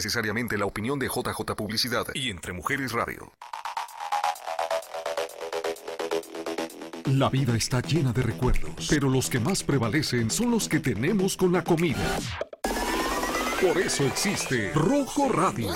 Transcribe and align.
necesariamente 0.00 0.56
la 0.56 0.64
opinión 0.64 0.98
de 0.98 1.08
JJ 1.08 1.54
Publicidad 1.54 2.06
y 2.14 2.30
Entre 2.30 2.54
Mujeres 2.54 2.92
Radio. 2.92 3.30
La 7.04 7.28
vida 7.28 7.54
está 7.54 7.82
llena 7.82 8.10
de 8.10 8.22
recuerdos, 8.22 8.86
pero 8.88 9.10
los 9.10 9.28
que 9.28 9.38
más 9.38 9.62
prevalecen 9.62 10.30
son 10.30 10.52
los 10.52 10.70
que 10.70 10.80
tenemos 10.80 11.36
con 11.36 11.52
la 11.52 11.62
comida. 11.62 12.18
Por 13.60 13.76
eso 13.76 14.04
existe 14.04 14.72
Rojo 14.72 15.28
Radio, 15.28 15.68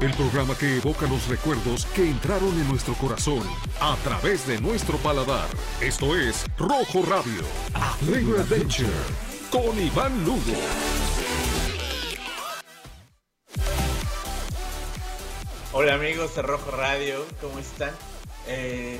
el 0.00 0.12
programa 0.12 0.56
que 0.56 0.76
evoca 0.76 1.08
los 1.08 1.26
recuerdos 1.26 1.86
que 1.86 2.08
entraron 2.08 2.52
en 2.60 2.68
nuestro 2.68 2.94
corazón 2.94 3.42
a 3.80 3.96
través 4.04 4.46
de 4.46 4.60
nuestro 4.60 4.96
paladar. 4.98 5.48
Esto 5.80 6.16
es 6.16 6.46
Rojo 6.56 7.04
Radio, 7.04 7.42
Adventure, 7.74 8.92
con 9.50 9.76
Iván 9.76 10.24
Lugo. 10.24 10.89
Hola 15.72 15.94
amigos 15.94 16.34
de 16.34 16.42
Rojo 16.42 16.72
Radio, 16.72 17.24
¿cómo 17.40 17.60
están? 17.60 17.92
Eh, 18.48 18.98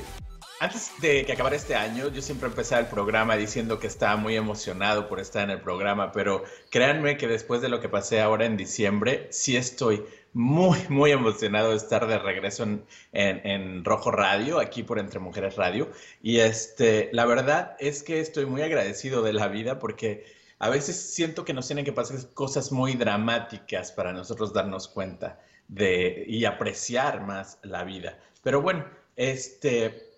antes 0.61 0.93
de 1.01 1.25
que 1.25 1.33
acabara 1.33 1.57
este 1.57 1.75
año, 1.75 2.07
yo 2.07 2.21
siempre 2.21 2.47
empezaba 2.47 2.79
el 2.79 2.87
programa 2.87 3.35
diciendo 3.35 3.77
que 3.77 3.87
estaba 3.87 4.15
muy 4.15 4.37
emocionado 4.37 5.09
por 5.09 5.19
estar 5.19 5.43
en 5.43 5.49
el 5.49 5.59
programa, 5.59 6.13
pero 6.13 6.45
créanme 6.69 7.17
que 7.17 7.27
después 7.27 7.61
de 7.61 7.67
lo 7.67 7.81
que 7.81 7.89
pasé 7.89 8.21
ahora 8.21 8.45
en 8.45 8.55
diciembre, 8.55 9.27
sí 9.31 9.57
estoy 9.57 10.05
muy, 10.31 10.79
muy 10.87 11.11
emocionado 11.11 11.71
de 11.71 11.75
estar 11.75 12.07
de 12.07 12.17
regreso 12.17 12.63
en, 12.63 12.85
en, 13.11 13.83
Rojo 13.83 14.09
Radio, 14.09 14.57
aquí 14.57 14.83
por 14.83 14.97
Entre 14.97 15.19
Mujeres 15.19 15.57
Radio. 15.57 15.91
Y 16.23 16.39
este, 16.39 17.09
la 17.11 17.25
verdad 17.25 17.75
es 17.79 18.01
que 18.01 18.21
estoy 18.21 18.45
muy 18.45 18.61
agradecido 18.61 19.23
de 19.23 19.33
la 19.33 19.49
vida 19.49 19.77
porque 19.77 20.23
a 20.57 20.69
veces 20.69 20.95
siento 20.95 21.43
que 21.43 21.53
nos 21.53 21.67
tienen 21.67 21.83
que 21.83 21.91
pasar 21.91 22.15
cosas 22.33 22.71
muy 22.71 22.93
dramáticas 22.93 23.91
para 23.91 24.13
nosotros 24.13 24.53
darnos 24.53 24.87
cuenta 24.87 25.37
de, 25.67 26.25
y 26.27 26.45
apreciar 26.45 27.21
más 27.21 27.59
la 27.63 27.83
vida. 27.83 28.19
Pero 28.43 28.61
bueno, 28.61 28.85
este, 29.15 30.11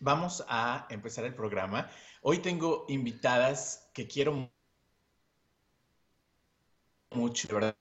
vamos 0.00 0.44
a 0.48 0.86
empezar 0.90 1.24
el 1.24 1.34
programa. 1.34 1.90
Hoy 2.22 2.38
tengo 2.38 2.84
invitadas 2.88 3.90
que 3.92 4.06
quiero 4.06 4.50
mucho, 7.10 7.48
de 7.48 7.54
verdad, 7.54 7.76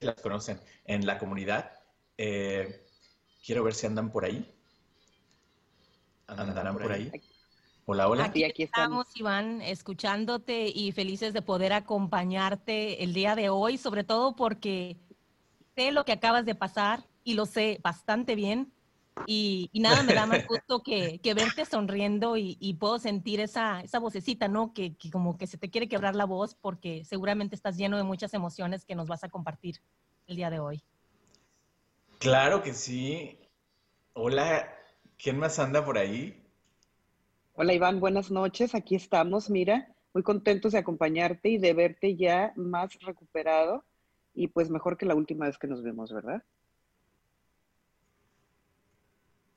las 0.00 0.14
conocen 0.16 0.60
en 0.84 1.06
la 1.06 1.18
comunidad. 1.18 1.72
Eh, 2.16 2.86
quiero 3.44 3.64
ver 3.64 3.74
si 3.74 3.86
andan 3.86 4.10
por 4.10 4.24
ahí. 4.24 4.54
¿Andarán 6.26 6.76
por 6.76 6.92
ahí? 6.92 7.10
Hola, 7.90 8.06
hola. 8.06 8.24
Aquí, 8.26 8.44
aquí 8.44 8.64
estamos, 8.64 9.06
Iván, 9.16 9.62
escuchándote 9.62 10.68
y 10.68 10.92
felices 10.92 11.32
de 11.32 11.40
poder 11.40 11.72
acompañarte 11.72 13.02
el 13.02 13.14
día 13.14 13.34
de 13.34 13.48
hoy, 13.48 13.78
sobre 13.78 14.04
todo 14.04 14.36
porque 14.36 14.98
sé 15.74 15.90
lo 15.90 16.04
que 16.04 16.12
acabas 16.12 16.44
de 16.44 16.54
pasar 16.54 17.02
y 17.24 17.32
lo 17.32 17.46
sé 17.46 17.80
bastante 17.82 18.34
bien. 18.34 18.74
Y, 19.24 19.70
nada 19.72 20.02
me 20.02 20.12
da 20.12 20.26
más 20.26 20.46
gusto 20.46 20.82
que, 20.82 21.18
verte 21.34 21.64
sonriendo 21.64 22.36
y, 22.36 22.76
puedo 22.78 22.98
sentir 22.98 23.40
esa, 23.40 23.80
esa 23.80 23.98
vocecita, 24.00 24.48
¿no? 24.48 24.74
Que, 24.74 24.94
como 25.10 25.38
que 25.38 25.46
se 25.46 25.56
te 25.56 25.70
quiere 25.70 25.88
quebrar 25.88 26.14
la 26.14 26.26
voz 26.26 26.54
porque 26.54 27.06
seguramente 27.06 27.54
estás 27.54 27.78
lleno 27.78 27.96
de 27.96 28.02
muchas 28.02 28.34
emociones 28.34 28.84
que 28.84 28.96
nos 28.96 29.08
vas 29.08 29.24
a 29.24 29.30
compartir 29.30 29.80
el 30.26 30.36
día 30.36 30.50
de 30.50 30.60
hoy. 30.60 30.82
Claro 32.18 32.62
que 32.62 32.74
sí. 32.74 33.38
Hola, 34.12 34.68
¿quién 35.16 35.38
más 35.38 35.58
anda 35.58 35.82
por 35.82 35.96
ahí? 35.96 36.44
Hola 37.60 37.74
Iván, 37.74 37.98
buenas 37.98 38.30
noches. 38.30 38.76
Aquí 38.76 38.94
estamos, 38.94 39.50
mira, 39.50 39.92
muy 40.14 40.22
contentos 40.22 40.70
de 40.70 40.78
acompañarte 40.78 41.48
y 41.48 41.58
de 41.58 41.74
verte 41.74 42.14
ya 42.14 42.52
más 42.54 42.96
recuperado 43.00 43.84
y 44.32 44.46
pues 44.46 44.70
mejor 44.70 44.96
que 44.96 45.06
la 45.06 45.16
última 45.16 45.46
vez 45.46 45.58
que 45.58 45.66
nos 45.66 45.82
vemos, 45.82 46.12
¿verdad? 46.12 46.44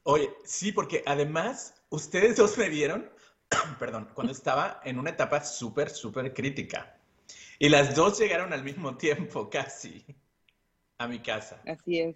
Oye, 0.02 0.32
sí, 0.44 0.72
porque 0.72 1.04
además 1.06 1.76
ustedes 1.92 2.38
dos 2.38 2.58
me 2.58 2.70
vieron, 2.70 3.08
perdón, 3.78 4.10
cuando 4.16 4.34
estaba 4.34 4.82
en 4.84 4.98
una 4.98 5.12
etapa 5.12 5.44
súper, 5.44 5.92
súper 5.92 6.34
crítica. 6.34 7.00
Y 7.60 7.70
las 7.70 7.96
dos 7.96 8.18
llegaron 8.18 8.52
al 8.52 8.64
mismo 8.64 8.98
tiempo, 8.98 9.48
casi, 9.52 10.04
a 10.98 11.08
mi 11.08 11.20
casa. 11.20 11.62
Así 11.68 12.00
es. 12.00 12.16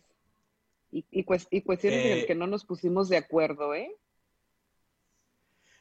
Y, 0.92 1.06
y, 1.12 1.24
cuestiones 1.24 2.06
en 2.06 2.10
las 2.10 2.20
eh, 2.22 2.26
que 2.26 2.34
no 2.34 2.48
nos 2.48 2.66
pusimos 2.66 3.08
de 3.08 3.18
acuerdo, 3.18 3.76
¿eh? 3.76 3.96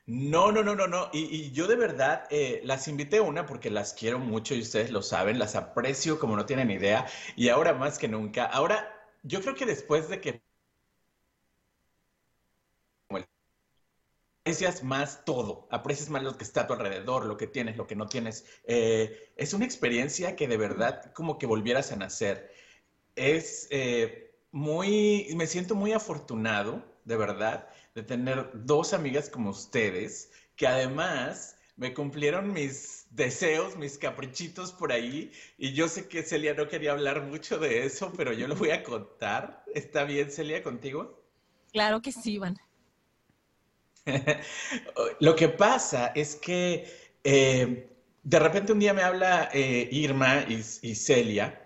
No, 0.07 0.51
no, 0.53 0.63
no, 0.63 0.75
no, 0.75 0.87
no. 0.87 1.09
Y, 1.13 1.51
yo 1.53 1.67
de 1.67 1.77
verdad 1.77 2.27
eh, 2.31 2.61
las 2.65 2.89
invité 2.89 3.21
una 3.21 3.47
porque 3.47 3.71
las 3.71 3.95
quiero 3.95 4.19
mucho 4.19 4.55
y 4.55 4.61
ustedes 4.61 4.91
lo 4.91 5.03
saben, 5.03 5.39
las 5.39 5.55
aprecio 5.57 6.19
como 6.19 6.37
no 6.37 6.47
tienen 6.47 6.71
idea. 6.71 7.07
Y 7.37 7.49
ahora 7.49 7.73
más 7.75 7.99
que 7.99 8.09
nunca, 8.09 8.45
ahora 8.45 8.87
yo 9.23 9.41
creo 9.41 9.55
que 9.55 9.67
después 9.67 10.09
de 10.09 10.21
que 10.21 10.43
aprecias 14.45 14.83
más 14.83 15.25
todo, 15.25 15.67
aprecias 15.71 16.11
más 16.11 16.23
lo 16.23 16.37
que 16.37 16.45
está 16.45 16.63
a 16.63 16.67
tu 16.67 16.75
alrededor, 16.75 17.25
lo 17.25 17.37
que 17.37 17.47
tienes, 17.47 17.77
lo 17.77 17.87
que 17.87 17.97
no 17.97 18.07
tienes. 18.09 18.45
Eh, 18.65 19.33
es 19.37 19.55
una 19.55 19.65
experiencia 19.65 20.37
que 20.37 20.49
de 20.49 20.57
verdad 20.59 21.13
como 21.15 21.39
que 21.39 21.47
volvieras 21.47 21.93
a 21.93 21.97
nacer. 21.97 22.53
Es 23.17 23.69
eh, 23.71 24.35
muy, 24.53 25.29
me 25.37 25.47
siento 25.47 25.75
muy 25.75 25.93
afortunado, 25.93 26.85
de 27.05 27.17
verdad, 27.17 27.69
de 27.95 28.03
tener 28.03 28.51
dos 28.55 28.93
amigas 28.93 29.29
como 29.29 29.51
ustedes, 29.51 30.31
que 30.57 30.67
además 30.67 31.57
me 31.77 31.93
cumplieron 31.93 32.53
mis 32.53 33.07
deseos, 33.11 33.77
mis 33.77 33.99
caprichitos 33.99 34.73
por 34.73 34.93
ahí. 34.93 35.33
Y 35.59 35.73
yo 35.73 35.89
sé 35.89 36.09
que 36.09 36.23
Celia 36.23 36.55
no 36.55 36.69
quería 36.69 36.93
hablar 36.93 37.23
mucho 37.23 37.59
de 37.59 37.85
eso, 37.85 38.13
pero 38.17 38.33
yo 38.33 38.47
lo 38.47 38.55
voy 38.55 38.71
a 38.71 38.83
contar. 38.83 39.65
¿Está 39.75 40.05
bien, 40.05 40.31
Celia, 40.31 40.63
contigo? 40.63 41.21
Claro 41.73 42.01
que 42.01 42.13
sí, 42.13 42.35
Iván. 42.35 42.57
Lo 45.21 45.35
que 45.35 45.49
pasa 45.49 46.09
es 46.15 46.37
que 46.37 46.87
eh, 47.25 47.89
de 48.23 48.39
repente 48.39 48.73
un 48.73 48.79
día 48.79 48.95
me 48.95 49.03
habla 49.03 49.51
eh, 49.53 49.89
Irma 49.91 50.45
y, 50.49 50.95
Celia, 50.95 51.64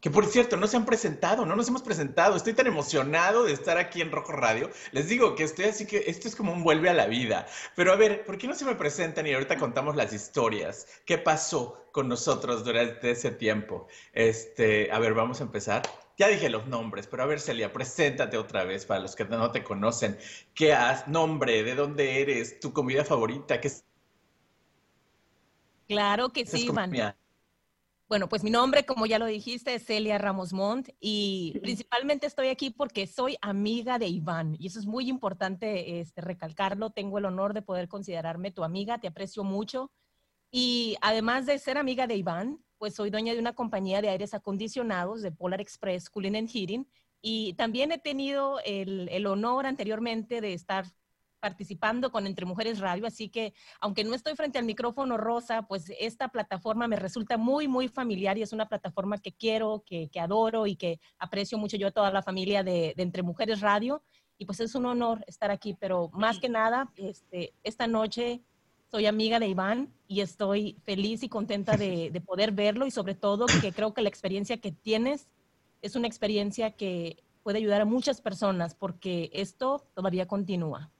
que 0.00 0.10
por 0.10 0.26
cierto 0.26 0.56
no 0.56 0.66
se 0.66 0.76
han 0.76 0.86
presentado, 0.86 1.44
no 1.44 1.56
nos 1.56 1.68
hemos 1.68 1.82
presentado. 1.82 2.36
Estoy 2.36 2.54
tan 2.54 2.66
emocionado 2.66 3.44
de 3.44 3.52
estar 3.52 3.78
aquí 3.78 4.00
en 4.00 4.10
Rojo 4.10 4.32
Radio. 4.32 4.70
Les 4.92 5.08
digo 5.08 5.34
que 5.34 5.44
estoy 5.44 5.66
así 5.66 5.86
que 5.86 6.04
esto 6.06 6.26
es 6.26 6.34
como 6.34 6.52
un 6.52 6.64
vuelve 6.64 6.88
a 6.88 6.94
la 6.94 7.06
vida. 7.06 7.46
Pero 7.76 7.92
a 7.92 7.96
ver, 7.96 8.24
¿por 8.24 8.38
qué 8.38 8.46
no 8.46 8.54
se 8.54 8.64
me 8.64 8.74
presentan 8.74 9.26
y 9.26 9.34
ahorita 9.34 9.58
contamos 9.58 9.96
las 9.96 10.12
historias? 10.12 10.86
¿Qué 11.04 11.18
pasó 11.18 11.86
con 11.92 12.08
nosotros 12.08 12.64
durante 12.64 13.10
ese 13.10 13.30
tiempo? 13.30 13.88
Este, 14.12 14.90
a 14.90 14.98
ver, 14.98 15.14
vamos 15.14 15.40
a 15.40 15.44
empezar. 15.44 15.82
Ya 16.16 16.28
dije 16.28 16.50
los 16.50 16.66
nombres, 16.66 17.06
pero 17.06 17.22
a 17.22 17.26
ver, 17.26 17.40
Celia, 17.40 17.72
preséntate 17.72 18.36
otra 18.36 18.64
vez 18.64 18.84
para 18.84 19.00
los 19.00 19.16
que 19.16 19.24
no 19.24 19.50
te 19.52 19.62
conocen. 19.64 20.18
¿Qué 20.54 20.72
has? 20.72 21.08
Nombre, 21.08 21.62
¿de 21.62 21.74
dónde 21.74 22.20
eres? 22.20 22.60
¿Tu 22.60 22.72
comida 22.72 23.04
favorita? 23.04 23.60
¿Qué 23.60 23.68
es? 23.68 23.84
Claro 25.88 26.28
que 26.30 26.46
sí, 26.46 26.66
Iván. 26.66 26.92
Bueno, 28.10 28.28
pues 28.28 28.42
mi 28.42 28.50
nombre, 28.50 28.84
como 28.84 29.06
ya 29.06 29.20
lo 29.20 29.26
dijiste, 29.26 29.72
es 29.72 29.86
Celia 29.86 30.18
Ramos 30.18 30.52
Montt 30.52 30.88
y 30.98 31.56
principalmente 31.62 32.26
estoy 32.26 32.48
aquí 32.48 32.70
porque 32.70 33.06
soy 33.06 33.36
amiga 33.40 34.00
de 34.00 34.08
Iván 34.08 34.56
y 34.58 34.66
eso 34.66 34.80
es 34.80 34.86
muy 34.86 35.08
importante 35.08 36.00
este, 36.00 36.20
recalcarlo. 36.20 36.90
Tengo 36.90 37.18
el 37.18 37.26
honor 37.26 37.54
de 37.54 37.62
poder 37.62 37.86
considerarme 37.86 38.50
tu 38.50 38.64
amiga, 38.64 38.98
te 38.98 39.06
aprecio 39.06 39.44
mucho 39.44 39.92
y 40.50 40.96
además 41.02 41.46
de 41.46 41.56
ser 41.60 41.78
amiga 41.78 42.08
de 42.08 42.16
Iván, 42.16 42.58
pues 42.78 42.96
soy 42.96 43.10
dueña 43.10 43.32
de 43.32 43.38
una 43.38 43.54
compañía 43.54 44.02
de 44.02 44.08
aires 44.08 44.34
acondicionados 44.34 45.22
de 45.22 45.30
Polar 45.30 45.60
Express 45.60 46.10
Cooling 46.10 46.34
and 46.34 46.48
Heating 46.48 46.88
y 47.22 47.52
también 47.52 47.92
he 47.92 47.98
tenido 47.98 48.58
el, 48.64 49.24
honor 49.24 49.66
anteriormente 49.66 50.40
de 50.40 50.52
estar 50.52 50.84
participando 51.40 52.12
con 52.12 52.26
Entre 52.26 52.46
Mujeres 52.46 52.78
Radio, 52.78 53.06
así 53.06 53.28
que 53.28 53.54
aunque 53.80 54.04
no 54.04 54.14
estoy 54.14 54.34
frente 54.36 54.58
al 54.58 54.64
micrófono 54.64 55.16
rosa, 55.16 55.62
pues 55.62 55.92
esta 55.98 56.28
plataforma 56.28 56.86
me 56.86 56.96
resulta 56.96 57.36
muy, 57.36 57.66
muy 57.66 57.88
familiar 57.88 58.38
y 58.38 58.42
es 58.42 58.52
una 58.52 58.68
plataforma 58.68 59.18
que 59.18 59.32
quiero, 59.32 59.82
que, 59.84 60.08
adoro 60.20 60.66
y 60.66 60.76
que 60.76 61.00
aprecio 61.18 61.58
mucho 61.58 61.76
yo 61.76 61.88
a 61.88 61.92
toda 61.92 62.10
la 62.10 62.22
familia 62.22 62.62
de, 62.62 62.94
de, 62.96 63.02
Entre 63.02 63.22
Mujeres 63.22 63.60
Radio. 63.60 64.02
Y 64.38 64.46
pues 64.46 64.60
es 64.60 64.74
un 64.74 64.86
honor 64.86 65.22
estar 65.26 65.50
aquí, 65.50 65.74
pero 65.74 66.10
más 66.12 66.38
que 66.38 66.48
nada, 66.48 66.90
este, 66.96 67.52
esta 67.62 67.86
noche 67.86 68.42
soy 68.90 69.06
amiga 69.06 69.38
de 69.38 69.46
Iván 69.46 69.92
y 70.08 70.20
estoy 70.20 70.76
feliz 70.84 71.22
y 71.22 71.28
contenta 71.28 71.76
de, 71.76 72.22
poder 72.26 72.50
verlo 72.52 72.86
y 72.86 72.90
sobre 72.90 73.14
todo 73.14 73.46
que 73.60 73.72
creo 73.72 73.94
que 73.94 74.02
la 74.02 74.08
experiencia 74.08 74.60
que 74.60 74.72
tienes 74.72 75.28
es 75.80 75.94
una 75.94 76.08
experiencia 76.08 76.72
que 76.72 77.22
puede 77.42 77.58
ayudar 77.58 77.80
a 77.80 77.84
muchas 77.84 78.20
personas 78.20 78.74
porque 78.74 79.30
esto 79.32 79.86
todavía 79.94 80.26
continúa. 80.26 80.90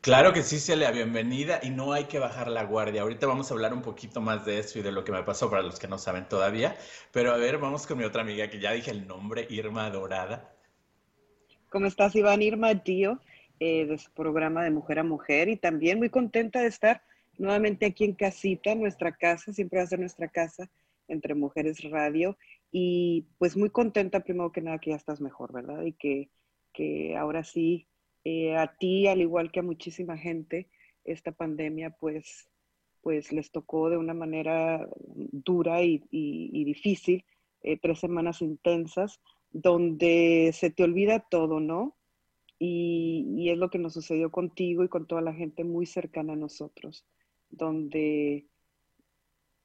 Claro 0.00 0.32
que 0.32 0.42
sí, 0.42 0.58
Celia, 0.58 0.90
bienvenida 0.90 1.60
y 1.62 1.70
no 1.70 1.92
hay 1.92 2.04
que 2.04 2.18
bajar 2.18 2.48
la 2.48 2.64
guardia. 2.64 3.02
Ahorita 3.02 3.26
vamos 3.26 3.50
a 3.50 3.54
hablar 3.54 3.74
un 3.74 3.82
poquito 3.82 4.20
más 4.20 4.44
de 4.44 4.60
eso 4.60 4.78
y 4.78 4.82
de 4.82 4.92
lo 4.92 5.04
que 5.04 5.12
me 5.12 5.24
pasó 5.24 5.50
para 5.50 5.62
los 5.62 5.78
que 5.78 5.88
no 5.88 5.98
saben 5.98 6.28
todavía. 6.28 6.76
Pero 7.12 7.32
a 7.32 7.36
ver, 7.36 7.58
vamos 7.58 7.86
con 7.86 7.98
mi 7.98 8.04
otra 8.04 8.22
amiga 8.22 8.48
que 8.48 8.60
ya 8.60 8.72
dije 8.72 8.90
el 8.90 9.06
nombre, 9.06 9.46
Irma 9.50 9.90
Dorada. 9.90 10.54
¿Cómo 11.68 11.86
estás, 11.86 12.14
Iván? 12.14 12.42
Irma 12.42 12.74
Dio. 12.74 13.20
Eh, 13.60 13.86
de 13.86 13.98
su 13.98 14.12
programa 14.12 14.62
de 14.62 14.70
Mujer 14.70 15.00
a 15.00 15.02
Mujer 15.02 15.48
y 15.48 15.56
también 15.56 15.98
muy 15.98 16.10
contenta 16.10 16.60
de 16.60 16.68
estar 16.68 17.02
nuevamente 17.38 17.86
aquí 17.86 18.04
en 18.04 18.12
casita, 18.12 18.72
nuestra 18.76 19.10
casa, 19.10 19.52
siempre 19.52 19.78
va 19.78 19.84
a 19.84 19.88
ser 19.88 19.98
nuestra 19.98 20.28
casa 20.28 20.70
entre 21.08 21.34
Mujeres 21.34 21.82
Radio. 21.90 22.38
Y 22.70 23.26
pues 23.38 23.56
muy 23.56 23.70
contenta, 23.70 24.20
primero 24.20 24.52
que 24.52 24.60
nada, 24.60 24.78
que 24.78 24.90
ya 24.90 24.96
estás 24.96 25.20
mejor, 25.20 25.52
¿verdad? 25.52 25.82
Y 25.82 25.92
que, 25.94 26.28
que 26.72 27.16
ahora 27.16 27.42
sí, 27.42 27.88
eh, 28.30 28.58
a 28.58 28.66
ti, 28.76 29.06
al 29.06 29.22
igual 29.22 29.50
que 29.50 29.60
a 29.60 29.62
muchísima 29.62 30.18
gente, 30.18 30.68
esta 31.04 31.32
pandemia 31.32 31.96
pues, 31.98 32.50
pues 33.00 33.32
les 33.32 33.50
tocó 33.50 33.88
de 33.88 33.96
una 33.96 34.12
manera 34.12 34.86
dura 35.32 35.82
y, 35.82 36.02
difícil, 36.10 37.24
eh, 37.62 37.78
tres 37.78 38.00
semanas 38.00 38.42
intensas, 38.42 39.18
donde 39.50 40.50
se 40.52 40.68
te 40.70 40.84
olvida 40.84 41.20
todo, 41.20 41.58
¿no? 41.58 41.96
Y, 42.58 43.48
es 43.48 43.56
lo 43.56 43.70
que 43.70 43.78
nos 43.78 43.94
sucedió 43.94 44.30
contigo 44.30 44.84
y 44.84 44.88
con 44.88 45.06
toda 45.06 45.22
la 45.22 45.32
gente 45.32 45.64
muy 45.64 45.86
cercana 45.86 46.34
a 46.34 46.36
nosotros, 46.36 47.06
donde 47.48 48.46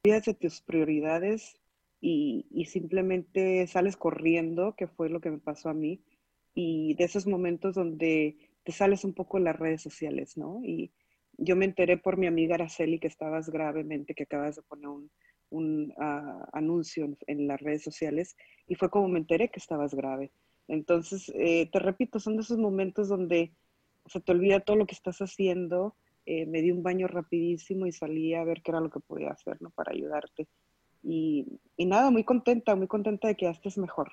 olvidas 0.05 0.23
de 0.23 0.35
tus 0.35 0.61
prioridades 0.61 1.59
y, 1.99 2.45
simplemente 2.69 3.67
sales 3.67 3.97
corriendo, 3.97 4.73
que 4.77 4.87
fue 4.87 5.09
lo 5.09 5.19
que 5.19 5.31
me 5.31 5.39
pasó 5.39 5.67
a 5.67 5.73
mí, 5.73 5.99
y 6.55 6.93
de 6.93 7.03
esos 7.03 7.27
momentos 7.27 7.75
donde 7.75 8.37
te 8.63 8.71
sales 8.71 9.03
un 9.03 9.13
poco 9.13 9.37
en 9.37 9.45
las 9.45 9.57
redes 9.57 9.81
sociales, 9.81 10.37
¿no? 10.37 10.61
Y 10.63 10.91
yo 11.37 11.55
me 11.55 11.65
enteré 11.65 11.97
por 11.97 12.17
mi 12.17 12.27
amiga 12.27 12.55
Araceli 12.55 12.99
que 12.99 13.07
estabas 13.07 13.49
gravemente, 13.49 14.13
que 14.13 14.23
acabas 14.23 14.55
de 14.55 14.61
poner 14.63 14.87
un, 14.87 15.11
un 15.49 15.93
uh, 15.97 16.45
anuncio 16.53 17.15
en, 17.27 17.47
las 17.47 17.61
redes 17.61 17.83
sociales, 17.83 18.35
y 18.67 18.75
fue 18.75 18.89
como 18.89 19.07
me 19.07 19.19
enteré 19.19 19.49
que 19.49 19.59
estabas 19.59 19.93
grave. 19.93 20.31
Entonces, 20.67 21.31
eh, 21.35 21.69
te 21.71 21.79
repito, 21.79 22.19
son 22.19 22.35
de 22.35 22.41
esos 22.41 22.57
momentos 22.57 23.09
donde 23.09 23.53
se 24.05 24.21
te 24.21 24.31
olvida 24.31 24.61
todo 24.61 24.77
lo 24.77 24.85
que 24.85 24.95
estás 24.95 25.19
haciendo. 25.19 25.95
Eh, 26.25 26.45
me 26.45 26.61
di 26.61 26.71
un 26.71 26.83
baño 26.83 27.07
rapidísimo 27.07 27.85
y 27.85 27.91
salí 27.91 28.33
a 28.33 28.43
ver 28.43 28.61
qué 28.61 28.71
era 28.71 28.79
lo 28.79 28.89
que 28.89 28.99
podía 28.99 29.31
hacer, 29.31 29.61
¿no? 29.61 29.71
Para 29.71 29.91
ayudarte. 29.91 30.47
Y, 31.03 31.59
y 31.75 31.85
nada, 31.85 32.11
muy 32.11 32.23
contenta, 32.23 32.75
muy 32.75 32.87
contenta 32.87 33.27
de 33.27 33.35
que 33.35 33.45
ya 33.45 33.51
estés 33.51 33.77
mejor. 33.77 34.11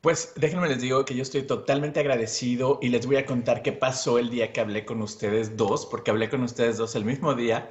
Pues 0.00 0.32
déjenme 0.36 0.68
les 0.68 0.80
digo 0.80 1.04
que 1.04 1.14
yo 1.14 1.22
estoy 1.22 1.42
totalmente 1.42 2.00
agradecido 2.00 2.78
y 2.80 2.88
les 2.88 3.06
voy 3.06 3.16
a 3.16 3.26
contar 3.26 3.62
qué 3.62 3.72
pasó 3.72 4.18
el 4.18 4.30
día 4.30 4.52
que 4.52 4.60
hablé 4.60 4.84
con 4.84 5.02
ustedes 5.02 5.56
dos, 5.56 5.86
porque 5.86 6.10
hablé 6.10 6.30
con 6.30 6.42
ustedes 6.42 6.76
dos 6.76 6.94
el 6.94 7.04
mismo 7.04 7.34
día 7.34 7.68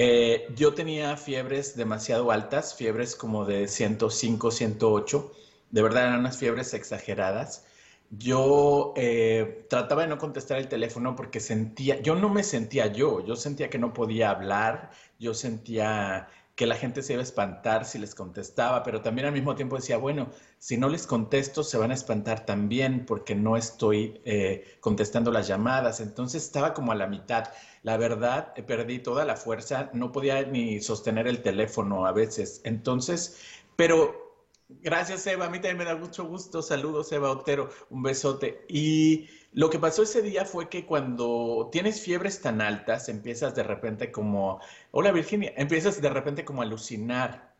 eh, 0.00 0.46
yo 0.54 0.74
tenía 0.74 1.16
fiebres 1.16 1.76
demasiado 1.76 2.30
altas, 2.30 2.76
fiebres 2.76 3.16
como 3.16 3.44
de 3.44 3.66
105, 3.66 4.52
108. 4.52 5.32
De 5.72 5.82
verdad 5.82 6.04
eran 6.06 6.20
unas 6.20 6.38
fiebres 6.38 6.72
exageradas. 6.72 7.66
Yo 8.10 8.94
eh, 8.96 9.66
trataba 9.68 10.02
de 10.02 10.08
no 10.08 10.18
contestar 10.18 10.58
el 10.58 10.68
teléfono 10.68 11.16
porque 11.16 11.40
sentía, 11.40 12.00
yo 12.00 12.14
no 12.14 12.28
me 12.28 12.44
sentía 12.44 12.86
yo, 12.86 13.26
yo 13.26 13.34
sentía 13.34 13.70
que 13.70 13.78
no 13.80 13.92
podía 13.92 14.30
hablar, 14.30 14.90
yo 15.18 15.34
sentía 15.34 16.28
que 16.58 16.66
la 16.66 16.74
gente 16.74 17.04
se 17.04 17.12
iba 17.12 17.20
a 17.20 17.22
espantar 17.22 17.84
si 17.84 18.00
les 18.00 18.16
contestaba, 18.16 18.82
pero 18.82 19.00
también 19.00 19.28
al 19.28 19.32
mismo 19.32 19.54
tiempo 19.54 19.76
decía, 19.76 19.96
bueno, 19.96 20.30
si 20.58 20.76
no 20.76 20.88
les 20.88 21.06
contesto 21.06 21.62
se 21.62 21.78
van 21.78 21.92
a 21.92 21.94
espantar 21.94 22.44
también 22.46 23.06
porque 23.06 23.36
no 23.36 23.56
estoy 23.56 24.20
eh, 24.24 24.76
contestando 24.80 25.30
las 25.30 25.46
llamadas. 25.46 26.00
Entonces 26.00 26.42
estaba 26.42 26.74
como 26.74 26.90
a 26.90 26.96
la 26.96 27.06
mitad. 27.06 27.44
La 27.84 27.96
verdad, 27.96 28.54
eh, 28.56 28.64
perdí 28.64 28.98
toda 28.98 29.24
la 29.24 29.36
fuerza, 29.36 29.90
no 29.92 30.10
podía 30.10 30.42
ni 30.42 30.80
sostener 30.80 31.28
el 31.28 31.42
teléfono 31.42 32.06
a 32.06 32.10
veces. 32.10 32.60
Entonces, 32.64 33.38
pero 33.76 34.27
Gracias, 34.68 35.26
Eva. 35.26 35.46
A 35.46 35.50
mí 35.50 35.58
también 35.58 35.78
me 35.78 35.84
da 35.84 35.96
mucho 35.96 36.24
gusto. 36.26 36.60
Saludos, 36.62 37.10
Eva 37.12 37.30
Otero. 37.30 37.70
Un 37.90 38.02
besote. 38.02 38.64
Y 38.68 39.28
lo 39.52 39.70
que 39.70 39.78
pasó 39.78 40.02
ese 40.02 40.20
día 40.22 40.44
fue 40.44 40.68
que 40.68 40.84
cuando 40.86 41.68
tienes 41.72 42.02
fiebres 42.02 42.40
tan 42.42 42.60
altas, 42.60 43.08
empiezas 43.08 43.54
de 43.54 43.62
repente 43.62 44.12
como, 44.12 44.60
hola 44.90 45.10
Virginia, 45.12 45.52
empiezas 45.56 46.00
de 46.00 46.10
repente 46.10 46.44
como 46.44 46.60
a 46.62 46.64
alucinar, 46.66 47.54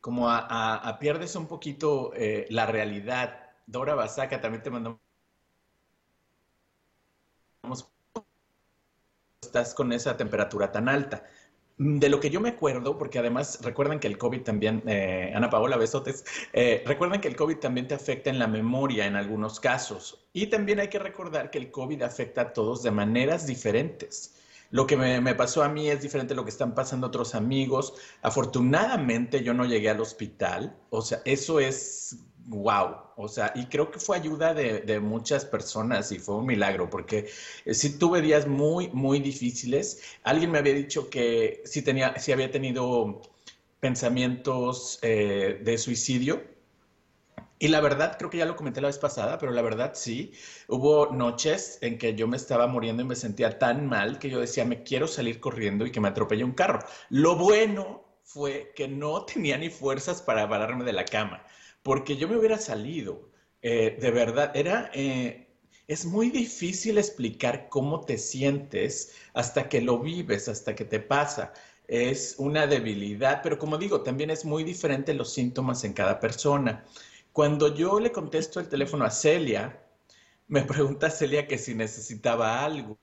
como 0.00 0.28
a, 0.28 0.98
pierdes 1.00 1.36
un 1.36 1.46
poquito 1.46 2.12
eh, 2.14 2.46
la 2.50 2.66
realidad. 2.66 3.52
Dora 3.66 3.94
Basaca 3.94 4.40
también 4.40 4.62
te 4.62 4.70
mandamos 4.70 4.98
estás 9.54 9.74
con 9.74 9.92
esa 9.92 10.16
temperatura 10.16 10.72
tan 10.72 10.88
alta. 10.88 11.24
De 11.76 12.08
lo 12.08 12.20
que 12.20 12.30
yo 12.30 12.40
me 12.40 12.50
acuerdo, 12.50 12.96
porque 12.96 13.18
además 13.18 13.58
recuerden 13.62 13.98
que 13.98 14.06
el 14.06 14.16
COVID 14.16 14.42
también, 14.42 14.82
eh, 14.86 15.32
Ana 15.34 15.50
Paola 15.50 15.76
Besotes, 15.76 16.24
eh, 16.52 16.84
recuerden 16.86 17.20
que 17.20 17.26
el 17.26 17.34
COVID 17.34 17.56
también 17.56 17.88
te 17.88 17.94
afecta 17.94 18.30
en 18.30 18.38
la 18.38 18.46
memoria 18.46 19.06
en 19.06 19.16
algunos 19.16 19.58
casos. 19.58 20.24
Y 20.32 20.46
también 20.46 20.78
hay 20.78 20.88
que 20.88 21.00
recordar 21.00 21.50
que 21.50 21.58
el 21.58 21.72
COVID 21.72 22.02
afecta 22.02 22.42
a 22.42 22.52
todos 22.52 22.84
de 22.84 22.92
maneras 22.92 23.48
diferentes. 23.48 24.36
Lo 24.70 24.86
que 24.86 24.96
me, 24.96 25.20
me 25.20 25.34
pasó 25.34 25.64
a 25.64 25.68
mí 25.68 25.88
es 25.88 26.00
diferente 26.00 26.32
a 26.34 26.36
lo 26.36 26.44
que 26.44 26.50
están 26.50 26.76
pasando 26.76 27.08
otros 27.08 27.34
amigos. 27.34 27.94
Afortunadamente 28.22 29.42
yo 29.42 29.52
no 29.52 29.64
llegué 29.64 29.90
al 29.90 30.00
hospital, 30.00 30.76
o 30.90 31.02
sea, 31.02 31.22
eso 31.24 31.58
es 31.58 32.18
wow, 32.46 32.96
o 33.16 33.28
sea, 33.28 33.52
y 33.54 33.66
creo 33.66 33.90
que 33.90 33.98
fue 33.98 34.16
ayuda 34.16 34.54
de, 34.54 35.00
muchas 35.00 35.44
personas 35.44 36.12
y 36.12 36.18
fue 36.18 36.36
un 36.36 36.46
milagro, 36.46 36.90
porque 36.90 37.28
eh, 37.64 37.74
sí 37.74 37.98
tuve 37.98 38.20
días 38.20 38.46
muy, 38.46 38.88
muy 38.88 39.20
difíciles. 39.20 40.02
Alguien 40.24 40.50
me 40.50 40.58
había 40.58 40.74
dicho 40.74 41.10
que 41.10 41.62
sí, 41.64 41.82
tenía, 41.82 42.18
sí 42.18 42.32
había 42.32 42.50
tenido 42.50 43.22
pensamientos 43.80 44.98
eh, 45.02 45.60
de 45.62 45.78
suicidio. 45.78 46.42
Y 47.58 47.68
la 47.68 47.80
verdad, 47.80 48.16
creo 48.18 48.30
que 48.30 48.38
ya 48.38 48.46
lo 48.46 48.56
comenté 48.56 48.80
la 48.80 48.88
vez 48.88 48.98
pasada, 48.98 49.38
pero 49.38 49.52
la 49.52 49.62
verdad 49.62 49.92
sí, 49.94 50.32
hubo 50.68 51.12
noches 51.12 51.78
en 51.80 51.98
que 51.98 52.14
yo 52.14 52.26
me 52.26 52.36
estaba 52.36 52.66
muriendo 52.66 53.02
y 53.02 53.06
me 53.06 53.16
sentía 53.16 53.58
tan 53.58 53.86
mal 53.86 54.18
que 54.18 54.28
yo 54.28 54.40
decía, 54.40 54.64
me 54.64 54.82
quiero 54.82 55.06
salir 55.06 55.40
corriendo 55.40 55.86
y 55.86 55.92
que 55.92 56.00
me 56.00 56.08
atropelle 56.08 56.44
un 56.44 56.52
carro. 56.52 56.80
Lo 57.10 57.36
bueno 57.36 58.04
fue 58.22 58.72
que 58.74 58.88
no 58.88 59.24
tenía 59.24 59.56
ni 59.56 59.70
fuerzas 59.70 60.20
para 60.20 60.48
pararme 60.48 60.84
de 60.84 60.92
la 60.92 61.04
cama 61.04 61.44
porque 61.84 62.16
yo 62.16 62.28
me 62.28 62.36
hubiera 62.38 62.58
salido. 62.58 63.30
Eh, 63.62 63.98
de 64.00 64.10
verdad, 64.10 64.56
era, 64.56 64.90
eh, 64.94 65.48
es 65.86 66.06
muy 66.06 66.30
difícil 66.30 66.98
explicar 66.98 67.68
cómo 67.68 68.00
te 68.00 68.18
sientes 68.18 69.14
hasta 69.34 69.68
que 69.68 69.80
lo 69.82 70.00
vives, 70.00 70.48
hasta 70.48 70.74
que 70.74 70.84
te 70.86 70.98
pasa. 71.00 71.52
Es 71.86 72.36
una 72.38 72.66
debilidad, 72.66 73.42
pero 73.42 73.58
como 73.58 73.78
digo, 73.78 74.02
también 74.02 74.30
es 74.30 74.44
muy 74.46 74.64
diferente 74.64 75.14
los 75.14 75.32
síntomas 75.34 75.84
en 75.84 75.92
cada 75.92 76.20
persona. 76.20 76.84
Cuando 77.32 77.74
yo 77.74 78.00
le 78.00 78.12
contesto 78.12 78.60
el 78.60 78.68
teléfono 78.68 79.04
a 79.04 79.10
Celia, 79.10 79.84
me 80.48 80.62
pregunta 80.72 81.10
Celia 81.10 81.46
que 81.46 81.58
si 81.58 81.74
necesitaba 81.74 82.64
algo. 82.64 82.98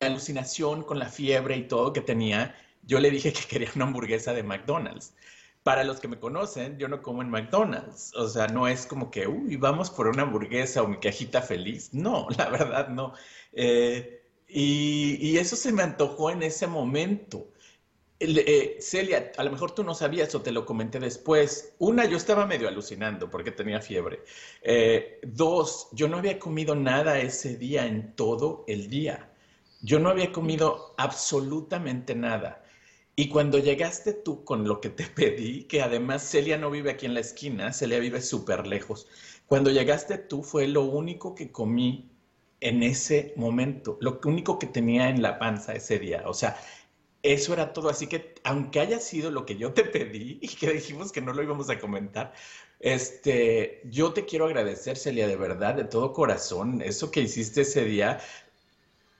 La 0.00 0.06
alucinación 0.06 0.84
con 0.84 0.98
la 0.98 1.08
fiebre 1.08 1.56
y 1.56 1.68
todo 1.68 1.92
que 1.92 2.00
tenía, 2.00 2.54
yo 2.88 2.98
le 2.98 3.10
dije 3.10 3.32
que 3.32 3.42
quería 3.46 3.70
una 3.76 3.84
hamburguesa 3.84 4.32
de 4.32 4.42
McDonald's. 4.42 5.14
Para 5.62 5.84
los 5.84 6.00
que 6.00 6.08
me 6.08 6.18
conocen, 6.18 6.78
yo 6.78 6.88
no 6.88 7.02
como 7.02 7.20
en 7.20 7.28
McDonald's. 7.28 8.14
O 8.16 8.26
sea, 8.28 8.48
no 8.48 8.66
es 8.66 8.86
como 8.86 9.10
que, 9.10 9.28
uy, 9.28 9.56
vamos 9.56 9.90
por 9.90 10.08
una 10.08 10.22
hamburguesa 10.22 10.82
o 10.82 10.88
mi 10.88 10.96
cajita 10.98 11.42
feliz. 11.42 11.90
No, 11.92 12.26
la 12.38 12.48
verdad 12.48 12.88
no. 12.88 13.12
Eh, 13.52 14.22
y, 14.48 15.36
eso 15.36 15.54
se 15.54 15.70
me 15.72 15.82
antojó 15.82 16.30
en 16.30 16.42
ese 16.42 16.66
momento. 16.66 17.52
Eh, 18.20 18.78
Celia, 18.80 19.32
a 19.36 19.44
lo 19.44 19.50
mejor 19.52 19.72
tú 19.72 19.84
no 19.84 19.94
sabías 19.94 20.34
o 20.34 20.40
te 20.40 20.50
lo 20.50 20.64
comenté 20.64 20.98
después. 20.98 21.74
Una, 21.78 22.06
yo 22.06 22.16
estaba 22.16 22.46
medio 22.46 22.68
alucinando 22.68 23.28
porque 23.28 23.50
tenía 23.50 23.82
fiebre. 23.82 24.24
Eh, 24.62 25.20
dos, 25.24 25.88
yo 25.92 26.08
no 26.08 26.16
había 26.16 26.38
comido 26.38 26.74
nada 26.74 27.18
ese 27.18 27.56
día 27.56 27.84
en 27.86 28.14
todo 28.16 28.64
el 28.66 28.88
día. 28.88 29.30
Yo 29.82 29.98
no 29.98 30.08
había 30.08 30.32
comido 30.32 30.94
absolutamente 30.96 32.14
nada. 32.14 32.64
Y 33.18 33.30
cuando 33.30 33.58
llegaste 33.58 34.12
tú 34.12 34.44
con 34.44 34.68
lo 34.68 34.80
que 34.80 34.90
te 34.90 35.04
pedí, 35.16 35.64
que 35.64 35.82
además 35.82 36.22
Celia 36.22 36.56
no 36.56 36.70
vive 36.70 36.92
aquí 36.92 37.04
en 37.04 37.14
la 37.14 37.20
esquina, 37.20 37.72
Celia 37.72 37.98
vive 37.98 38.22
súper 38.22 38.64
lejos, 38.64 39.08
cuando 39.48 39.72
llegaste 39.72 40.18
tú 40.18 40.44
fue 40.44 40.68
lo 40.68 40.84
único 40.84 41.34
que 41.34 41.50
comí 41.50 42.12
en 42.60 42.84
ese 42.84 43.32
momento, 43.34 43.98
lo 44.00 44.20
único 44.24 44.60
que 44.60 44.68
tenía 44.68 45.08
en 45.08 45.20
la 45.20 45.40
panza 45.40 45.74
ese 45.74 45.98
día. 45.98 46.22
O 46.26 46.32
sea, 46.32 46.60
eso 47.24 47.52
era 47.54 47.72
todo. 47.72 47.88
Así 47.88 48.06
que 48.06 48.36
aunque 48.44 48.78
haya 48.78 49.00
sido 49.00 49.32
lo 49.32 49.44
que 49.44 49.56
yo 49.56 49.72
te 49.72 49.82
pedí 49.96 50.38
y 50.40 50.48
que 50.48 50.70
dijimos 50.70 51.10
que 51.10 51.20
no 51.20 51.32
lo 51.32 51.42
íbamos 51.42 51.68
a 51.70 51.80
comentar, 51.80 52.32
este, 52.78 53.80
yo 53.90 54.12
te 54.12 54.26
quiero 54.26 54.46
agradecer, 54.46 54.96
Celia, 54.96 55.26
de 55.26 55.36
verdad, 55.36 55.74
de 55.74 55.84
todo 55.84 56.12
corazón, 56.12 56.82
eso 56.82 57.10
que 57.10 57.22
hiciste 57.22 57.62
ese 57.62 57.84
día. 57.84 58.20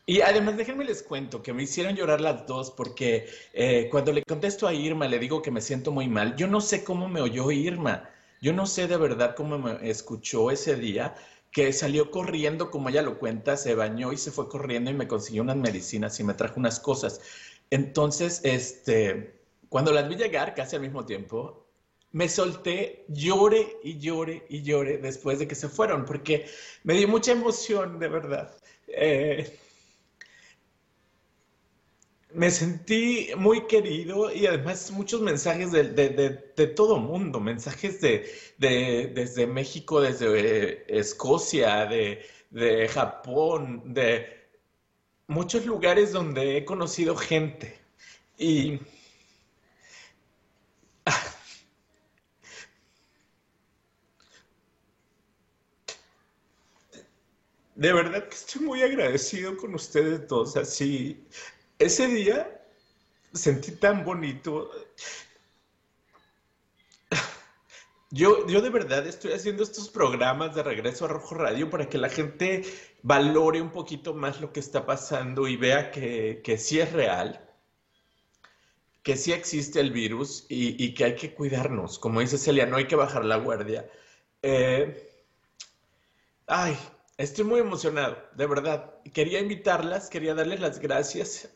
Y 0.09 0.23
además, 0.23 0.57
déjenme 0.57 0.87
les 0.87 1.03
cuento 1.03 1.43
que 1.43 1.53
me 1.53 1.65
hicieron 1.65 1.95
llorar 1.95 2.23
las 2.23 2.47
dos 2.47 2.71
porque 2.71 3.29
eh, 3.53 3.89
cuando 3.91 4.11
le 4.11 4.23
contesto 4.23 4.67
a 4.67 4.73
Irma, 4.73 5.07
le 5.07 5.19
digo 5.19 5.43
que 5.43 5.51
me 5.51 5.61
siento 5.61 5.93
muy 5.93 6.09
mal. 6.09 6.35
Yo 6.35 6.47
no 6.47 6.63
sé 6.63 6.83
cómo 6.83 7.09
me 7.09 7.21
oyó 7.21 7.51
Irma. 7.51 8.09
Yo 8.41 8.55
no 8.55 8.65
sé 8.65 8.87
de 8.87 8.97
verdad 8.97 9.35
cómo 9.37 9.59
me 9.59 9.91
escuchó 9.91 10.51
ese 10.51 10.77
día, 10.77 11.15
que 11.53 11.75
salió 11.75 12.11
corriendo, 12.11 12.71
como 12.71 12.89
ella 12.89 13.03
lo 13.03 13.19
cuenta, 13.19 13.59
se 13.59 13.75
bañó 13.75 14.11
y 14.11 14.17
se 14.17 14.31
fue 14.31 14.49
corriendo 14.49 14.91
y 14.91 14.95
me 14.95 15.07
consiguió 15.07 15.43
unas 15.43 15.57
medicinas 15.57 16.19
y 16.21 16.25
me 16.25 16.33
trajo 16.33 16.59
unas 16.59 16.81
cosas. 16.81 17.21
Entonces, 17.69 18.41
este, 18.45 19.35
cuando 19.69 19.93
las 19.93 20.09
vi 20.09 20.17
llegar 20.17 20.55
casi 20.55 20.77
al 20.77 20.83
mismo 20.83 21.05
tiempo, 21.05 21.67
me 22.13 22.31
solté, 22.31 23.05
llore 23.09 23.77
y 23.85 23.99
llore 23.99 24.47
y 24.49 24.63
llore 24.63 24.97
después 24.97 25.39
de 25.39 25.47
que 25.47 25.55
se 25.55 25.69
fueron, 25.69 26.07
porque 26.07 26.47
me 26.85 26.95
dio 26.95 27.09
mucha 27.09 27.33
emoción, 27.33 27.99
de 27.99 28.09
verdad. 28.09 28.57
Eh, 28.87 29.59
me 32.39 32.51
sentí 32.53 33.31
muy 33.37 33.67
querido 33.67 34.33
y 34.33 34.47
además 34.47 34.93
muchos 34.93 35.21
mensajes 35.21 35.73
de, 35.73 35.83
de, 35.91 36.09
de, 36.57 36.67
todo 36.69 36.97
mundo, 36.99 37.41
mensajes 37.41 38.01
de, 38.01 38.31
desde 38.59 39.47
México, 39.49 40.01
desde 40.01 40.85
Escocia, 40.97 41.87
de, 41.87 42.89
Japón, 42.95 43.83
de 43.93 44.47
muchos 45.27 45.67
lugares 45.67 46.13
donde 46.13 46.59
he 46.59 46.65
conocido 46.65 47.17
gente. 47.17 47.77
Y 48.39 48.79
de 57.75 57.93
verdad 57.93 58.29
que 58.29 58.35
estoy 58.37 58.63
muy 58.63 58.83
agradecido 58.83 59.57
con 59.57 59.75
ustedes 59.75 60.25
todos. 60.29 60.57
Así, 60.57 61.27
ese 61.79 62.09
día 62.09 62.61
sentí 63.33 63.73
tan 63.73 64.05
bonito. 64.05 64.71
Yo, 68.11 68.47
yo 68.47 68.63
de 68.63 68.71
verdad 68.71 69.07
estoy 69.07 69.33
haciendo 69.33 69.63
estos 69.63 69.91
programas 69.91 70.55
de 70.55 70.63
regreso 70.63 71.05
a 71.05 71.09
Rojo 71.09 71.35
Radio 71.35 71.69
para 71.69 71.91
que 71.91 71.99
la 71.99 72.09
gente 72.09 72.65
valore 73.03 73.61
un 73.61 73.71
poquito 73.71 74.15
más 74.15 74.41
lo 74.41 74.51
que 74.53 74.61
está 74.61 74.87
pasando 74.87 75.47
y 75.47 75.57
vea 75.57 75.91
que, 75.91 76.41
que 76.43 76.57
sí 76.57 76.81
es 76.81 76.91
real, 76.93 77.47
que 79.03 79.17
sí 79.17 79.33
existe 79.33 79.81
el 79.81 79.91
virus 79.93 80.47
y, 80.49 80.95
que 80.95 81.05
hay 81.05 81.15
que 81.17 81.35
cuidarnos. 81.35 81.99
Como 81.99 82.21
dice 82.21 82.39
Celia, 82.39 82.65
no 82.65 82.79
hay 82.79 82.87
que 82.87 82.97
bajar 82.97 83.27
la 83.27 83.37
guardia. 83.37 83.89
Eh, 84.41 85.11
ay, 86.47 86.79
estoy 87.19 87.45
muy 87.45 87.61
emocionado, 87.61 88.17
de 88.35 88.47
verdad. 88.47 88.95
Quería 89.13 89.39
invitarlas, 89.41 90.09
quería 90.09 90.35
darles 90.35 90.61
las 90.61 90.79
gracias 90.79 91.51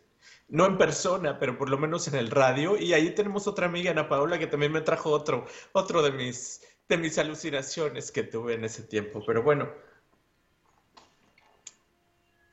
no 0.52 0.66
en 0.66 0.76
persona, 0.76 1.38
pero 1.38 1.56
por 1.56 1.70
lo 1.70 1.78
menos 1.78 2.06
en 2.08 2.14
el 2.14 2.30
radio. 2.30 2.76
Y 2.78 2.92
ahí 2.92 3.14
tenemos 3.14 3.46
otra 3.46 3.66
amiga, 3.66 3.90
Ana 3.90 4.08
Paola, 4.08 4.38
que 4.38 4.46
también 4.46 4.70
me 4.70 4.82
trajo 4.82 5.10
otro, 5.10 5.46
otro 5.72 6.02
de 6.02 6.12
mis, 6.12 6.60
de 6.88 6.98
mis 6.98 7.16
alucinaciones 7.16 8.12
que 8.12 8.22
tuve 8.22 8.54
en 8.54 8.64
ese 8.64 8.82
tiempo. 8.82 9.22
Pero 9.26 9.42
bueno, 9.42 9.70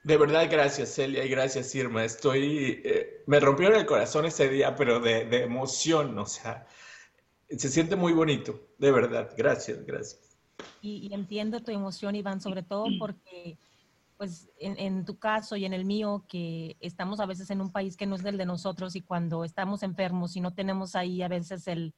de 0.04 0.18
verdad, 0.18 0.48
gracias 0.50 0.96
Celia 0.96 1.26
y 1.26 1.30
gracias 1.30 1.76
Irma. 1.76 2.06
Estoy, 2.06 2.82
eh, 2.86 3.24
me 3.28 3.42
rompieron 3.42 3.78
el 3.78 3.86
corazón 3.86 4.26
ese 4.26 4.48
día, 4.48 4.78
pero 4.78 5.02
de, 5.02 5.26
de 5.26 5.44
emoción, 5.44 6.18
o 6.18 6.26
sea, 6.26 6.66
se 7.50 7.68
siente 7.68 7.98
muy 7.98 8.14
bonito, 8.14 8.62
de 8.78 8.92
verdad. 8.94 9.34
Gracias, 9.38 9.86
gracias. 9.86 10.38
Y, 10.82 11.08
y, 11.08 11.14
entiendo 11.14 11.60
tu 11.60 11.72
emoción, 11.72 12.16
Iván, 12.16 12.40
sobre 12.40 12.64
todo 12.64 12.86
porque 12.98 13.58
pues 14.20 14.50
en, 14.58 15.06
tu 15.06 15.18
caso 15.18 15.56
y 15.56 15.64
en 15.64 15.72
el 15.72 15.86
mío, 15.86 16.26
que 16.28 16.76
estamos 16.82 17.22
a 17.22 17.26
veces 17.26 17.50
en 17.52 17.62
un 17.62 17.72
país 17.72 17.96
que 17.96 18.06
no 18.06 18.16
es 18.16 18.22
del 18.22 18.36
de 18.36 18.46
nosotros 18.46 18.98
y 18.98 19.02
cuando 19.02 19.46
estamos 19.46 19.82
enfermos 19.82 20.36
y 20.36 20.42
no 20.42 20.54
tenemos 20.54 20.94
ahí 20.98 21.22
a 21.22 21.30
veces 21.30 21.70
el, 21.70 21.96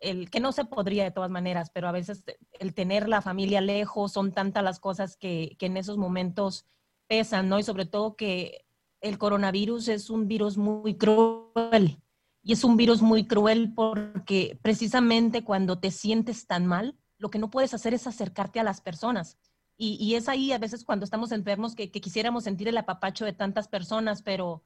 el 0.00 0.30
que 0.30 0.40
no 0.40 0.52
se 0.52 0.64
podría 0.64 1.04
de 1.04 1.10
todas 1.10 1.30
maneras, 1.30 1.70
pero 1.70 1.88
a 1.88 1.92
veces 1.92 2.24
el 2.58 2.72
tener 2.72 3.06
la 3.06 3.20
familia 3.20 3.60
lejos, 3.60 4.12
son 4.12 4.32
tantas 4.32 4.64
las 4.64 4.80
cosas 4.80 5.18
que, 5.18 5.54
que 5.58 5.66
en 5.66 5.76
esos 5.76 5.98
momentos 5.98 6.64
pesan, 7.06 7.50
¿no? 7.50 7.58
Y 7.58 7.64
sobre 7.64 7.84
todo 7.84 8.16
que 8.16 8.64
el 9.02 9.18
coronavirus 9.18 9.88
es 9.88 10.08
un 10.08 10.28
virus 10.28 10.56
muy 10.56 10.96
cruel. 10.96 12.00
Y 12.42 12.54
es 12.54 12.64
un 12.64 12.78
virus 12.78 13.02
muy 13.02 13.26
cruel 13.26 13.74
porque 13.74 14.58
precisamente 14.62 15.44
cuando 15.44 15.78
te 15.78 15.90
sientes 15.90 16.46
tan 16.46 16.64
mal, 16.66 16.96
lo 17.18 17.28
que 17.28 17.38
no 17.38 17.50
puedes 17.50 17.74
hacer 17.74 17.92
es 17.92 18.06
acercarte 18.06 18.58
a 18.58 18.64
las 18.64 18.80
personas 18.80 19.36
y, 19.84 20.14
es 20.14 20.28
ahí 20.28 20.52
a 20.52 20.58
veces 20.58 20.84
cuando 20.84 21.04
estamos 21.04 21.32
enfermos 21.32 21.74
que, 21.74 21.90
quisiéramos 21.90 22.44
sentir 22.44 22.68
el 22.68 22.78
apapacho 22.78 23.24
de 23.24 23.32
tantas 23.32 23.66
personas, 23.66 24.22
pero, 24.22 24.62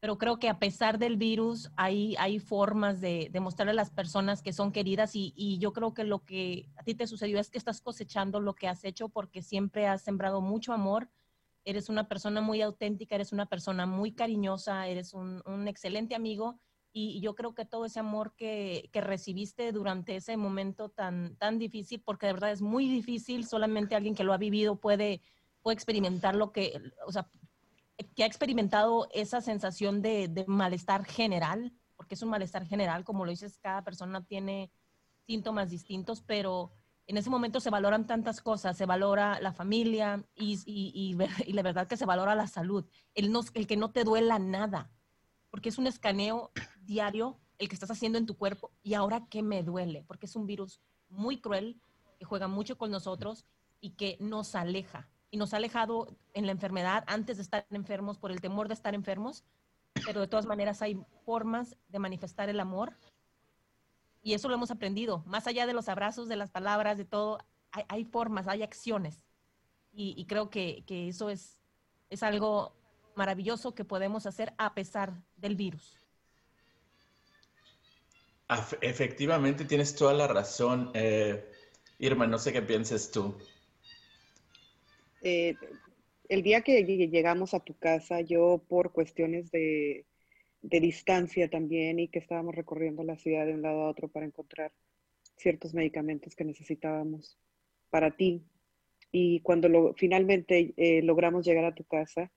pero 0.00 0.16
creo 0.16 0.38
que 0.38 0.48
a 0.48 0.58
pesar 0.58 0.98
del 0.98 1.18
virus 1.18 1.70
hay, 1.76 2.16
hay 2.18 2.38
formas 2.38 3.02
de, 3.02 3.28
de 3.30 3.40
mostrarle 3.40 3.72
a 3.72 3.74
las 3.74 3.90
personas 3.90 4.40
que 4.40 4.54
son 4.54 4.72
queridas 4.72 5.10
y, 5.14 5.58
yo 5.58 5.74
creo 5.74 5.92
que 5.92 6.04
lo 6.04 6.24
que 6.24 6.70
a 6.76 6.82
ti 6.82 6.94
te 6.94 7.06
sucedió 7.06 7.38
es 7.38 7.50
que 7.50 7.58
estás 7.58 7.82
cosechando 7.82 8.40
lo 8.40 8.54
que 8.54 8.66
has 8.66 8.84
hecho 8.84 9.10
porque 9.10 9.42
siempre 9.42 9.86
has 9.86 10.02
sembrado 10.02 10.40
mucho 10.40 10.72
amor. 10.72 11.10
Eres 11.66 11.90
una 11.90 12.08
persona 12.08 12.40
muy 12.40 12.62
auténtica, 12.62 13.16
eres 13.16 13.32
una 13.32 13.46
persona 13.46 13.84
muy 13.84 14.12
cariñosa, 14.12 14.88
eres 14.88 15.12
un 15.12 15.68
excelente 15.68 16.14
amigo 16.14 16.58
y 16.96 17.20
yo 17.20 17.34
creo 17.34 17.54
que 17.54 17.64
todo 17.64 17.86
ese 17.86 17.98
amor 17.98 18.36
que, 18.36 18.88
que, 18.92 19.00
recibiste 19.00 19.72
durante 19.72 20.14
ese 20.14 20.36
momento 20.36 20.90
tan, 20.90 21.34
tan 21.36 21.58
difícil, 21.58 22.00
porque 22.00 22.26
de 22.26 22.34
verdad 22.34 22.52
es 22.52 22.62
muy 22.62 22.88
difícil, 22.88 23.44
solamente 23.44 23.96
alguien 23.96 24.14
que 24.14 24.22
lo 24.22 24.32
ha 24.32 24.38
vivido 24.38 24.76
puede, 24.76 25.20
puede 25.60 25.74
experimentar 25.74 26.36
lo 26.36 26.52
que, 26.52 26.80
o 27.04 27.10
sea, 27.10 27.28
que 28.14 28.22
ha 28.22 28.26
experimentado 28.26 29.08
esa 29.12 29.40
sensación 29.40 30.02
de, 30.02 30.28
de, 30.28 30.44
malestar 30.46 31.04
general, 31.04 31.72
porque 31.96 32.14
es 32.14 32.22
un 32.22 32.30
malestar 32.30 32.64
general, 32.64 33.02
como 33.02 33.24
lo 33.24 33.32
dices, 33.32 33.58
cada 33.58 33.82
persona 33.82 34.24
tiene 34.24 34.70
síntomas 35.26 35.70
distintos, 35.70 36.22
pero 36.22 36.72
en 37.08 37.16
ese 37.16 37.28
momento 37.28 37.58
se 37.58 37.70
valoran 37.70 38.06
tantas 38.06 38.40
cosas, 38.40 38.76
se 38.76 38.86
valora 38.86 39.40
la 39.40 39.52
familia 39.52 40.24
y, 40.36 40.60
y, 40.64 40.92
y, 40.94 41.18
y 41.50 41.52
la 41.54 41.62
verdad 41.62 41.88
que 41.88 41.96
se 41.96 42.06
valora 42.06 42.36
la 42.36 42.46
salud, 42.46 42.86
el, 43.14 43.32
no, 43.32 43.40
el 43.54 43.66
que 43.66 43.76
no 43.76 43.90
te 43.90 44.04
duela 44.04 44.38
nada, 44.38 44.92
porque 45.54 45.68
es 45.68 45.78
un 45.78 45.86
escaneo 45.86 46.50
diario 46.80 47.38
el 47.58 47.68
que 47.68 47.76
estás 47.76 47.92
haciendo 47.92 48.18
en 48.18 48.26
tu 48.26 48.36
cuerpo 48.36 48.72
y 48.82 48.94
ahora 48.94 49.28
qué 49.30 49.40
me 49.40 49.62
duele, 49.62 50.02
porque 50.02 50.26
es 50.26 50.34
un 50.34 50.48
virus 50.48 50.80
muy 51.08 51.40
cruel 51.40 51.80
que 52.18 52.24
juega 52.24 52.48
mucho 52.48 52.76
con 52.76 52.90
nosotros 52.90 53.46
y 53.80 53.90
que 53.90 54.16
nos 54.18 54.56
aleja. 54.56 55.08
Y 55.30 55.36
nos 55.36 55.54
ha 55.54 55.58
alejado 55.58 56.18
en 56.32 56.46
la 56.46 56.50
enfermedad 56.50 57.04
antes 57.06 57.36
de 57.36 57.44
estar 57.44 57.68
enfermos 57.70 58.18
por 58.18 58.32
el 58.32 58.40
temor 58.40 58.66
de 58.66 58.74
estar 58.74 58.96
enfermos, 58.96 59.44
pero 60.04 60.20
de 60.20 60.26
todas 60.26 60.44
maneras 60.44 60.82
hay 60.82 61.00
formas 61.24 61.76
de 61.86 62.00
manifestar 62.00 62.48
el 62.48 62.58
amor 62.58 62.96
y 64.24 64.34
eso 64.34 64.48
lo 64.48 64.54
hemos 64.54 64.72
aprendido. 64.72 65.22
Más 65.24 65.46
allá 65.46 65.66
de 65.66 65.72
los 65.72 65.88
abrazos, 65.88 66.26
de 66.26 66.34
las 66.34 66.50
palabras, 66.50 66.98
de 66.98 67.04
todo, 67.04 67.38
hay, 67.70 68.04
formas, 68.04 68.48
hay 68.48 68.64
acciones. 68.64 69.22
Y, 69.92 70.26
creo 70.26 70.50
que, 70.50 70.82
que, 70.84 71.06
eso 71.06 71.30
es, 71.30 71.60
es 72.10 72.24
algo 72.24 72.74
maravilloso 73.16 73.74
que 73.74 73.84
podemos 73.84 74.26
hacer 74.26 74.52
a 74.58 74.74
pesar 74.74 75.14
del 75.36 75.56
virus. 75.56 75.98
Efectivamente, 78.80 79.64
tienes 79.64 79.94
toda 79.94 80.12
la 80.12 80.26
razón. 80.26 80.90
Eh, 80.94 81.44
Irma, 81.98 82.26
no 82.26 82.38
sé 82.38 82.52
qué 82.52 82.62
pienses 82.62 83.10
tú. 83.10 83.34
Eh, 85.22 85.56
el 86.28 86.42
día 86.42 86.60
que 86.60 86.84
llegamos 86.84 87.54
a 87.54 87.60
tu 87.60 87.74
casa, 87.78 88.20
yo 88.20 88.62
por 88.68 88.92
cuestiones 88.92 89.50
de, 89.50 90.06
distancia 90.60 91.48
también 91.48 91.98
y 91.98 92.08
que 92.08 92.18
estábamos 92.18 92.54
recorriendo 92.54 93.02
la 93.04 93.16
ciudad 93.16 93.46
de 93.46 93.54
un 93.54 93.62
lado 93.62 93.82
a 93.82 93.90
otro 93.90 94.08
para 94.08 94.24
encontrar 94.24 94.72
ciertos 95.36 95.74
medicamentos 95.74 96.34
que 96.34 96.44
necesitábamos 96.44 97.38
para 97.90 98.10
ti. 98.10 98.42
Y 99.12 99.40
cuando 99.40 99.68
lo, 99.68 99.94
finalmente 99.94 100.72
eh, 100.76 101.02
logramos 101.02 101.44
llegar 101.44 101.64
a 101.64 101.74
tu 101.74 101.84
casa 101.84 102.30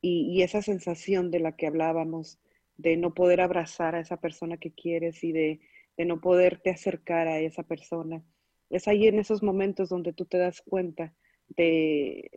y, 0.00 0.42
esa 0.42 0.62
sensación 0.62 1.30
de 1.30 1.40
la 1.40 1.56
que 1.56 1.66
hablábamos, 1.66 2.38
de 2.76 2.96
no 2.96 3.14
poder 3.14 3.40
abrazar 3.40 3.94
a 3.94 4.00
esa 4.00 4.18
persona 4.18 4.56
que 4.56 4.72
quieres 4.72 5.22
y 5.24 5.32
de, 5.32 5.60
no 5.98 6.20
poderte 6.20 6.70
acercar 6.70 7.28
a 7.28 7.40
esa 7.40 7.62
persona. 7.62 8.24
Es 8.70 8.88
ahí 8.88 9.06
en 9.06 9.18
esos 9.18 9.42
momentos 9.42 9.90
donde 9.90 10.14
tú 10.14 10.24
te 10.24 10.38
das 10.38 10.62
cuenta 10.62 11.14
de, 11.48 12.30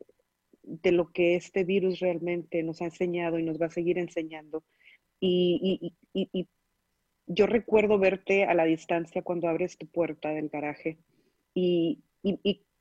de 0.64 0.92
lo 0.92 1.14
que 1.14 1.36
este 1.36 1.64
virus 1.64 2.00
realmente 2.00 2.62
nos 2.64 2.82
ha 2.82 2.86
enseñado 2.86 3.40
y 3.40 3.44
nos 3.44 3.62
va 3.62 3.68
a 3.68 3.72
seguir 3.72 3.98
enseñando. 3.98 4.66
Y, 5.20 5.94
yo 7.26 7.48
recuerdo 7.48 7.98
verte 7.98 8.44
a 8.44 8.54
la 8.54 8.66
distancia 8.66 9.22
cuando 9.22 9.48
abres 9.48 9.78
tu 9.78 9.88
puerta 9.88 10.30
del 10.30 10.50
garaje 10.50 10.98
y, 11.54 12.04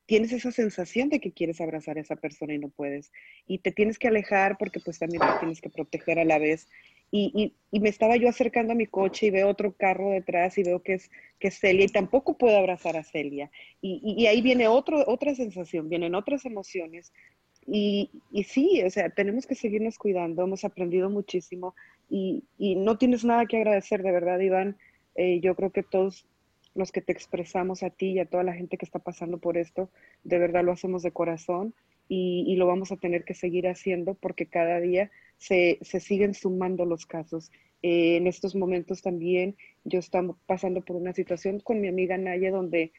tienes 0.07 0.33
esa 0.33 0.53
sensación 0.53 1.09
de 1.09 1.21
que 1.21 1.33
quieres 1.33 1.61
abrazar 1.61 1.97
a 1.97 2.01
esa 2.01 2.17
persona 2.17 2.55
y 2.55 2.59
no 2.59 2.69
puedes. 2.69 3.13
Y 3.47 3.59
te 3.59 3.73
tienes 3.73 3.99
que 3.99 4.09
alejar 4.09 4.59
porque 4.59 4.81
pues 4.81 4.99
también 4.99 5.21
te 5.21 5.39
tienes 5.41 5.61
que 5.61 5.71
proteger 5.71 6.19
a 6.19 6.25
la 6.25 6.39
vez. 6.39 6.69
Y, 7.11 7.55
y, 7.71 7.81
me 7.81 7.91
estaba 7.91 8.17
yo 8.17 8.29
acercando 8.29 8.73
a 8.73 8.77
mi 8.77 8.87
coche 8.87 9.27
y 9.27 9.31
veo 9.31 9.49
otro 9.49 9.73
carro 9.73 10.11
detrás 10.11 10.57
y 10.57 10.63
veo 10.63 10.83
que 10.83 10.95
es, 10.95 11.11
que 11.39 11.49
es 11.49 11.59
Celia 11.59 11.85
y 11.85 11.89
tampoco 11.89 12.39
puedo 12.39 12.57
abrazar 12.57 12.97
a 12.97 13.05
Celia. 13.05 13.51
Y, 13.83 14.01
y 14.17 14.27
ahí 14.27 14.41
viene 14.41 14.67
otro, 14.67 15.05
otra 15.07 15.35
sensación, 15.35 15.91
vienen 15.91 16.15
otras 16.15 16.47
emociones. 16.47 17.13
Y, 17.67 18.11
sí, 18.49 18.83
o 18.85 18.91
sea, 18.91 19.11
tenemos 19.11 19.47
que 19.47 19.55
seguirnos 19.55 19.99
cuidando, 19.99 20.43
hemos 20.43 20.65
aprendido 20.65 21.11
muchísimo 21.11 21.75
y, 22.09 22.45
no 22.59 22.99
tienes 22.99 23.25
nada 23.25 23.47
que 23.47 23.57
agradecer, 23.57 24.03
de 24.03 24.13
verdad, 24.13 24.41
Iván. 24.41 24.77
Eh, 25.15 25.41
yo 25.41 25.55
creo 25.55 25.71
que 25.71 25.83
todos 25.83 26.27
los 26.75 26.93
que 26.93 27.03
te 27.03 27.13
expresamos 27.13 27.83
a 27.83 27.91
ti 27.91 28.13
y 28.13 28.19
a 28.19 28.27
toda 28.27 28.45
la 28.45 28.55
gente 28.55 28.79
que 28.79 28.85
está 28.85 28.99
pasando 28.99 29.39
por 29.39 29.57
esto, 29.57 29.91
de 30.25 30.39
verdad 30.39 30.65
lo 30.65 30.73
hacemos 30.73 31.03
de 31.03 31.13
corazón 31.13 31.75
y, 32.09 32.57
lo 32.57 32.67
vamos 32.67 32.93
a 32.93 32.97
tener 32.97 33.25
que 33.25 33.33
seguir 33.35 33.67
haciendo 33.67 34.15
porque 34.15 34.47
cada 34.47 34.81
día 34.81 35.11
se, 35.39 35.79
siguen 35.83 36.35
sumando 36.35 36.85
los 36.85 37.07
casos. 37.07 37.51
Eh, 37.83 38.17
en 38.17 38.27
estos 38.27 38.55
momentos 38.55 39.03
también 39.03 39.57
yo 39.85 39.99
estamos 39.99 40.37
pasando 40.47 40.83
por 40.83 40.97
una 40.97 41.15
situación 41.15 41.61
con 41.61 41.81
mi 41.81 41.89
amiga 41.89 42.19
Naya 42.19 42.51
donde 42.51 42.93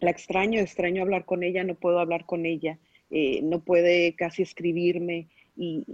la 0.00 0.10
extraño, 0.10 0.60
extraño 0.60 1.02
hablar 1.02 1.24
con 1.24 1.42
ella, 1.42 1.64
no 1.64 1.74
puedo 1.74 1.98
hablar 1.98 2.24
con 2.26 2.46
ella, 2.46 2.78
eh, 3.10 3.40
no 3.42 3.60
puede 3.60 4.14
casi 4.14 4.42
escribirme 4.42 5.28
y, 5.56 5.84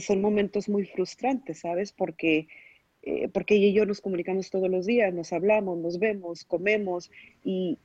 son 0.00 0.20
momentos 0.20 0.68
muy 0.68 0.86
frustrantes, 0.86 1.60
¿sabes? 1.60 1.92
Porque, 1.92 2.48
eh, 3.06 3.28
porque 3.28 3.56
ella 3.56 3.66
y 3.66 3.72
yo 3.74 3.84
nos 3.84 4.00
comunicamos 4.00 4.48
todos 4.48 4.70
los 4.70 4.86
días, 4.86 5.12
nos 5.12 5.32
hablamos, 5.32 5.76
nos 5.78 5.98
vemos, 5.98 6.44
comemos 6.44 7.10
y, 7.44 7.78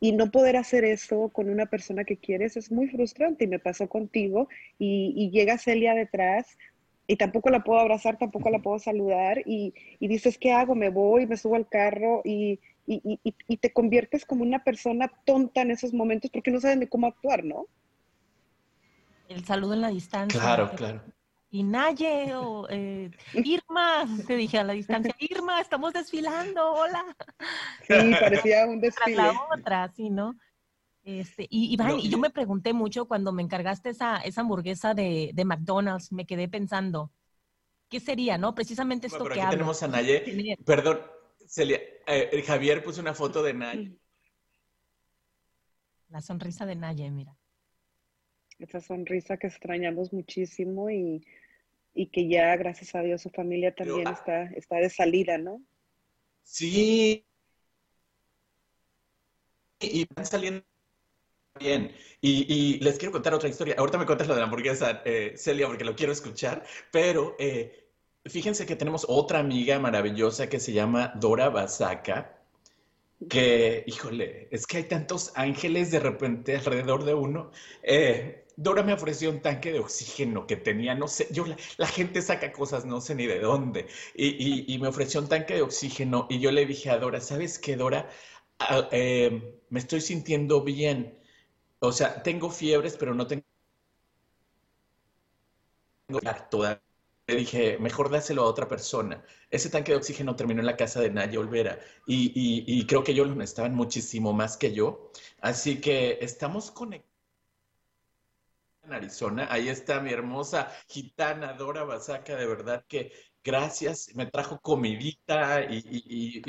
y, 0.00 0.12
no 0.12 0.30
poder 0.30 0.56
hacer 0.56 0.84
eso 0.84 1.30
con 1.30 1.48
una 1.48 1.66
persona 1.66 2.04
que 2.04 2.16
quieres 2.16 2.56
es 2.56 2.70
muy 2.70 2.86
frustrante 2.86 3.44
y 3.44 3.48
me 3.48 3.58
pasó 3.58 3.88
contigo 3.88 4.48
y, 4.78 5.12
y 5.16 5.30
llega 5.30 5.58
Celia 5.58 5.94
detrás 5.94 6.56
y 7.08 7.16
tampoco 7.16 7.50
la 7.50 7.64
puedo 7.64 7.80
abrazar, 7.80 8.18
tampoco 8.18 8.50
la 8.50 8.60
puedo 8.60 8.78
saludar 8.78 9.42
y, 9.44 9.74
y 9.98 10.06
dices, 10.06 10.38
¿qué 10.38 10.52
hago? 10.52 10.76
Me 10.76 10.90
voy, 10.90 11.26
me 11.26 11.36
subo 11.36 11.56
al 11.56 11.68
carro 11.68 12.20
y, 12.24 12.60
y, 12.86 13.18
y, 13.24 13.34
y, 13.48 13.56
te 13.56 13.72
conviertes 13.72 14.24
como 14.24 14.42
una 14.42 14.62
persona 14.62 15.10
tonta 15.24 15.62
en 15.62 15.72
esos 15.72 15.92
momentos 15.92 16.30
porque 16.30 16.52
no 16.52 16.60
sabes 16.60 16.78
ni 16.78 16.86
cómo 16.86 17.08
actuar, 17.08 17.42
¿no? 17.42 17.66
El 19.28 19.44
saludo 19.44 19.74
en 19.74 19.80
la 19.80 19.88
distancia. 19.88 20.40
Claro, 20.40 20.70
claro. 20.76 21.02
Y 21.50 21.62
Naye 21.62 22.34
o 22.34 22.66
eh, 22.68 23.10
Irma, 23.32 24.06
te 24.26 24.36
dije 24.36 24.58
a 24.58 24.64
la 24.64 24.74
distancia, 24.74 25.14
Irma, 25.18 25.60
estamos 25.60 25.94
desfilando, 25.94 26.72
hola. 26.72 27.16
Sí, 27.86 28.12
parecía 28.20 28.66
un 28.66 28.80
desfile. 28.80 29.16
la 29.16 29.32
otra, 29.50 29.90
sí, 29.96 30.10
¿no? 30.10 30.36
Este, 31.02 31.46
y 31.48 31.72
Iván, 31.72 32.00
y 32.00 32.10
yo 32.10 32.18
me 32.18 32.28
pregunté 32.28 32.74
mucho 32.74 33.06
cuando 33.06 33.32
me 33.32 33.42
encargaste 33.42 33.88
esa, 33.88 34.18
esa 34.18 34.42
hamburguesa 34.42 34.92
de, 34.92 35.30
de 35.32 35.44
McDonald's, 35.46 36.12
me 36.12 36.26
quedé 36.26 36.48
pensando, 36.48 37.10
¿qué 37.88 37.98
sería, 37.98 38.36
no? 38.36 38.54
Precisamente 38.54 39.06
esto 39.06 39.20
bueno, 39.20 39.34
que 39.34 39.40
aquí 39.40 39.50
tenemos 39.50 39.82
a 39.82 39.88
Naye. 39.88 40.58
Perdón, 40.66 41.00
Celia, 41.46 41.80
eh, 42.06 42.44
Javier 42.46 42.84
puso 42.84 43.00
una 43.00 43.14
foto 43.14 43.42
de 43.42 43.54
Naye. 43.54 43.98
La 46.10 46.20
sonrisa 46.20 46.66
de 46.66 46.76
Naye, 46.76 47.10
mira. 47.10 47.37
Esa 48.58 48.80
sonrisa 48.80 49.36
que 49.36 49.46
extrañamos 49.46 50.12
muchísimo 50.12 50.90
y, 50.90 51.24
que 52.12 52.28
ya, 52.28 52.56
gracias 52.56 52.94
a 52.94 53.02
Dios, 53.02 53.22
su 53.22 53.30
familia 53.30 53.74
también 53.74 54.06
ah 54.06 54.12
está, 54.12 54.44
está 54.44 54.76
de 54.76 54.90
salida, 54.90 55.38
¿no? 55.38 55.62
Sí. 56.42 57.24
Y 59.80 60.06
van 60.14 60.26
saliendo 60.26 60.64
bien. 61.58 61.92
Y, 62.20 62.78
les 62.80 62.98
quiero 62.98 63.12
contar 63.12 63.34
otra 63.34 63.48
historia. 63.48 63.74
Ahorita 63.78 63.98
me 63.98 64.06
cuentas 64.06 64.26
lo 64.26 64.34
de 64.34 64.40
la 64.40 64.46
hamburguesa, 64.46 65.02
eh, 65.04 65.34
Celia, 65.36 65.66
porque 65.66 65.84
lo 65.84 65.94
quiero 65.94 66.12
escuchar, 66.12 66.64
pero 66.90 67.36
eh, 67.38 67.90
fíjense 68.24 68.66
que 68.66 68.76
tenemos 68.76 69.06
otra 69.08 69.38
amiga 69.38 69.78
maravillosa 69.78 70.48
que 70.48 70.60
se 70.60 70.72
llama 70.72 71.12
Dora 71.16 71.48
Basaca, 71.48 72.38
que, 73.28 73.84
híjole, 73.86 74.48
es 74.50 74.66
que 74.66 74.78
hay 74.78 74.84
tantos 74.84 75.32
ángeles 75.34 75.90
de 75.90 76.00
repente 76.00 76.56
alrededor 76.56 77.04
de 77.04 77.14
uno. 77.14 77.50
Eh, 77.82 78.44
Dora 78.60 78.82
me 78.82 78.92
ofreció 78.92 79.30
un 79.30 79.40
tanque 79.40 79.72
de 79.72 79.78
oxígeno 79.78 80.44
que 80.46 80.56
tenía, 80.56 80.94
no 80.96 81.06
sé, 81.06 81.28
yo 81.30 81.44
la, 81.76 81.86
gente 81.86 82.20
saca 82.22 82.50
cosas, 82.52 82.84
no 82.84 83.00
sé 83.00 83.14
ni 83.14 83.24
de 83.26 83.38
dónde, 83.38 83.86
y, 84.16 84.76
me 84.80 84.88
ofreció 84.88 85.20
un 85.20 85.28
tanque 85.28 85.54
de 85.54 85.62
oxígeno 85.62 86.26
y 86.28 86.40
yo 86.40 86.50
le 86.50 86.66
dije 86.66 86.90
a 86.90 86.98
Dora, 86.98 87.20
¿sabes 87.20 87.58
qué, 87.60 87.76
Dora? 87.76 88.10
Ah, 88.58 88.88
eh, 88.92 89.62
me 89.70 89.78
estoy 89.78 90.00
sintiendo 90.00 90.62
bien. 90.64 91.18
O 91.80 91.92
sea, 91.92 92.22
tengo 92.22 92.50
fiebres, 92.50 92.96
pero 92.96 93.14
no 93.14 93.26
tengo 93.28 93.44
toda 96.50 96.82
le 97.28 97.36
dije, 97.36 97.78
mejor 97.78 98.10
dáselo 98.10 98.42
a 98.42 98.46
otra 98.46 98.68
persona. 98.68 99.22
Ese 99.50 99.70
tanque 99.70 99.92
de 99.92 99.98
oxígeno 99.98 100.34
terminó 100.34 100.60
en 100.60 100.66
la 100.66 100.76
casa 100.76 101.00
de 101.00 101.10
Naya 101.10 101.38
Olvera 101.38 101.78
y, 102.06 102.86
creo 102.86 103.04
que 103.04 103.12
ellos 103.12 103.28
lo 103.28 103.34
necesitaban 103.34 103.74
muchísimo 103.74 104.32
más 104.32 104.56
que 104.56 104.72
yo. 104.72 105.12
Así 105.40 105.80
que 105.80 106.18
estamos 106.22 106.70
conectados 106.70 107.07
en 108.88 108.94
Arizona. 108.94 109.48
Ahí 109.50 109.68
está 109.68 110.00
mi 110.00 110.10
hermosa 110.10 110.72
gitana 110.88 111.52
Dora 111.54 111.84
Basaca, 111.84 112.36
de 112.36 112.46
verdad 112.46 112.84
que 112.88 113.12
gracias. 113.44 114.10
Me 114.14 114.26
trajo 114.26 114.58
comidita 114.60 115.62
y, 115.62 116.42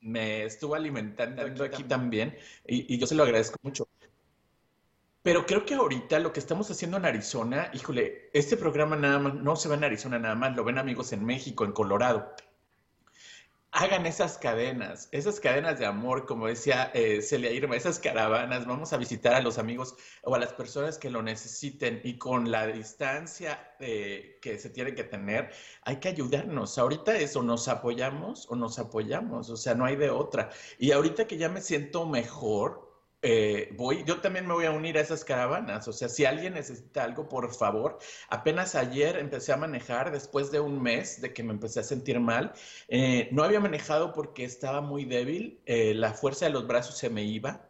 me, 0.00 0.44
estuvo 0.44 0.74
alimentando 0.74 1.64
aquí, 1.64 1.84
también 1.84 2.36
y 2.66 2.98
yo 2.98 3.06
se 3.06 3.14
lo 3.14 3.24
agradezco 3.24 3.58
mucho. 3.62 3.88
Pero 5.22 5.44
creo 5.44 5.66
que 5.66 5.74
ahorita 5.74 6.18
lo 6.18 6.32
que 6.32 6.40
estamos 6.40 6.70
haciendo 6.70 6.96
en 6.96 7.04
Arizona, 7.04 7.70
híjole, 7.74 8.30
este 8.32 8.56
programa 8.56 8.96
nada 8.96 9.18
más 9.18 9.34
no 9.34 9.54
se 9.54 9.68
va 9.68 9.74
en 9.74 9.84
Arizona 9.84 10.18
nada 10.18 10.34
más, 10.34 10.56
lo 10.56 10.64
ven 10.64 10.78
amigos 10.78 11.12
en 11.12 11.24
México, 11.24 11.64
en 11.64 11.72
Colorado. 11.72 12.34
Hagan 13.72 14.04
esas 14.04 14.36
cadenas, 14.36 15.08
esas 15.12 15.38
cadenas 15.38 15.78
de 15.78 15.86
amor, 15.86 16.26
como 16.26 16.48
decía 16.48 16.90
eh, 16.92 17.22
Celia 17.22 17.52
Irma, 17.52 17.76
esas 17.76 18.00
caravanas, 18.00 18.66
vamos 18.66 18.92
a 18.92 18.96
visitar 18.96 19.32
a 19.34 19.40
los 19.40 19.58
amigos 19.58 19.94
o 20.24 20.34
a 20.34 20.40
las 20.40 20.52
personas 20.52 20.98
que 20.98 21.08
lo 21.08 21.22
necesiten 21.22 22.00
y 22.02 22.18
con 22.18 22.50
la 22.50 22.66
distancia 22.66 23.76
eh, 23.78 24.38
que 24.42 24.58
se 24.58 24.70
tiene 24.70 24.94
que 24.96 25.04
tener, 25.04 25.50
hay 25.82 25.96
que 26.00 26.08
ayudarnos. 26.08 26.78
Ahorita 26.78 27.16
eso, 27.16 27.44
nos 27.44 27.68
apoyamos 27.68 28.50
o 28.50 28.56
nos 28.56 28.80
apoyamos, 28.80 29.50
o 29.50 29.56
sea, 29.56 29.74
no 29.74 29.84
hay 29.84 29.94
de 29.94 30.10
otra. 30.10 30.50
Y 30.78 30.90
ahorita 30.90 31.28
que 31.28 31.36
ya 31.36 31.48
me 31.48 31.60
siento 31.60 32.06
mejor, 32.06 32.89
eh, 33.22 33.68
voy, 33.76 34.02
yo 34.06 34.20
también 34.20 34.46
me 34.46 34.54
voy 34.54 34.64
a 34.64 34.70
unir 34.70 34.96
a 34.96 35.02
esas 35.02 35.24
caravanas. 35.24 35.86
O 35.88 35.92
sea, 35.92 36.08
si 36.08 36.24
alguien 36.24 36.54
necesita 36.54 37.04
algo, 37.04 37.28
por 37.28 37.52
favor. 37.54 37.98
Apenas 38.28 38.74
ayer 38.74 39.16
empecé 39.16 39.52
a 39.52 39.56
manejar 39.56 40.10
después 40.12 40.50
de 40.50 40.60
un 40.60 40.82
mes 40.82 41.20
de 41.20 41.32
que 41.34 41.42
me 41.42 41.52
empecé 41.52 41.80
a 41.80 41.82
sentir 41.82 42.18
mal. 42.20 42.52
Eh, 42.88 43.28
no 43.32 43.42
había 43.42 43.60
manejado 43.60 44.12
porque 44.12 44.44
estaba 44.44 44.80
muy 44.80 45.04
débil, 45.04 45.60
eh, 45.66 45.94
la 45.94 46.14
fuerza 46.14 46.46
de 46.46 46.52
los 46.52 46.66
brazos 46.66 46.96
se 46.96 47.10
me 47.10 47.24
iba. 47.24 47.68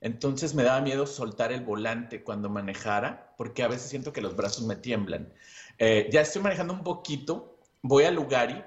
Entonces 0.00 0.54
me 0.54 0.62
daba 0.62 0.80
miedo 0.80 1.06
soltar 1.06 1.52
el 1.52 1.62
volante 1.62 2.22
cuando 2.22 2.48
manejara, 2.48 3.34
porque 3.36 3.62
a 3.64 3.68
veces 3.68 3.90
siento 3.90 4.12
que 4.12 4.20
los 4.20 4.36
brazos 4.36 4.64
me 4.64 4.76
tiemblan. 4.76 5.32
ya 5.78 6.20
estoy 6.20 6.42
manejando 6.42 6.72
un 6.74 6.84
poquito, 6.84 7.58
voy 7.82 8.04
a 8.04 8.10
Lugari, 8.10 8.64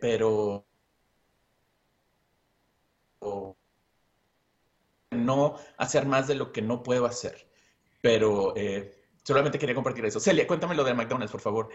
pero 0.00 0.66
no 5.26 5.56
hacer 5.76 6.06
más 6.06 6.28
de 6.28 6.36
lo 6.36 6.52
que 6.52 6.62
no 6.62 6.82
puedo 6.82 7.04
hacer. 7.04 7.50
Pero 8.00 8.54
eh, 8.56 9.02
solamente 9.24 9.58
quería 9.58 9.74
compartir 9.74 10.04
eso. 10.04 10.20
Celia, 10.20 10.46
cuéntame 10.46 10.74
lo 10.74 10.84
de 10.84 10.94
McDonald's, 10.94 11.32
por 11.32 11.40
favor. 11.40 11.68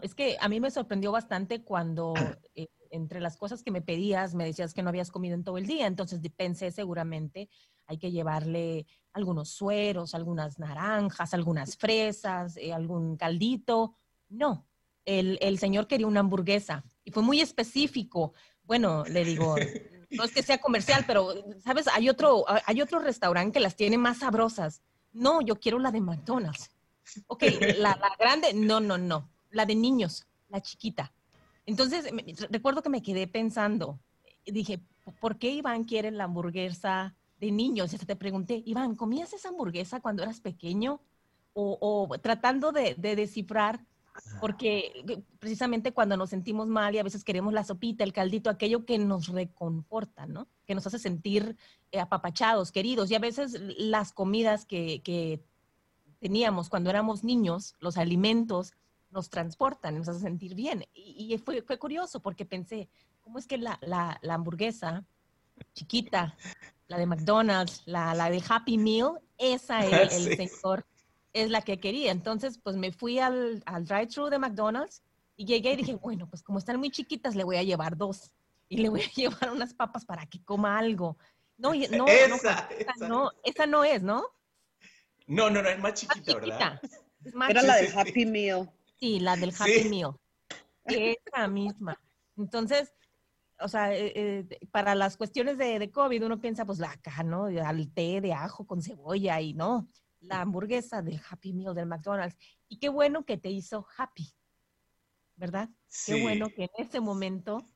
es 0.00 0.14
que 0.14 0.36
a 0.40 0.48
mí 0.48 0.60
me 0.60 0.70
sorprendió 0.70 1.12
bastante 1.12 1.62
cuando 1.62 2.14
eh, 2.54 2.68
entre 2.90 3.20
las 3.20 3.36
cosas 3.36 3.62
que 3.62 3.70
me 3.70 3.82
pedías 3.82 4.34
me 4.34 4.44
decías 4.44 4.72
que 4.74 4.82
no 4.82 4.90
habías 4.90 5.10
comido 5.10 5.34
en 5.34 5.44
todo 5.44 5.58
el 5.58 5.66
día, 5.66 5.86
entonces 5.86 6.20
pensé 6.36 6.70
seguramente 6.70 7.48
hay 7.86 7.98
que 7.98 8.10
llevarle 8.10 8.86
algunos 9.12 9.50
sueros, 9.50 10.14
algunas 10.14 10.58
naranjas, 10.58 11.34
algunas 11.34 11.76
fresas, 11.76 12.56
eh, 12.56 12.72
algún 12.72 13.16
caldito. 13.16 13.96
No, 14.28 14.66
el, 15.04 15.38
el 15.42 15.58
señor 15.58 15.86
quería 15.86 16.06
una 16.06 16.20
hamburguesa 16.20 16.84
y 17.04 17.10
fue 17.10 17.22
muy 17.22 17.40
específico. 17.40 18.32
Bueno, 18.62 19.04
le 19.04 19.24
digo, 19.24 19.56
no 20.12 20.24
es 20.24 20.32
que 20.32 20.42
sea 20.42 20.58
comercial, 20.58 21.04
pero, 21.06 21.34
¿sabes? 21.64 21.88
Hay 21.88 22.08
otro, 22.08 22.44
hay 22.66 22.80
otro 22.80 22.98
restaurante 22.98 23.54
que 23.54 23.60
las 23.60 23.76
tiene 23.76 23.98
más 23.98 24.18
sabrosas. 24.18 24.82
No, 25.12 25.40
yo 25.40 25.58
quiero 25.58 25.78
la 25.78 25.90
de 25.90 26.00
McDonald's. 26.00 26.70
Ok, 27.26 27.44
la, 27.78 27.98
grande, 28.18 28.54
no, 28.54 28.80
no, 28.80 28.98
no. 28.98 29.28
La 29.50 29.66
de 29.66 29.74
niños, 29.74 30.26
la 30.48 30.60
chiquita. 30.60 31.12
Entonces, 31.66 32.06
recuerdo 32.50 32.82
que 32.82 32.88
me 32.88 33.02
quedé 33.02 33.26
pensando, 33.26 33.98
dije, 34.46 34.80
¿por 35.20 35.38
qué 35.38 35.50
Iván 35.50 35.84
quiere 35.84 36.10
la 36.10 36.24
hamburguesa 36.24 37.14
de 37.38 37.50
niños? 37.50 37.92
Y 37.92 37.98
te 37.98 38.16
pregunté, 38.16 38.62
Iván, 38.64 38.96
¿comías 38.96 39.32
esa 39.32 39.50
hamburguesa 39.50 40.00
cuando 40.00 40.22
eras 40.22 40.40
pequeño? 40.40 41.00
O, 41.54 42.08
tratando 42.22 42.72
de, 42.72 42.94
de 42.94 43.14
descifrar 43.14 43.84
porque 44.40 45.22
precisamente 45.38 45.92
cuando 45.92 46.16
nos 46.16 46.30
sentimos 46.30 46.66
mal 46.66 46.94
y 46.94 46.98
a 46.98 47.02
veces 47.02 47.24
queremos 47.24 47.52
la 47.52 47.64
sopita, 47.64 48.04
el 48.04 48.12
caldito, 48.12 48.50
aquello 48.50 48.84
que 48.84 48.98
nos 48.98 49.28
reconforta, 49.28 50.26
¿no? 50.26 50.48
Que 50.66 50.74
nos 50.74 50.86
hace 50.86 50.98
sentir 50.98 51.56
eh, 51.90 52.00
apapachados, 52.00 52.72
queridos. 52.72 53.10
Y 53.10 53.14
a 53.14 53.20
veces 53.20 53.58
las 53.78 54.12
comidas 54.12 54.66
que, 54.66 55.42
teníamos 56.18 56.68
cuando 56.68 56.90
éramos 56.90 57.24
niños, 57.24 57.74
los 57.80 57.96
alimentos, 57.96 58.74
nos 59.10 59.28
transportan, 59.28 59.98
nos 59.98 60.08
hacen 60.08 60.22
sentir 60.22 60.54
bien. 60.54 60.86
Y, 60.94 61.36
fue, 61.38 61.62
fue, 61.62 61.78
curioso 61.78 62.20
porque 62.20 62.44
pensé, 62.44 62.88
¿cómo 63.20 63.38
es 63.38 63.46
que 63.46 63.58
la, 63.58 64.20
hamburguesa 64.30 65.04
chiquita, 65.74 66.36
la 66.86 66.98
de 66.98 67.06
McDonald's, 67.06 67.82
la, 67.86 68.14
la 68.14 68.30
de 68.30 68.42
Happy 68.48 68.78
Meal, 68.78 69.20
esa 69.36 69.80
es 69.86 70.26
el 70.26 70.36
señor 70.36 70.84
es 71.32 71.50
la 71.50 71.62
que 71.62 71.80
quería. 71.80 72.10
Entonces, 72.10 72.58
pues 72.58 72.76
me 72.76 72.92
fui 72.92 73.18
al, 73.18 73.62
al 73.66 73.84
drive-thru 73.84 74.28
de 74.28 74.38
McDonald's 74.38 75.02
y 75.36 75.46
llegué 75.46 75.72
y 75.72 75.76
dije, 75.76 75.94
bueno, 75.94 76.28
pues 76.28 76.42
como 76.42 76.58
están 76.58 76.78
muy 76.78 76.90
chiquitas, 76.90 77.34
le 77.34 77.44
voy 77.44 77.56
a 77.56 77.62
llevar 77.62 77.96
dos. 77.96 78.32
Y 78.68 78.78
le 78.78 78.88
voy 78.88 79.02
a 79.02 79.10
llevar 79.14 79.50
unas 79.50 79.74
papas 79.74 80.04
para 80.04 80.26
que 80.26 80.42
coma 80.44 80.78
algo. 80.78 81.16
No, 81.58 81.70
no, 81.70 81.74
esa, 81.74 81.96
no, 81.96 82.06
esa, 82.36 83.08
no, 83.08 83.30
esa 83.44 83.66
no 83.66 83.84
es, 83.84 84.02
¿no? 84.02 84.24
No, 85.26 85.48
no, 85.48 85.62
no, 85.62 85.68
es 85.68 85.78
más 85.78 85.94
chiquita, 85.94 86.34
¿verdad? 86.34 86.80
Era 87.48 87.62
la 87.62 87.76
del 87.76 87.96
Happy 87.96 88.26
Meal. 88.26 88.70
Sí, 88.98 89.20
la 89.20 89.36
del 89.36 89.54
Happy 89.56 89.88
Meal. 89.88 90.14
Esa 90.84 91.46
misma. 91.46 92.00
Entonces, 92.36 92.92
o 93.60 93.68
sea, 93.68 93.94
eh, 93.94 94.12
eh, 94.14 94.58
para 94.72 94.94
las 94.94 95.16
cuestiones 95.16 95.56
de, 95.58 95.78
de, 95.78 95.90
COVID, 95.90 96.24
uno 96.24 96.40
piensa, 96.40 96.64
pues, 96.64 96.78
la 96.78 96.90
acá, 96.90 97.22
¿no? 97.22 97.44
Al 97.44 97.92
té 97.92 98.20
de 98.20 98.32
ajo 98.32 98.66
con 98.66 98.82
cebolla 98.82 99.40
y 99.40 99.54
no, 99.54 99.88
la 100.22 100.40
hamburguesa 100.40 101.02
del 101.02 101.20
Happy 101.28 101.52
Meal 101.52 101.74
del 101.74 101.86
McDonald's. 101.86 102.36
Y 102.68 102.78
qué 102.78 102.88
bueno 102.88 103.24
que 103.24 103.36
te 103.36 103.50
hizo 103.50 103.86
happy, 103.96 104.32
¿verdad? 105.36 105.68
Qué 106.06 106.22
bueno 106.22 106.48
que 106.48 106.64
en 106.64 106.86
ese 106.86 107.00
momento 107.00 107.68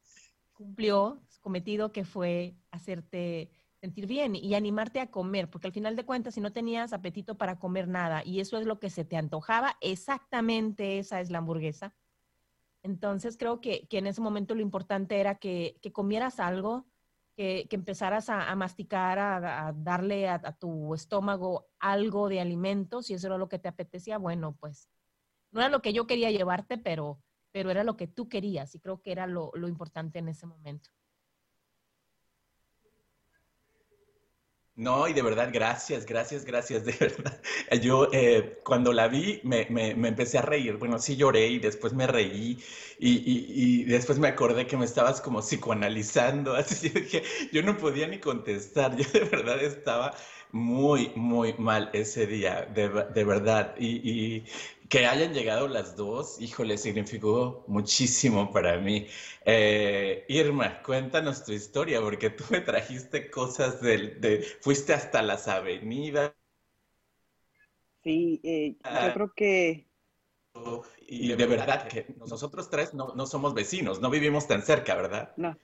cumplió 0.53 1.23
su 1.29 1.41
cometido 1.41 1.93
que 1.93 2.05
fue 2.05 2.57
hacerte 2.71 3.51
sentir 3.81 4.07
bien 4.07 4.35
y 4.35 4.55
animarte 4.55 5.01
a 5.01 5.11
comer, 5.11 5.51
porque 5.51 5.67
al 5.67 5.73
final 5.73 5.97
de 5.97 6.07
cuentas, 6.07 6.35
si 6.35 6.41
no 6.41 6.53
tenías 6.53 6.93
apetito 6.93 7.37
para 7.37 7.59
comer 7.59 7.89
nada 7.89 8.23
y 8.25 8.41
eso 8.41 8.59
es 8.59 8.67
lo 8.67 8.81
que 8.81 8.91
se 8.91 9.05
te 9.05 9.17
antojaba, 9.17 9.77
exactamente 9.81 10.99
esa 10.99 11.21
es 11.21 11.31
la 11.31 11.39
hamburguesa. 11.39 11.95
Entonces 12.83 13.37
creo 13.37 13.61
que, 13.61 13.87
en 13.91 14.07
ese 14.07 14.21
momento 14.21 14.55
lo 14.55 14.63
importante 14.63 15.19
era 15.21 15.37
que, 15.37 15.79
comieras 15.93 16.41
algo, 16.41 16.87
que, 17.37 17.69
empezaras 17.71 18.29
a, 18.31 18.55
masticar, 18.57 19.19
a, 19.19 19.73
darle 19.77 20.29
a, 20.29 20.41
tu 20.53 20.95
estómago 20.95 21.69
algo 21.79 22.29
de 22.29 22.41
alimentos, 22.41 23.11
y 23.11 23.15
eso 23.15 23.27
era 23.27 23.39
lo 23.39 23.49
que 23.49 23.59
te 23.59 23.69
apetecía, 23.69 24.19
bueno, 24.19 24.57
pues 24.59 24.89
no 25.53 25.61
era 25.61 25.69
lo 25.69 25.83
que 25.83 25.93
yo 25.93 26.07
quería 26.07 26.31
llevarte, 26.31 26.79
pero, 26.79 27.21
pero 27.53 27.71
era 27.71 27.85
lo 27.85 27.97
que 27.97 28.07
tú 28.07 28.29
querías 28.29 28.75
y 28.75 28.81
creo 28.81 29.03
que 29.03 29.13
era 29.13 29.27
lo 29.27 29.69
importante 29.69 30.19
en 30.19 30.29
ese 30.29 30.47
momento. 30.47 30.91
No, 34.77 35.09
y 35.09 35.15
de 35.15 35.23
verdad, 35.23 35.49
gracias, 35.51 36.05
gracias, 36.05 36.45
gracias, 36.45 36.85
de 36.85 36.93
verdad. 37.01 37.41
Yo 37.81 38.09
eh, 38.13 38.61
cuando 38.63 38.93
la 38.93 39.09
vi 39.09 39.41
me, 39.43 39.67
me, 39.71 39.91
empecé 40.09 40.37
a 40.37 40.43
reír. 40.43 40.77
Bueno, 40.77 40.99
sí 40.99 41.17
lloré 41.17 41.47
y 41.49 41.59
después 41.59 41.95
me 41.95 42.07
reí 42.07 42.59
y, 42.99 43.11
y, 43.11 43.47
y, 43.55 43.85
después 43.85 44.19
me 44.19 44.29
acordé 44.29 44.67
que 44.67 44.77
me 44.77 44.85
estabas 44.85 45.23
como 45.23 45.41
psicoanalizando. 45.41 46.55
Así 46.57 46.91
dije, 46.91 47.23
yo 47.53 47.63
no 47.63 47.79
podía 47.79 48.07
ni 48.07 48.21
contestar. 48.21 48.95
Yo 48.97 49.09
de 49.11 49.21
verdad 49.25 49.63
estaba 49.63 50.15
muy, 50.57 51.13
muy 51.15 51.55
mal 51.59 51.91
ese 51.93 52.27
día, 52.27 52.67
de, 52.75 52.89
de 52.89 53.25
verdad. 53.25 53.75
Y, 53.79 54.45
que 54.89 55.07
hayan 55.07 55.35
llegado 55.35 55.67
las 55.67 55.97
dos, 55.97 56.41
híjole, 56.41 56.79
significó 56.79 57.65
muchísimo 57.67 58.53
para 58.53 58.79
mí. 58.79 59.07
Eh, 59.45 60.25
Irma, 60.29 60.81
cuéntanos 60.83 61.45
tu 61.45 61.53
historia, 61.53 62.01
porque 62.01 62.31
tú 62.31 62.45
me 62.51 62.61
trajiste 62.61 63.31
cosas 63.31 63.81
del, 63.81 64.21
de, 64.21 64.43
fuiste 64.61 64.95
hasta 64.95 65.23
las 65.23 65.49
avenidas. 65.49 66.33
Sí, 68.05 68.41
eh, 68.45 68.77
yo 68.85 69.13
creo 69.13 69.33
que... 69.35 69.87
Y 71.09 71.29
de 71.35 71.47
verdad 71.47 71.87
que 71.89 72.07
nosotros 72.19 72.71
tres 72.71 72.95
no, 72.95 73.15
no, 73.15 73.27
somos 73.27 73.53
vecinos, 73.55 74.01
no 74.01 74.09
vivimos 74.09 74.47
tan 74.47 74.63
cerca, 74.63 74.95
¿verdad? 74.95 75.33
No, 75.37 75.57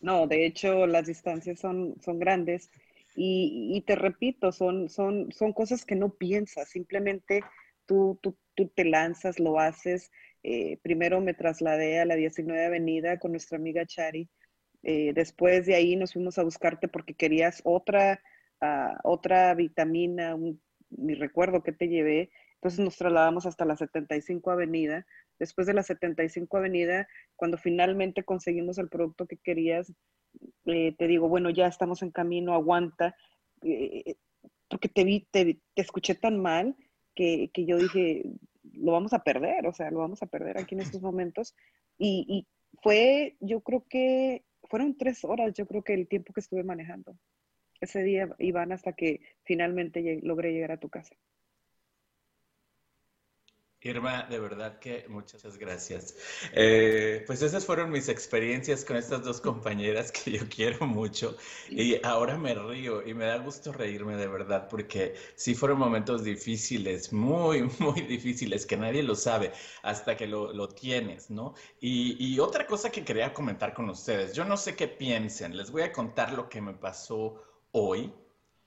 no, 0.00 0.26
de 0.26 0.46
hecho 0.46 0.86
las 0.86 1.06
distancias 1.06 1.58
son, 1.58 1.96
son 2.00 2.18
grandes 2.18 2.70
y, 3.16 3.72
y 3.74 3.80
te 3.82 3.96
repito, 3.96 4.52
son, 4.52 4.88
son, 4.88 5.32
son 5.32 5.52
cosas 5.52 5.84
que 5.84 5.96
no 5.96 6.10
piensas, 6.10 6.68
simplemente 6.68 7.42
tú, 7.86 8.18
tú, 8.22 8.36
tú 8.54 8.68
te 8.68 8.84
lanzas, 8.84 9.38
lo 9.40 9.58
haces. 9.58 10.10
Eh, 10.42 10.78
primero 10.82 11.20
me 11.20 11.34
trasladé 11.34 12.00
a 12.00 12.04
la 12.04 12.16
19 12.16 12.66
Avenida 12.66 13.18
con 13.18 13.32
nuestra 13.32 13.56
amiga 13.58 13.86
Chari. 13.86 14.28
Eh, 14.82 15.12
después 15.14 15.66
de 15.66 15.74
ahí 15.74 15.96
nos 15.96 16.12
fuimos 16.12 16.38
a 16.38 16.44
buscarte 16.44 16.88
porque 16.88 17.14
querías 17.14 17.60
otra, 17.64 18.20
uh, 18.60 18.96
otra 19.02 19.54
vitamina, 19.54 20.34
un, 20.34 20.60
recuerdo 20.90 21.62
que 21.62 21.72
te 21.72 21.88
llevé. 21.88 22.30
Entonces 22.54 22.80
nos 22.80 22.96
trasladamos 22.96 23.46
hasta 23.46 23.64
la 23.64 23.76
75 23.76 24.50
Avenida. 24.50 25.06
Después 25.38 25.66
de 25.66 25.74
la 25.74 25.82
75 25.82 26.56
Avenida, 26.56 27.08
cuando 27.36 27.58
finalmente 27.58 28.24
conseguimos 28.24 28.78
el 28.78 28.88
producto 28.88 29.26
que 29.26 29.36
querías, 29.36 29.92
eh, 30.66 30.94
te 30.96 31.06
digo, 31.06 31.28
bueno, 31.28 31.50
ya 31.50 31.66
estamos 31.66 32.02
en 32.02 32.10
camino, 32.10 32.54
aguanta, 32.54 33.14
porque 34.68 34.88
te 34.88 35.04
vi, 35.04 35.26
te, 35.30 35.60
escuché 35.76 36.14
tan 36.14 36.40
mal 36.40 36.76
que, 37.14 37.50
que, 37.52 37.64
yo 37.64 37.78
dije, 37.78 38.24
lo 38.72 38.92
vamos 38.92 39.12
a 39.12 39.22
perder, 39.22 39.66
o 39.66 39.72
sea, 39.72 39.90
lo 39.90 40.00
vamos 40.00 40.22
a 40.22 40.26
perder 40.26 40.58
aquí 40.58 40.74
en 40.74 40.82
estos 40.82 41.02
momentos. 41.02 41.54
Y, 41.98 42.26
y, 42.28 42.46
fue, 42.82 43.36
yo 43.40 43.60
creo 43.62 43.86
que 43.88 44.44
fueron 44.64 44.96
tres 44.96 45.24
horas, 45.24 45.54
yo 45.54 45.66
creo 45.66 45.82
que 45.82 45.94
el 45.94 46.08
tiempo 46.08 46.32
que 46.32 46.40
estuve 46.40 46.62
manejando. 46.62 47.16
Ese 47.80 48.02
día, 48.02 48.28
Iván, 48.38 48.72
hasta 48.72 48.92
que 48.92 49.20
finalmente 49.44 50.20
logré 50.22 50.52
llegar 50.52 50.72
a 50.72 50.80
tu 50.80 50.88
casa. 50.88 51.14
Irma, 53.86 54.26
de 54.28 54.38
verdad 54.40 54.78
que 54.78 55.06
muchas 55.08 55.56
gracias. 55.58 56.14
Eh, 56.52 57.22
pues 57.26 57.40
esas 57.42 57.64
fueron 57.64 57.90
mis 57.90 58.08
experiencias 58.08 58.84
con 58.84 58.96
estas 58.96 59.22
dos 59.22 59.40
compañeras 59.40 60.10
que 60.10 60.32
yo 60.32 60.48
quiero 60.48 60.86
mucho 60.86 61.36
y 61.68 62.04
ahora 62.04 62.36
me 62.36 62.54
río 62.54 63.06
y 63.06 63.14
me 63.14 63.26
da 63.26 63.38
gusto 63.38 63.72
reírme 63.72 64.16
de 64.16 64.26
verdad 64.26 64.66
porque 64.68 65.14
sí 65.36 65.54
fueron 65.54 65.78
momentos 65.78 66.24
difíciles, 66.24 67.12
muy, 67.12 67.62
muy 67.78 68.00
difíciles, 68.02 68.66
que 68.66 68.76
nadie 68.76 69.02
lo 69.02 69.14
sabe 69.14 69.52
hasta 69.82 70.16
que 70.16 70.26
lo, 70.26 70.52
lo 70.52 70.68
tienes, 70.68 71.30
¿no? 71.30 71.54
Y, 71.80 72.16
y 72.18 72.40
otra 72.40 72.66
cosa 72.66 72.90
que 72.90 73.04
quería 73.04 73.32
comentar 73.32 73.72
con 73.72 73.88
ustedes, 73.88 74.34
yo 74.34 74.44
no 74.44 74.56
sé 74.56 74.74
qué 74.74 74.88
piensen, 74.88 75.56
les 75.56 75.70
voy 75.70 75.82
a 75.82 75.92
contar 75.92 76.32
lo 76.32 76.48
que 76.48 76.60
me 76.60 76.74
pasó 76.74 77.40
hoy 77.72 78.12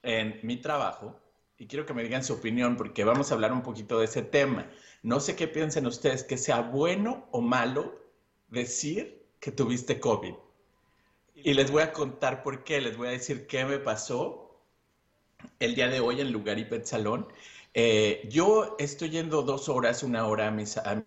en 0.02 0.40
mi 0.42 0.56
trabajo 0.56 1.20
y 1.60 1.66
quiero 1.66 1.84
que 1.84 1.92
me 1.92 2.02
digan 2.02 2.24
su 2.24 2.32
opinión 2.32 2.74
porque 2.74 3.04
vamos 3.04 3.30
a 3.30 3.34
hablar 3.34 3.52
un 3.52 3.62
poquito 3.62 3.98
de 3.98 4.06
ese 4.06 4.22
tema. 4.22 4.66
No 5.02 5.20
sé 5.20 5.36
qué 5.36 5.46
piensen 5.46 5.86
ustedes, 5.86 6.24
que 6.24 6.38
sea 6.38 6.62
bueno 6.62 7.28
o 7.32 7.42
malo 7.42 8.00
decir 8.48 9.26
que 9.40 9.52
tuviste 9.52 10.00
COVID. 10.00 10.32
Y 11.34 11.52
les 11.52 11.70
voy 11.70 11.82
a 11.82 11.92
contar 11.92 12.42
por 12.42 12.64
qué, 12.64 12.80
les 12.80 12.96
voy 12.96 13.08
a 13.08 13.10
decir 13.10 13.46
qué 13.46 13.66
me 13.66 13.78
pasó 13.78 14.58
el 15.58 15.74
día 15.74 15.88
de 15.88 16.00
hoy 16.00 16.22
en 16.22 16.32
Lugar 16.32 16.58
y 16.58 16.64
Pet 16.64 16.86
Salón. 16.86 17.28
Eh, 17.74 18.26
yo 18.30 18.76
estoy 18.78 19.10
yendo 19.10 19.42
dos 19.42 19.68
horas, 19.68 20.02
una 20.02 20.26
hora 20.26 20.48
a 20.48 20.50
mis... 20.50 20.78
A 20.78 21.04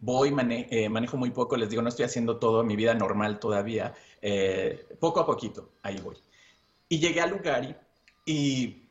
voy, 0.00 0.34
eh, 0.70 0.88
manejo 0.88 1.16
muy 1.16 1.30
poco, 1.30 1.56
les 1.56 1.70
digo, 1.70 1.82
no 1.82 1.88
estoy 1.88 2.06
haciendo 2.06 2.38
todo 2.38 2.64
mi 2.64 2.76
vida 2.76 2.94
normal 2.94 3.38
todavía, 3.38 3.94
eh, 4.22 4.86
poco 4.98 5.20
a 5.20 5.26
poquito, 5.26 5.72
ahí 5.82 5.98
voy. 6.02 6.16
Y 6.88 6.98
llegué 6.98 7.20
al 7.20 7.30
lugar 7.30 7.86
y 8.24 8.88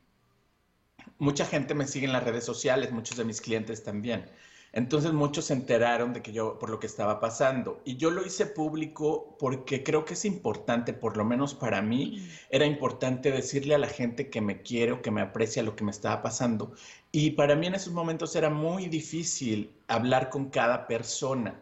mucha 1.18 1.46
gente 1.46 1.74
me 1.74 1.88
sigue 1.88 2.06
en 2.06 2.14
las 2.14 2.24
redes 2.24 2.46
sociales, 2.46 2.92
muchos 2.92 3.18
de 3.18 3.26
mis 3.26 3.42
clientes 3.42 3.84
también. 3.84 4.30
Entonces 4.72 5.14
muchos 5.14 5.46
se 5.46 5.54
enteraron 5.54 6.14
de 6.14 6.22
que 6.22 6.32
yo, 6.32 6.60
por 6.60 6.70
lo 6.70 6.80
que 6.80 6.88
estaba 6.88 7.20
pasando. 7.20 7.82
Y 7.86 7.98
yo 7.98 8.12
lo 8.12 8.26
hice 8.26 8.46
público 8.46 9.36
porque 9.40 9.84
creo 9.84 10.06
que 10.06 10.14
es 10.14 10.26
importante, 10.26 10.94
por 10.94 11.18
lo 11.18 11.26
menos 11.26 11.56
para 11.56 11.82
mí, 11.82 12.28
era 12.50 12.66
importante 12.66 13.32
decirle 13.32 13.76
a 13.76 13.80
la 13.80 13.88
gente 13.88 14.30
que 14.30 14.42
me 14.42 14.62
quiere 14.62 14.92
o 14.92 15.02
que 15.02 15.12
me 15.12 15.22
aprecia 15.22 15.64
lo 15.64 15.76
que 15.76 15.84
me 15.84 15.92
estaba 15.92 16.22
pasando. 16.22 16.74
Y 17.12 17.32
para 17.32 17.56
mí 17.56 17.68
en 17.68 17.76
esos 17.76 17.94
momentos 17.94 18.36
era 18.36 18.50
muy 18.50 18.88
difícil 18.88 19.72
hablar 19.88 20.30
con 20.30 20.50
cada 20.50 20.88
persona. 20.88 21.60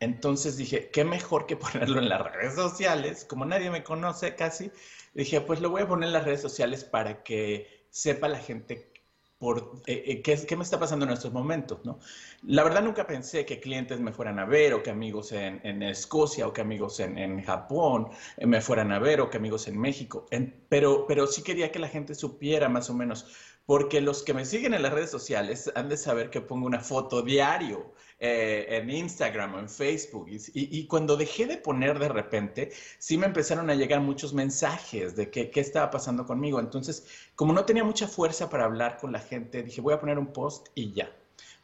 Entonces 0.00 0.56
dije, 0.56 0.90
qué 0.90 1.04
mejor 1.04 1.46
que 1.46 1.56
ponerlo 1.56 1.98
en 2.00 2.08
las 2.08 2.22
redes 2.32 2.54
sociales, 2.54 3.24
como 3.24 3.44
nadie 3.44 3.70
me 3.70 3.84
conoce 3.84 4.34
casi, 4.34 4.70
dije, 5.14 5.40
pues 5.42 5.60
lo 5.60 5.70
voy 5.70 5.82
a 5.82 5.88
poner 5.88 6.08
en 6.08 6.12
las 6.14 6.24
redes 6.24 6.42
sociales 6.42 6.84
para 6.84 7.22
que 7.22 7.86
sepa 7.90 8.28
la 8.28 8.38
gente 8.38 8.95
por 9.38 9.82
eh, 9.86 10.02
eh, 10.06 10.22
¿qué, 10.22 10.56
me 10.56 10.62
está 10.62 10.78
pasando 10.78 11.04
en 11.04 11.12
estos 11.12 11.32
momentos, 11.32 11.84
¿no? 11.84 11.98
La 12.42 12.64
verdad 12.64 12.82
nunca 12.82 13.06
pensé 13.06 13.44
que 13.44 13.60
clientes 13.60 14.00
me 14.00 14.12
fueran 14.12 14.38
a 14.38 14.46
ver 14.46 14.72
o 14.72 14.82
que 14.82 14.90
amigos 14.90 15.32
en, 15.32 15.82
Escocia 15.82 16.46
o 16.46 16.52
que 16.52 16.62
amigos 16.62 17.00
en, 17.00 17.42
Japón 17.42 18.08
eh, 18.38 18.46
me 18.46 18.60
fueran 18.60 18.92
a 18.92 18.98
ver 18.98 19.20
o 19.20 19.28
que 19.28 19.36
amigos 19.36 19.68
en 19.68 19.78
México, 19.78 20.26
pero, 20.68 21.06
pero 21.06 21.26
sí 21.26 21.42
quería 21.42 21.70
que 21.70 21.78
la 21.78 21.88
gente 21.88 22.14
supiera 22.14 22.68
más 22.68 22.88
o 22.88 22.94
menos, 22.94 23.26
porque 23.66 24.00
los 24.00 24.22
que 24.22 24.32
me 24.32 24.44
siguen 24.46 24.72
en 24.72 24.82
las 24.82 24.92
redes 24.92 25.10
sociales 25.10 25.70
han 25.74 25.88
de 25.88 25.98
saber 25.98 26.30
que 26.30 26.40
pongo 26.40 26.66
una 26.66 26.80
foto 26.80 27.20
diario 27.20 27.92
eh, 28.18 28.66
en 28.70 28.88
Instagram 28.90 29.54
o 29.54 29.58
en 29.58 29.68
Facebook. 29.68 30.26
Y, 30.28 30.86
cuando 30.86 31.16
dejé 31.16 31.46
de 31.46 31.58
poner 31.58 31.98
de 31.98 32.08
repente, 32.08 32.72
sí 32.98 33.18
me 33.18 33.26
empezaron 33.26 33.68
a 33.70 33.74
llegar 33.74 34.00
muchos 34.00 34.32
mensajes 34.32 35.14
de 35.16 35.30
qué, 35.30 35.50
qué 35.50 35.60
estaba 35.60 35.90
pasando 35.90 36.24
conmigo. 36.24 36.58
Entonces, 36.60 37.06
como 37.34 37.52
no 37.52 37.64
tenía 37.64 37.84
mucha 37.84 38.08
fuerza 38.08 38.48
para 38.48 38.64
hablar 38.64 38.98
con 38.98 39.12
la 39.12 39.20
gente, 39.20 39.62
dije, 39.62 39.80
voy 39.80 39.94
a 39.94 40.00
poner 40.00 40.18
un 40.18 40.32
post 40.32 40.68
y 40.74 40.92
ya. 40.92 41.10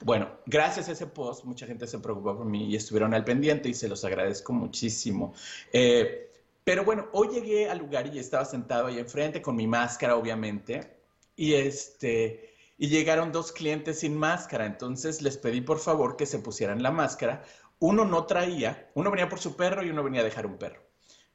Bueno, 0.04 0.28
gracias 0.46 0.88
a 0.88 0.92
ese 0.92 1.06
post, 1.06 1.44
mucha 1.44 1.66
gente 1.66 1.86
se 1.86 1.98
preocupó 1.98 2.36
por 2.36 2.46
mí 2.46 2.66
y 2.66 2.76
estuvieron 2.76 3.14
al 3.14 3.24
pendiente 3.24 3.68
y 3.68 3.74
se 3.74 3.88
los 3.88 4.04
agradezco 4.04 4.52
muchísimo. 4.52 5.32
Eh, 5.72 6.28
pero 6.64 6.84
bueno, 6.84 7.08
hoy 7.12 7.28
llegué 7.28 7.68
al 7.68 7.78
lugar 7.78 8.12
y 8.12 8.18
estaba 8.18 8.44
sentado 8.44 8.86
ahí 8.86 8.98
enfrente 8.98 9.40
con 9.40 9.56
mi 9.56 9.66
máscara, 9.66 10.16
obviamente, 10.16 10.96
y 11.36 11.54
este, 11.54 12.51
y 12.82 12.88
llegaron 12.88 13.30
dos 13.30 13.52
clientes 13.52 14.00
sin 14.00 14.16
máscara. 14.16 14.66
Entonces 14.66 15.22
les 15.22 15.38
pedí 15.38 15.60
por 15.60 15.78
favor 15.78 16.16
que 16.16 16.26
se 16.26 16.40
pusieran 16.40 16.82
la 16.82 16.90
máscara. 16.90 17.44
Uno 17.78 18.04
no 18.04 18.26
traía, 18.26 18.90
uno 18.94 19.08
venía 19.12 19.28
por 19.28 19.38
su 19.38 19.54
perro 19.54 19.84
y 19.84 19.90
uno 19.90 20.02
venía 20.02 20.20
a 20.20 20.24
dejar 20.24 20.46
un 20.46 20.58
perro. 20.58 20.82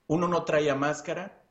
Uno 0.08 0.28
no 0.28 0.44
traía 0.44 0.76
máscara 0.76 1.42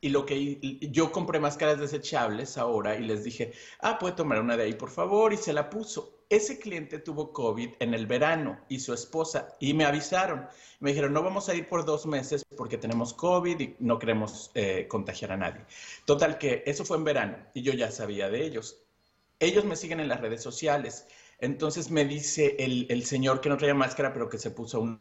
Y 0.00 0.08
lo 0.08 0.26
que 0.26 0.58
yo 0.92 1.12
compré 1.12 1.38
máscaras 1.38 1.78
desechables 1.78 2.58
ahora 2.58 2.96
y 2.96 3.04
les 3.04 3.22
dije, 3.22 3.52
ah, 3.80 3.98
puede 4.00 4.16
tomar 4.16 4.40
una 4.40 4.56
de 4.56 4.64
ahí, 4.64 4.74
por 4.74 4.90
favor, 4.90 5.32
y 5.32 5.36
se 5.36 5.52
la 5.52 5.70
puso. 5.70 6.24
Ese 6.28 6.58
cliente 6.58 6.98
tuvo 6.98 7.32
COVID 7.32 7.74
en 7.78 7.94
el 7.94 8.06
verano 8.06 8.58
y 8.68 8.80
su 8.80 8.92
esposa, 8.92 9.56
y 9.60 9.74
me 9.74 9.84
avisaron. 9.84 10.48
Me 10.80 10.90
dijeron, 10.90 11.12
no 11.12 11.22
vamos 11.22 11.48
a 11.48 11.54
ir 11.54 11.68
por 11.68 11.84
dos 11.84 12.04
meses 12.06 12.44
porque 12.56 12.78
tenemos 12.78 13.14
COVID 13.14 13.60
y 13.60 13.76
no 13.78 13.98
queremos 14.00 14.50
eh, 14.54 14.86
contagiar 14.88 15.32
a 15.32 15.36
nadie. 15.36 15.64
Total 16.04 16.36
que 16.38 16.64
eso 16.66 16.84
fue 16.84 16.96
en 16.96 17.04
verano 17.04 17.36
y 17.54 17.62
yo 17.62 17.72
ya 17.74 17.90
sabía 17.92 18.28
de 18.28 18.44
ellos. 18.44 18.87
Ellos 19.40 19.64
me 19.64 19.76
siguen 19.76 20.00
en 20.00 20.08
las 20.08 20.20
redes 20.20 20.42
sociales. 20.42 21.06
Entonces 21.38 21.90
me 21.90 22.04
dice 22.04 22.56
el, 22.58 22.86
el 22.90 23.04
señor 23.04 23.40
que 23.40 23.48
no 23.48 23.56
traía 23.56 23.74
máscara, 23.74 24.12
pero 24.12 24.28
que 24.28 24.38
se 24.38 24.50
puso 24.50 24.80
un 24.80 25.00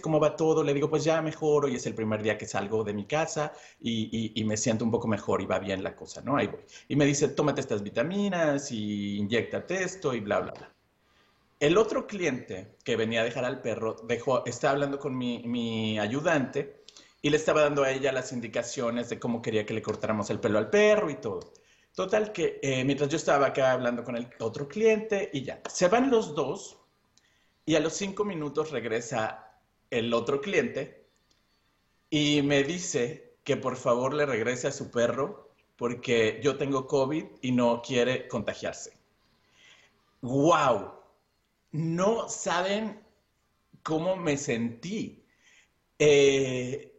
¿cómo 0.00 0.20
va 0.20 0.36
todo? 0.36 0.62
Le 0.62 0.74
digo, 0.74 0.88
pues 0.88 1.04
ya 1.04 1.20
mejor, 1.22 1.64
hoy 1.64 1.76
es 1.76 1.86
el 1.86 1.94
primer 1.94 2.22
día 2.22 2.38
que 2.38 2.46
salgo 2.46 2.84
de 2.84 2.94
mi 2.94 3.06
casa 3.06 3.52
y, 3.80 4.42
me 4.46 4.56
siento 4.56 4.84
un 4.84 4.90
poco 4.90 5.08
mejor 5.08 5.42
y 5.42 5.46
va 5.46 5.58
bien 5.58 5.82
la 5.82 5.94
cosa, 5.94 6.22
¿no? 6.22 6.36
Ahí 6.36 6.46
voy. 6.46 6.60
Y 6.88 6.96
me 6.96 7.06
dice, 7.06 7.28
tómate 7.28 7.60
estas 7.60 7.82
vitaminas 7.82 8.70
y 8.72 9.16
inyectate 9.18 9.82
esto 9.82 10.14
y 10.14 10.20
bla, 10.20 10.40
bla, 10.40 10.52
bla. 10.52 10.74
El 11.60 11.76
otro 11.78 12.06
cliente 12.06 12.76
que 12.84 12.96
venía 12.96 13.20
a 13.20 13.24
dejar 13.24 13.44
al 13.44 13.60
perro, 13.62 13.96
dejó, 14.04 14.44
estaba 14.46 14.72
hablando 14.72 14.98
con 14.98 15.16
mi, 15.16 15.98
ayudante 15.98 16.81
y 17.22 17.30
le 17.30 17.36
estaba 17.36 17.62
dando 17.62 17.84
a 17.84 17.92
ella 17.92 18.10
las 18.12 18.32
indicaciones 18.32 19.08
de 19.08 19.20
cómo 19.20 19.40
quería 19.40 19.64
que 19.64 19.74
le 19.74 19.80
cortáramos 19.80 20.28
el 20.30 20.40
pelo 20.40 20.58
al 20.58 20.68
perro 20.68 21.08
y 21.08 21.14
todo. 21.14 21.52
Total 21.94 22.32
que 22.32 22.58
eh, 22.62 22.84
mientras 22.84 23.08
yo 23.08 23.16
estaba 23.16 23.46
acá 23.46 23.72
hablando 23.72 24.02
con 24.02 24.16
el 24.16 24.28
otro 24.40 24.66
cliente 24.66 25.30
y 25.32 25.42
ya, 25.42 25.62
se 25.70 25.88
van 25.88 26.10
los 26.10 26.34
dos 26.34 26.78
y 27.64 27.76
a 27.76 27.80
los 27.80 27.92
cinco 27.92 28.24
minutos 28.24 28.72
regresa 28.72 29.60
el 29.88 30.12
otro 30.12 30.40
cliente 30.40 31.06
y 32.10 32.42
me 32.42 32.64
dice 32.64 33.36
que 33.44 33.56
por 33.56 33.76
favor 33.76 34.14
le 34.14 34.26
regrese 34.26 34.68
a 34.68 34.72
su 34.72 34.90
perro 34.90 35.50
porque 35.76 36.40
yo 36.42 36.56
tengo 36.56 36.86
COVID 36.86 37.24
y 37.40 37.52
no 37.52 37.82
quiere 37.82 38.26
contagiarse. 38.26 38.96
¡Wow! 40.22 40.92
No 41.72 42.28
saben 42.28 43.00
cómo 43.82 44.16
me 44.16 44.36
sentí. 44.36 45.24
Eh, 45.98 46.91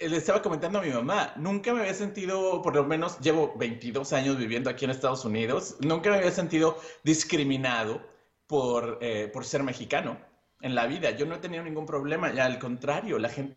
le 0.00 0.16
estaba 0.16 0.42
comentando 0.42 0.78
a 0.78 0.82
mi 0.82 0.90
mamá, 0.90 1.32
nunca 1.36 1.72
me 1.72 1.80
había 1.80 1.94
sentido, 1.94 2.62
por 2.62 2.74
lo 2.74 2.84
menos 2.84 3.18
llevo 3.20 3.54
22 3.56 4.12
años 4.12 4.36
viviendo 4.36 4.70
aquí 4.70 4.84
en 4.84 4.90
Estados 4.90 5.24
Unidos, 5.24 5.76
nunca 5.80 6.10
me 6.10 6.16
había 6.16 6.30
sentido 6.30 6.78
discriminado 7.04 8.00
por, 8.46 8.98
eh, 9.00 9.28
por 9.32 9.44
ser 9.44 9.62
mexicano 9.62 10.18
en 10.60 10.74
la 10.74 10.86
vida. 10.86 11.10
Yo 11.10 11.26
no 11.26 11.36
he 11.36 11.38
tenido 11.38 11.62
ningún 11.62 11.86
problema, 11.86 12.32
ya 12.32 12.44
al 12.44 12.58
contrario, 12.58 13.18
la 13.18 13.28
gente 13.28 13.56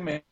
me... 0.00 0.24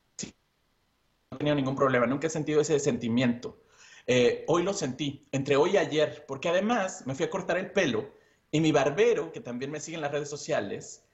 No 1.30 1.36
he 1.36 1.38
tenido 1.38 1.56
ningún 1.56 1.76
problema, 1.76 2.06
nunca 2.06 2.26
he 2.26 2.30
sentido 2.30 2.60
ese 2.60 2.78
sentimiento. 2.78 3.62
Eh, 4.06 4.44
hoy 4.48 4.62
lo 4.64 4.74
sentí, 4.74 5.26
entre 5.32 5.56
hoy 5.56 5.72
y 5.72 5.76
ayer, 5.76 6.24
porque 6.26 6.48
además 6.48 7.06
me 7.06 7.14
fui 7.14 7.24
a 7.24 7.30
cortar 7.30 7.56
el 7.56 7.70
pelo 7.70 8.10
y 8.50 8.60
mi 8.60 8.72
barbero, 8.72 9.32
que 9.32 9.40
también 9.40 9.70
me 9.70 9.80
sigue 9.80 9.94
en 9.94 10.02
las 10.02 10.12
redes 10.12 10.28
sociales, 10.28 11.04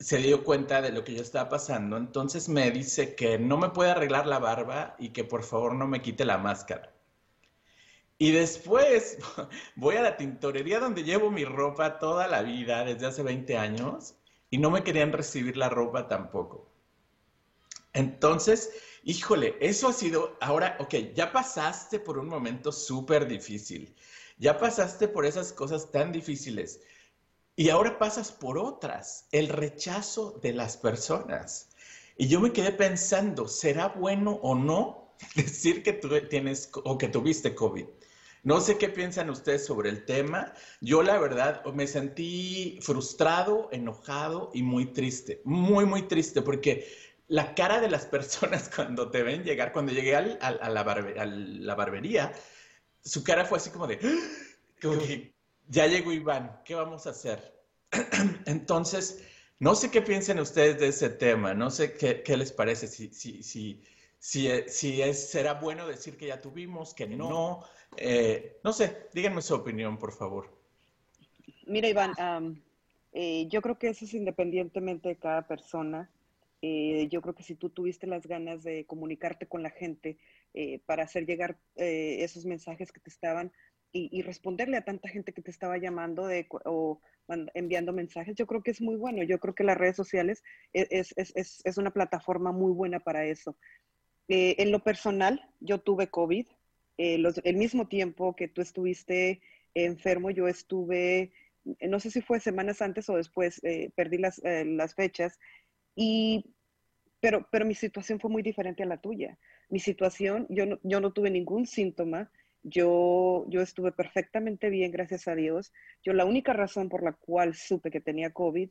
se 0.00 0.18
dio 0.18 0.44
cuenta 0.44 0.80
de 0.80 0.92
lo 0.92 1.02
que 1.04 1.14
yo 1.14 1.22
estaba 1.22 1.48
pasando, 1.48 1.96
entonces 1.96 2.48
me 2.48 2.70
dice 2.70 3.14
que 3.14 3.38
no 3.38 3.56
me 3.56 3.70
puede 3.70 3.90
arreglar 3.90 4.26
la 4.26 4.38
barba 4.38 4.94
y 4.98 5.10
que 5.10 5.24
por 5.24 5.42
favor 5.42 5.74
no 5.74 5.88
me 5.88 6.02
quite 6.02 6.24
la 6.24 6.38
máscara. 6.38 6.94
Y 8.16 8.32
después 8.32 9.18
voy 9.76 9.96
a 9.96 10.02
la 10.02 10.16
tintorería 10.16 10.80
donde 10.80 11.04
llevo 11.04 11.30
mi 11.30 11.44
ropa 11.44 11.98
toda 11.98 12.28
la 12.28 12.42
vida, 12.42 12.84
desde 12.84 13.06
hace 13.06 13.22
20 13.22 13.56
años, 13.56 14.14
y 14.50 14.58
no 14.58 14.70
me 14.70 14.82
querían 14.82 15.12
recibir 15.12 15.56
la 15.56 15.68
ropa 15.68 16.08
tampoco. 16.08 16.70
Entonces, 17.92 18.70
híjole, 19.02 19.56
eso 19.60 19.88
ha 19.88 19.92
sido, 19.92 20.36
ahora, 20.40 20.76
ok, 20.78 20.94
ya 21.14 21.32
pasaste 21.32 21.98
por 21.98 22.18
un 22.18 22.28
momento 22.28 22.70
súper 22.70 23.26
difícil, 23.26 23.94
ya 24.38 24.58
pasaste 24.58 25.08
por 25.08 25.26
esas 25.26 25.52
cosas 25.52 25.90
tan 25.90 26.12
difíciles, 26.12 26.80
y 27.58 27.70
ahora 27.70 27.98
pasas 27.98 28.30
por 28.30 28.56
otras, 28.56 29.26
el 29.32 29.48
rechazo 29.48 30.38
de 30.40 30.52
las 30.52 30.76
personas. 30.76 31.70
Y 32.16 32.28
yo 32.28 32.38
me 32.38 32.52
quedé 32.52 32.70
pensando, 32.70 33.48
¿será 33.48 33.88
bueno 33.88 34.38
o 34.42 34.54
no 34.54 35.12
decir 35.34 35.82
que 35.82 35.92
tú 35.92 36.08
tienes 36.28 36.70
o 36.72 36.96
que 36.96 37.08
tuviste 37.08 37.56
COVID? 37.56 37.84
No 38.44 38.60
sé 38.60 38.78
qué 38.78 38.88
piensan 38.88 39.28
ustedes 39.28 39.66
sobre 39.66 39.90
el 39.90 40.04
tema. 40.04 40.54
Yo 40.80 41.02
la 41.02 41.18
verdad 41.18 41.64
me 41.74 41.88
sentí 41.88 42.78
frustrado, 42.80 43.68
enojado 43.72 44.52
y 44.54 44.62
muy 44.62 44.92
triste, 44.92 45.42
muy, 45.42 45.84
muy 45.84 46.02
triste, 46.02 46.42
porque 46.42 46.86
la 47.26 47.56
cara 47.56 47.80
de 47.80 47.90
las 47.90 48.06
personas 48.14 48.70
cuando 48.72 49.10
te 49.10 49.24
ven 49.24 49.42
llegar, 49.42 49.72
cuando 49.72 49.90
llegué 49.90 50.14
a, 50.14 50.20
la 50.20 51.74
barbería, 51.74 52.32
su 53.02 53.24
cara 53.24 53.44
fue 53.44 53.58
así 53.58 53.70
como 53.70 53.88
de, 53.88 53.98
¡Ah! 54.84 55.37
Ya 55.68 55.86
llegó 55.86 56.12
Iván, 56.12 56.60
¿qué 56.64 56.74
vamos 56.74 57.06
a 57.06 57.10
hacer? 57.10 57.54
Entonces, 58.46 59.24
no 59.58 59.74
sé 59.74 59.90
qué 59.90 60.02
piensan 60.02 60.38
ustedes 60.38 60.78
de 60.78 60.88
ese 60.88 61.08
tema, 61.08 61.54
no 61.54 61.70
sé 61.70 61.94
qué, 61.94 62.36
les 62.36 62.52
parece, 62.52 62.86
si, 62.86 63.08
si, 63.08 63.42
si, 63.42 63.82
si, 64.18 64.48
si 64.66 65.02
es, 65.02 65.30
será 65.30 65.54
bueno 65.54 65.86
decir 65.86 66.16
que 66.16 66.26
ya 66.26 66.40
tuvimos, 66.40 66.94
que 66.94 67.06
no 67.06 67.64
eh, 67.96 68.58
no 68.62 68.72
sé, 68.72 69.08
díganme 69.12 69.42
su 69.42 69.54
opinión, 69.54 69.98
por 69.98 70.12
favor. 70.12 70.48
Mira, 71.66 71.88
Iván, 71.88 72.62
eh, 73.12 73.46
yo 73.48 73.62
creo 73.62 73.78
que 73.78 73.88
eso 73.88 74.04
es 74.04 74.14
independientemente 74.14 75.08
de 75.08 75.16
cada 75.16 75.46
persona. 75.46 76.10
Eh, 76.60 77.08
yo 77.10 77.22
creo 77.22 77.34
que 77.34 77.42
si 77.42 77.54
tú 77.54 77.70
tuviste 77.70 78.06
las 78.06 78.26
ganas 78.26 78.64
de 78.64 78.84
comunicarte 78.84 79.46
con 79.46 79.62
la 79.62 79.70
gente 79.70 80.18
para 80.86 81.04
hacer 81.04 81.24
llegar 81.24 81.56
esos 81.76 82.44
mensajes 82.44 82.90
que 82.90 82.98
te 82.98 83.10
estaban 83.10 83.52
y, 83.92 84.22
responderle 84.22 84.76
a 84.76 84.84
tanta 84.84 85.08
gente 85.08 85.32
que 85.32 85.42
te 85.42 85.50
estaba 85.50 85.78
llamando 85.78 86.26
de, 86.26 86.46
o 86.64 87.00
enviando 87.54 87.92
mensajes, 87.92 88.34
yo 88.36 88.46
creo 88.46 88.62
que 88.62 88.70
es 88.70 88.80
muy 88.80 88.96
bueno. 88.96 89.22
Yo 89.22 89.38
creo 89.38 89.54
que 89.54 89.64
las 89.64 89.78
redes 89.78 89.96
sociales 89.96 90.42
e, 90.72 90.86
es, 90.90 91.14
es, 91.16 91.32
es, 91.34 91.60
es 91.64 91.78
una 91.78 91.92
plataforma 91.92 92.52
muy 92.52 92.72
buena 92.72 93.00
para 93.00 93.24
eso. 93.24 93.56
en 94.28 94.70
lo 94.70 94.84
personal, 94.84 95.42
yo 95.60 95.78
tuve 95.78 96.08
COVID, 96.08 96.46
eh, 96.98 97.22
el 97.44 97.56
mismo 97.56 97.86
tiempo 97.86 98.34
que 98.34 98.48
tú 98.48 98.60
estuviste 98.60 99.40
enfermo, 99.74 100.30
yo 100.30 100.48
estuve, 100.48 101.32
no 101.80 102.00
sé 102.00 102.10
si 102.10 102.20
fue 102.20 102.40
semanas 102.40 102.82
antes 102.82 103.08
o 103.08 103.16
después, 103.16 103.62
eh, 103.62 103.90
perdí 103.94 104.18
las, 104.18 104.42
eh, 104.44 104.64
las 104.64 104.94
fechas, 104.94 105.38
y, 105.94 106.44
pero, 107.20 107.46
pero 107.52 107.64
mi 107.64 107.74
situación 107.74 108.18
fue 108.18 108.30
muy 108.30 108.42
diferente 108.42 108.82
a 108.82 108.86
la 108.86 109.00
tuya. 109.00 109.38
Mi 109.68 109.78
situación, 109.78 110.46
yo 110.50 110.66
no, 110.66 110.78
yo 110.82 111.00
no 111.00 111.12
tuve 111.12 111.30
ningún 111.30 111.66
síntoma, 111.66 112.32
yo, 112.62 113.44
yo 113.48 113.60
estuve 113.60 113.92
perfectamente 113.92 114.70
bien, 114.70 114.90
gracias 114.90 115.28
a 115.28 115.34
Dios. 115.34 115.72
Yo 116.02 116.12
la 116.12 116.24
única 116.24 116.52
razón 116.52 116.88
por 116.88 117.02
la 117.02 117.12
cual 117.12 117.54
supe 117.54 117.90
que 117.90 118.00
tenía 118.00 118.30
COVID 118.30 118.70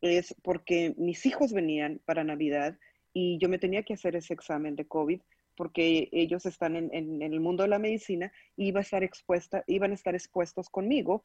es 0.00 0.34
porque 0.42 0.94
mis 0.96 1.24
hijos 1.26 1.52
venían 1.52 2.00
para 2.04 2.24
Navidad 2.24 2.78
y 3.12 3.38
yo 3.38 3.48
me 3.48 3.58
tenía 3.58 3.82
que 3.82 3.94
hacer 3.94 4.16
ese 4.16 4.34
examen 4.34 4.76
de 4.76 4.86
COVID 4.86 5.20
porque 5.56 6.08
ellos 6.12 6.46
están 6.46 6.74
en, 6.76 7.22
el 7.22 7.40
mundo 7.40 7.62
de 7.62 7.68
la 7.68 7.78
medicina, 7.78 8.32
iba 8.56 8.80
a 8.80 8.82
estar 8.82 9.04
expuesta, 9.04 9.62
iban 9.68 9.92
a 9.92 9.94
estar 9.94 10.14
expuestos 10.14 10.68
conmigo 10.68 11.22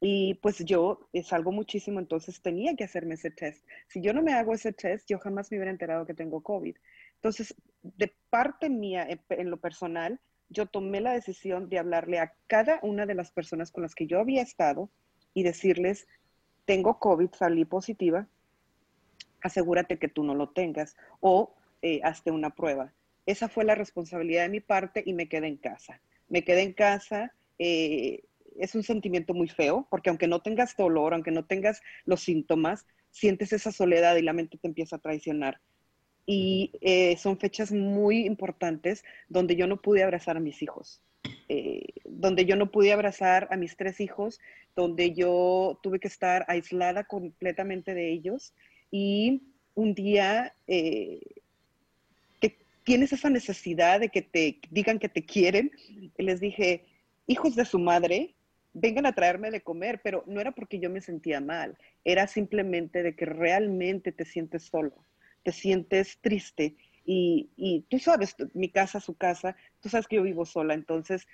y 0.00 0.34
pues 0.34 0.58
yo 0.64 1.08
salgo 1.24 1.52
muchísimo, 1.52 1.98
entonces 2.00 2.40
tenía 2.42 2.74
que 2.74 2.84
hacerme 2.84 3.14
ese 3.14 3.30
test. 3.30 3.64
Si 3.88 4.00
yo 4.00 4.12
no 4.12 4.22
me 4.22 4.32
hago 4.32 4.52
ese 4.52 4.72
test, 4.72 5.08
yo 5.08 5.18
jamás 5.18 5.50
me 5.50 5.58
hubiera 5.58 5.70
enterado 5.70 6.06
que 6.06 6.14
tengo 6.14 6.42
COVID. 6.42 6.76
Entonces, 7.14 7.54
de 7.82 8.14
parte 8.30 8.68
mía, 8.68 9.08
en 9.28 9.50
lo 9.50 9.56
personal, 9.58 10.20
yo 10.50 10.66
tomé 10.66 11.00
la 11.00 11.12
decisión 11.12 11.68
de 11.68 11.78
hablarle 11.78 12.18
a 12.18 12.32
cada 12.46 12.80
una 12.82 13.06
de 13.06 13.14
las 13.14 13.30
personas 13.30 13.70
con 13.70 13.82
las 13.82 13.94
que 13.94 14.06
yo 14.06 14.18
había 14.18 14.42
estado 14.42 14.90
y 15.34 15.42
decirles, 15.42 16.06
tengo 16.64 16.98
COVID, 16.98 17.30
salí 17.32 17.64
positiva, 17.64 18.28
asegúrate 19.42 19.98
que 19.98 20.08
tú 20.08 20.24
no 20.24 20.34
lo 20.34 20.50
tengas 20.50 20.96
o 21.20 21.54
eh, 21.82 22.00
hazte 22.02 22.30
una 22.30 22.50
prueba. 22.50 22.92
Esa 23.26 23.48
fue 23.48 23.64
la 23.64 23.74
responsabilidad 23.74 24.42
de 24.42 24.48
mi 24.48 24.60
parte 24.60 25.02
y 25.04 25.12
me 25.12 25.28
quedé 25.28 25.48
en 25.48 25.58
casa. 25.58 26.00
Me 26.28 26.44
quedé 26.44 26.62
en 26.62 26.72
casa. 26.72 27.34
Eh, 27.58 28.24
es 28.58 28.74
un 28.74 28.82
sentimiento 28.82 29.34
muy 29.34 29.48
feo, 29.48 29.86
porque 29.90 30.08
aunque 30.08 30.26
no 30.26 30.40
tengas 30.40 30.76
dolor, 30.76 31.14
aunque 31.14 31.30
no 31.30 31.44
tengas 31.44 31.80
los 32.06 32.22
síntomas, 32.22 32.86
sientes 33.10 33.52
esa 33.52 33.70
soledad 33.70 34.16
y 34.16 34.22
la 34.22 34.32
mente 34.32 34.58
te 34.58 34.66
empieza 34.66 34.96
a 34.96 35.00
traicionar. 35.00 35.60
Y 36.30 36.72
eh, 36.82 37.16
son 37.16 37.38
fechas 37.38 37.72
muy 37.72 38.26
importantes 38.26 39.02
donde 39.30 39.56
yo 39.56 39.66
no 39.66 39.80
pude 39.80 40.02
abrazar 40.02 40.36
a 40.36 40.40
mis 40.40 40.60
hijos, 40.60 41.00
eh, 41.48 41.86
donde 42.04 42.44
yo 42.44 42.54
no 42.54 42.70
pude 42.70 42.92
abrazar 42.92 43.48
a 43.50 43.56
mis 43.56 43.78
tres 43.78 43.98
hijos, 43.98 44.38
donde 44.76 45.14
yo 45.14 45.80
tuve 45.82 46.00
que 46.00 46.08
estar 46.08 46.44
aislada 46.48 47.04
completamente 47.04 47.94
de 47.94 48.12
ellos. 48.12 48.52
Y 48.90 49.40
un 49.74 49.94
día 49.94 50.54
tienes 52.84 53.12
esa 53.12 53.28
necesidad 53.30 54.00
de 54.00 54.08
que 54.08 54.22
te 54.22 54.60
digan 54.70 54.98
que 54.98 55.08
te 55.08 55.24
quieren. 55.24 55.70
Les 56.16 56.40
dije, 56.40 56.86
hijos 57.26 57.54
de 57.54 57.64
su 57.64 57.78
madre, 57.78 58.34
vengan 58.72 59.06
a 59.06 59.14
traerme 59.14 59.50
de 59.50 59.60
comer, 59.60 60.00
pero 60.02 60.24
no 60.26 60.40
era 60.40 60.52
porque 60.52 60.78
yo 60.78 60.90
me 60.90 61.00
sentía 61.00 61.40
mal, 61.40 61.76
era 62.04 62.26
simplemente 62.26 63.02
de 63.02 63.14
que 63.14 63.26
realmente 63.26 64.12
te 64.12 64.24
sientes 64.24 64.64
solo, 64.64 64.94
te 65.48 65.52
sientes 65.52 66.18
triste 66.20 66.76
y, 67.06 67.48
y 67.56 67.86
tú 67.88 67.98
sabes, 67.98 68.36
mi 68.52 68.68
casa, 68.68 69.00
su 69.00 69.16
casa, 69.16 69.56
tú 69.80 69.88
sabes 69.88 70.06
que 70.06 70.16
yo 70.16 70.22
vivo 70.22 70.44
sola, 70.44 70.74
entonces 70.74 71.26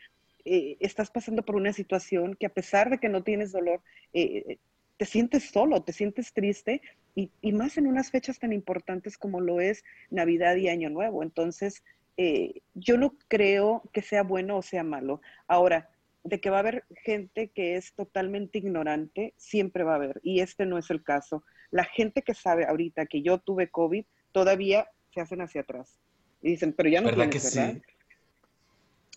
eh, 0.45 0.77
estás 0.79 1.11
pasando 1.11 1.45
por 1.45 1.57
una 1.57 1.73
situación 1.73 2.37
que 2.37 2.47
a 2.47 2.55
pesar 2.55 2.91
de 2.91 2.99
que 2.99 3.09
no 3.09 3.25
tienes 3.25 3.51
dolor, 3.51 3.81
eh, 4.13 4.59
te 4.99 5.05
sientes 5.05 5.51
solo, 5.51 5.83
te 5.83 5.93
sientes 5.93 6.33
triste 6.33 6.81
y, 7.17 7.33
y, 7.41 7.51
más 7.51 7.77
en 7.77 7.89
unas 7.89 8.13
fechas 8.13 8.39
tan 8.39 8.53
importantes 8.53 9.19
como 9.19 9.41
lo 9.41 9.61
es 9.61 9.83
Navidad 10.11 10.55
y 10.55 10.69
Año 10.69 10.91
Nuevo. 10.91 11.25
Entonces, 11.25 11.83
eh, 12.17 12.61
yo 12.75 12.97
no 12.97 13.17
creo 13.27 13.83
que 13.93 14.01
sea 14.01 14.23
bueno 14.23 14.59
o 14.59 14.63
sea 14.63 14.85
malo. 14.85 15.23
Ahora, 15.49 15.91
de 16.23 16.41
que 16.41 16.51
va 16.51 16.59
a 16.59 16.61
haber 16.61 16.85
gente 17.03 17.49
que 17.49 17.75
es 17.75 17.95
totalmente 17.95 18.59
ignorante, 18.59 19.35
siempre 19.37 19.83
va 19.83 19.95
a 19.95 19.97
haber, 19.97 20.21
y 20.23 20.39
este 20.39 20.67
no 20.67 20.79
es 20.79 20.89
el 20.91 21.03
caso. 21.03 21.43
La 21.75 21.83
gente 21.83 22.23
que 22.23 22.35
sabe 22.35 22.67
ahorita 22.67 23.07
que 23.07 23.21
yo 23.21 23.39
tuve 23.39 23.69
COVID, 23.69 24.05
todavía 24.31 24.89
se 25.13 25.21
hacen 25.21 25.41
hacia 25.41 25.63
atrás. 25.63 25.99
Y 26.41 26.51
dicen, 26.51 26.73
pero 26.73 26.89
ya 26.89 27.01
no 27.01 27.09
¿Verdad 27.09 27.29
que 27.29 27.39
¿verdad? 27.39 27.75
sí? 27.75 27.83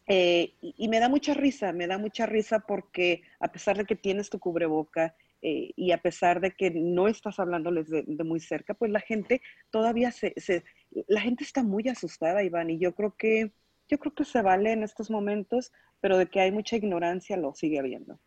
Eh, 0.07 0.53
y, 0.61 0.73
y, 0.75 0.87
me 0.87 0.99
da 0.99 1.07
mucha 1.07 1.35
risa, 1.35 1.71
me 1.71 1.85
da 1.85 1.99
mucha 1.99 2.25
risa 2.25 2.61
porque 2.61 3.21
a 3.39 3.51
pesar 3.51 3.77
de 3.77 3.85
que 3.85 3.95
tienes 3.95 4.31
tu 4.31 4.39
cubreboca 4.39 5.13
eh, 5.43 5.71
y 5.75 5.91
a 5.91 5.99
pesar 5.99 6.41
de 6.41 6.55
que 6.55 6.71
no 6.71 7.07
estás 7.07 7.39
hablándoles 7.39 7.89
de, 7.89 8.03
de 8.07 8.23
muy 8.23 8.39
cerca, 8.39 8.73
pues 8.73 8.89
la 8.89 9.01
gente 9.01 9.41
todavía 9.69 10.11
se, 10.11 10.33
se, 10.37 10.63
la 11.07 11.21
gente 11.21 11.43
está 11.43 11.61
muy 11.61 11.87
asustada, 11.89 12.43
Iván, 12.43 12.71
y 12.71 12.79
yo 12.79 12.95
creo 12.95 13.15
que 13.15 13.51
yo 13.87 13.99
creo 13.99 14.15
que 14.15 14.25
se 14.25 14.41
vale 14.41 14.71
en 14.71 14.83
estos 14.83 15.11
momentos, 15.11 15.71
pero 16.01 16.17
de 16.17 16.25
que 16.25 16.41
hay 16.41 16.51
mucha 16.51 16.75
ignorancia 16.75 17.37
lo 17.37 17.53
sigue 17.53 17.79
habiendo. 17.79 18.19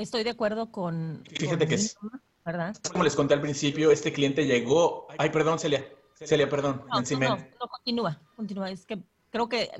Estoy 0.00 0.24
de 0.24 0.30
acuerdo 0.30 0.70
con... 0.72 1.22
Fíjate 1.28 1.58
con 1.58 1.68
que 1.68 1.74
es... 1.74 1.96
¿Verdad? 2.44 2.74
Como 2.90 3.04
les 3.04 3.14
conté 3.14 3.34
al 3.34 3.40
principio, 3.40 3.90
este 3.90 4.12
cliente 4.12 4.46
llegó... 4.46 5.06
Ay, 5.18 5.30
perdón, 5.30 5.58
Celia. 5.58 5.86
Celia, 6.14 6.48
perdón. 6.48 6.82
No, 6.88 7.00
no, 7.00 7.18
no, 7.18 7.36
no, 7.36 7.68
continúa, 7.68 8.20
continúa. 8.34 8.70
Es 8.70 8.86
que 8.86 8.98
creo 9.30 9.48
que 9.48 9.70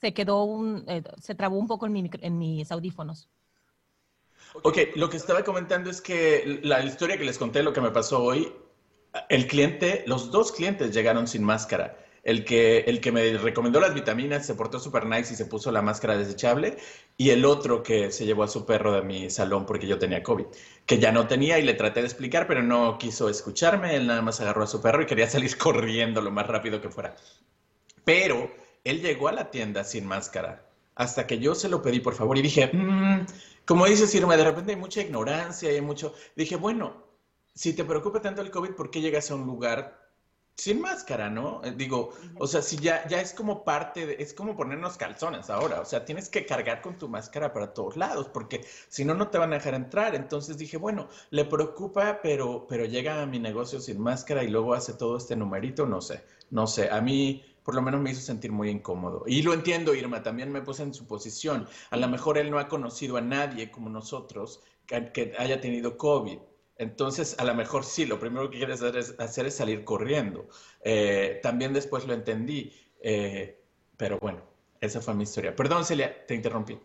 se 0.00 0.12
quedó 0.12 0.42
un... 0.44 0.84
Eh, 0.88 1.02
se 1.20 1.34
trabó 1.34 1.56
un 1.56 1.68
poco 1.68 1.86
en, 1.86 1.92
mi, 1.92 2.10
en 2.20 2.38
mis 2.38 2.70
audífonos. 2.72 3.28
Ok, 4.62 4.78
lo 4.96 5.08
que 5.08 5.16
estaba 5.16 5.44
comentando 5.44 5.88
es 5.90 6.00
que 6.00 6.60
la 6.64 6.82
historia 6.84 7.16
que 7.16 7.24
les 7.24 7.38
conté, 7.38 7.62
lo 7.62 7.72
que 7.72 7.80
me 7.80 7.92
pasó 7.92 8.22
hoy, 8.24 8.52
el 9.28 9.46
cliente, 9.46 10.02
los 10.06 10.32
dos 10.32 10.50
clientes 10.50 10.92
llegaron 10.92 11.28
sin 11.28 11.44
máscara. 11.44 11.96
El 12.22 12.44
que, 12.44 12.80
el 12.80 13.00
que 13.00 13.12
me 13.12 13.38
recomendó 13.38 13.80
las 13.80 13.94
vitaminas 13.94 14.46
se 14.46 14.54
portó 14.54 14.78
super 14.78 15.06
nice 15.06 15.32
y 15.32 15.36
se 15.36 15.46
puso 15.46 15.72
la 15.72 15.82
máscara 15.82 16.16
desechable. 16.16 16.76
Y 17.16 17.30
el 17.30 17.44
otro 17.44 17.82
que 17.82 18.12
se 18.12 18.26
llevó 18.26 18.42
a 18.42 18.48
su 18.48 18.66
perro 18.66 18.92
de 18.92 19.02
mi 19.02 19.30
salón 19.30 19.66
porque 19.66 19.86
yo 19.86 19.98
tenía 19.98 20.22
COVID, 20.22 20.46
que 20.86 20.98
ya 20.98 21.12
no 21.12 21.26
tenía 21.26 21.58
y 21.58 21.62
le 21.62 21.74
traté 21.74 22.00
de 22.00 22.06
explicar, 22.06 22.46
pero 22.46 22.62
no 22.62 22.98
quiso 22.98 23.28
escucharme. 23.28 23.96
Él 23.96 24.06
nada 24.06 24.22
más 24.22 24.40
agarró 24.40 24.64
a 24.64 24.66
su 24.66 24.80
perro 24.82 25.02
y 25.02 25.06
quería 25.06 25.28
salir 25.28 25.56
corriendo 25.58 26.20
lo 26.20 26.30
más 26.30 26.46
rápido 26.46 26.80
que 26.80 26.90
fuera. 26.90 27.16
Pero 28.04 28.50
él 28.84 29.00
llegó 29.00 29.28
a 29.28 29.32
la 29.32 29.50
tienda 29.50 29.84
sin 29.84 30.06
máscara 30.06 30.66
hasta 31.00 31.26
que 31.26 31.38
yo 31.38 31.54
se 31.54 31.70
lo 31.70 31.80
pedí 31.80 32.00
por 32.00 32.14
favor 32.14 32.36
y 32.36 32.42
dije, 32.42 32.70
mmm, 32.72 33.24
como 33.64 33.86
dices 33.86 34.14
Irma, 34.14 34.36
de 34.36 34.44
repente 34.44 34.72
hay 34.72 34.76
mucha 34.78 35.00
ignorancia 35.00 35.72
y 35.72 35.76
hay 35.76 35.80
mucho. 35.80 36.14
Dije, 36.36 36.56
bueno, 36.56 37.04
si 37.54 37.72
te 37.72 37.84
preocupa 37.84 38.20
tanto 38.20 38.42
el 38.42 38.50
COVID, 38.50 38.72
¿por 38.72 38.90
qué 38.90 39.00
llegas 39.00 39.30
a 39.30 39.34
un 39.34 39.46
lugar 39.46 40.09
sin 40.56 40.80
máscara, 40.80 41.30
¿no? 41.30 41.62
Eh, 41.64 41.72
digo, 41.76 42.12
o 42.38 42.46
sea, 42.46 42.60
si 42.60 42.76
ya, 42.76 43.06
ya 43.08 43.20
es 43.20 43.32
como 43.32 43.64
parte, 43.64 44.06
de, 44.06 44.16
es 44.18 44.34
como 44.34 44.56
ponernos 44.56 44.96
calzones 44.96 45.48
ahora, 45.48 45.80
o 45.80 45.84
sea, 45.84 46.04
tienes 46.04 46.28
que 46.28 46.44
cargar 46.44 46.82
con 46.82 46.98
tu 46.98 47.08
máscara 47.08 47.52
para 47.52 47.72
todos 47.72 47.96
lados, 47.96 48.28
porque 48.28 48.64
si 48.88 49.04
no, 49.04 49.14
no 49.14 49.28
te 49.28 49.38
van 49.38 49.52
a 49.52 49.56
dejar 49.56 49.74
entrar. 49.74 50.14
Entonces 50.14 50.58
dije, 50.58 50.76
bueno, 50.76 51.08
le 51.30 51.44
preocupa, 51.46 52.20
pero, 52.22 52.66
pero 52.68 52.84
llega 52.84 53.22
a 53.22 53.26
mi 53.26 53.38
negocio 53.38 53.80
sin 53.80 54.00
máscara 54.00 54.44
y 54.44 54.48
luego 54.48 54.74
hace 54.74 54.92
todo 54.94 55.16
este 55.16 55.36
numerito, 55.36 55.86
no 55.86 56.00
sé, 56.00 56.24
no 56.50 56.66
sé, 56.66 56.90
a 56.90 57.00
mí 57.00 57.42
por 57.62 57.74
lo 57.74 57.82
menos 57.82 58.00
me 58.00 58.10
hizo 58.10 58.20
sentir 58.20 58.52
muy 58.52 58.68
incómodo. 58.70 59.24
Y 59.26 59.42
lo 59.42 59.52
entiendo, 59.54 59.94
Irma, 59.94 60.22
también 60.22 60.50
me 60.50 60.62
puse 60.62 60.82
en 60.82 60.94
su 60.94 61.06
posición. 61.06 61.68
A 61.90 61.96
lo 61.96 62.08
mejor 62.08 62.38
él 62.38 62.50
no 62.50 62.58
ha 62.58 62.68
conocido 62.68 63.16
a 63.16 63.20
nadie 63.20 63.70
como 63.70 63.88
nosotros 63.90 64.62
que, 64.86 65.12
que 65.12 65.34
haya 65.38 65.60
tenido 65.60 65.96
COVID. 65.96 66.38
Entonces, 66.80 67.38
a 67.38 67.44
lo 67.44 67.54
mejor 67.54 67.84
sí, 67.84 68.06
lo 68.06 68.18
primero 68.18 68.48
que 68.48 68.56
quieres 68.56 68.80
hacer 68.80 69.44
es, 69.46 69.54
salir 69.54 69.84
corriendo. 69.84 70.48
Eh, 70.82 71.38
también 71.42 71.74
después 71.74 72.06
lo 72.06 72.14
entendí, 72.14 72.72
eh, 73.02 73.62
pero 73.98 74.18
bueno, 74.18 74.40
esa 74.80 75.02
fue 75.02 75.12
mi 75.12 75.24
historia. 75.24 75.54
Perdón, 75.54 75.84
Celia, 75.84 76.24
te 76.26 76.34
interrumpí. 76.34 76.78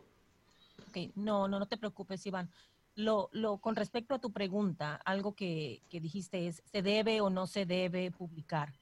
Okay. 0.89 1.13
No, 1.15 1.47
no, 1.47 1.59
no 1.59 1.65
te 1.65 1.77
preocupes, 1.77 2.25
Iván. 2.25 2.49
Lo, 2.95 3.29
lo, 3.31 3.59
con 3.59 3.77
respecto 3.77 4.15
a 4.15 4.19
tu 4.19 4.33
pregunta, 4.33 4.95
algo 5.05 5.33
que, 5.33 5.81
que 5.89 6.01
dijiste 6.01 6.45
es, 6.45 6.61
¿se 6.65 6.81
debe 6.81 7.21
o 7.21 7.29
no 7.29 7.47
se 7.47 7.65
debe 7.65 8.11
publicar? 8.11 8.73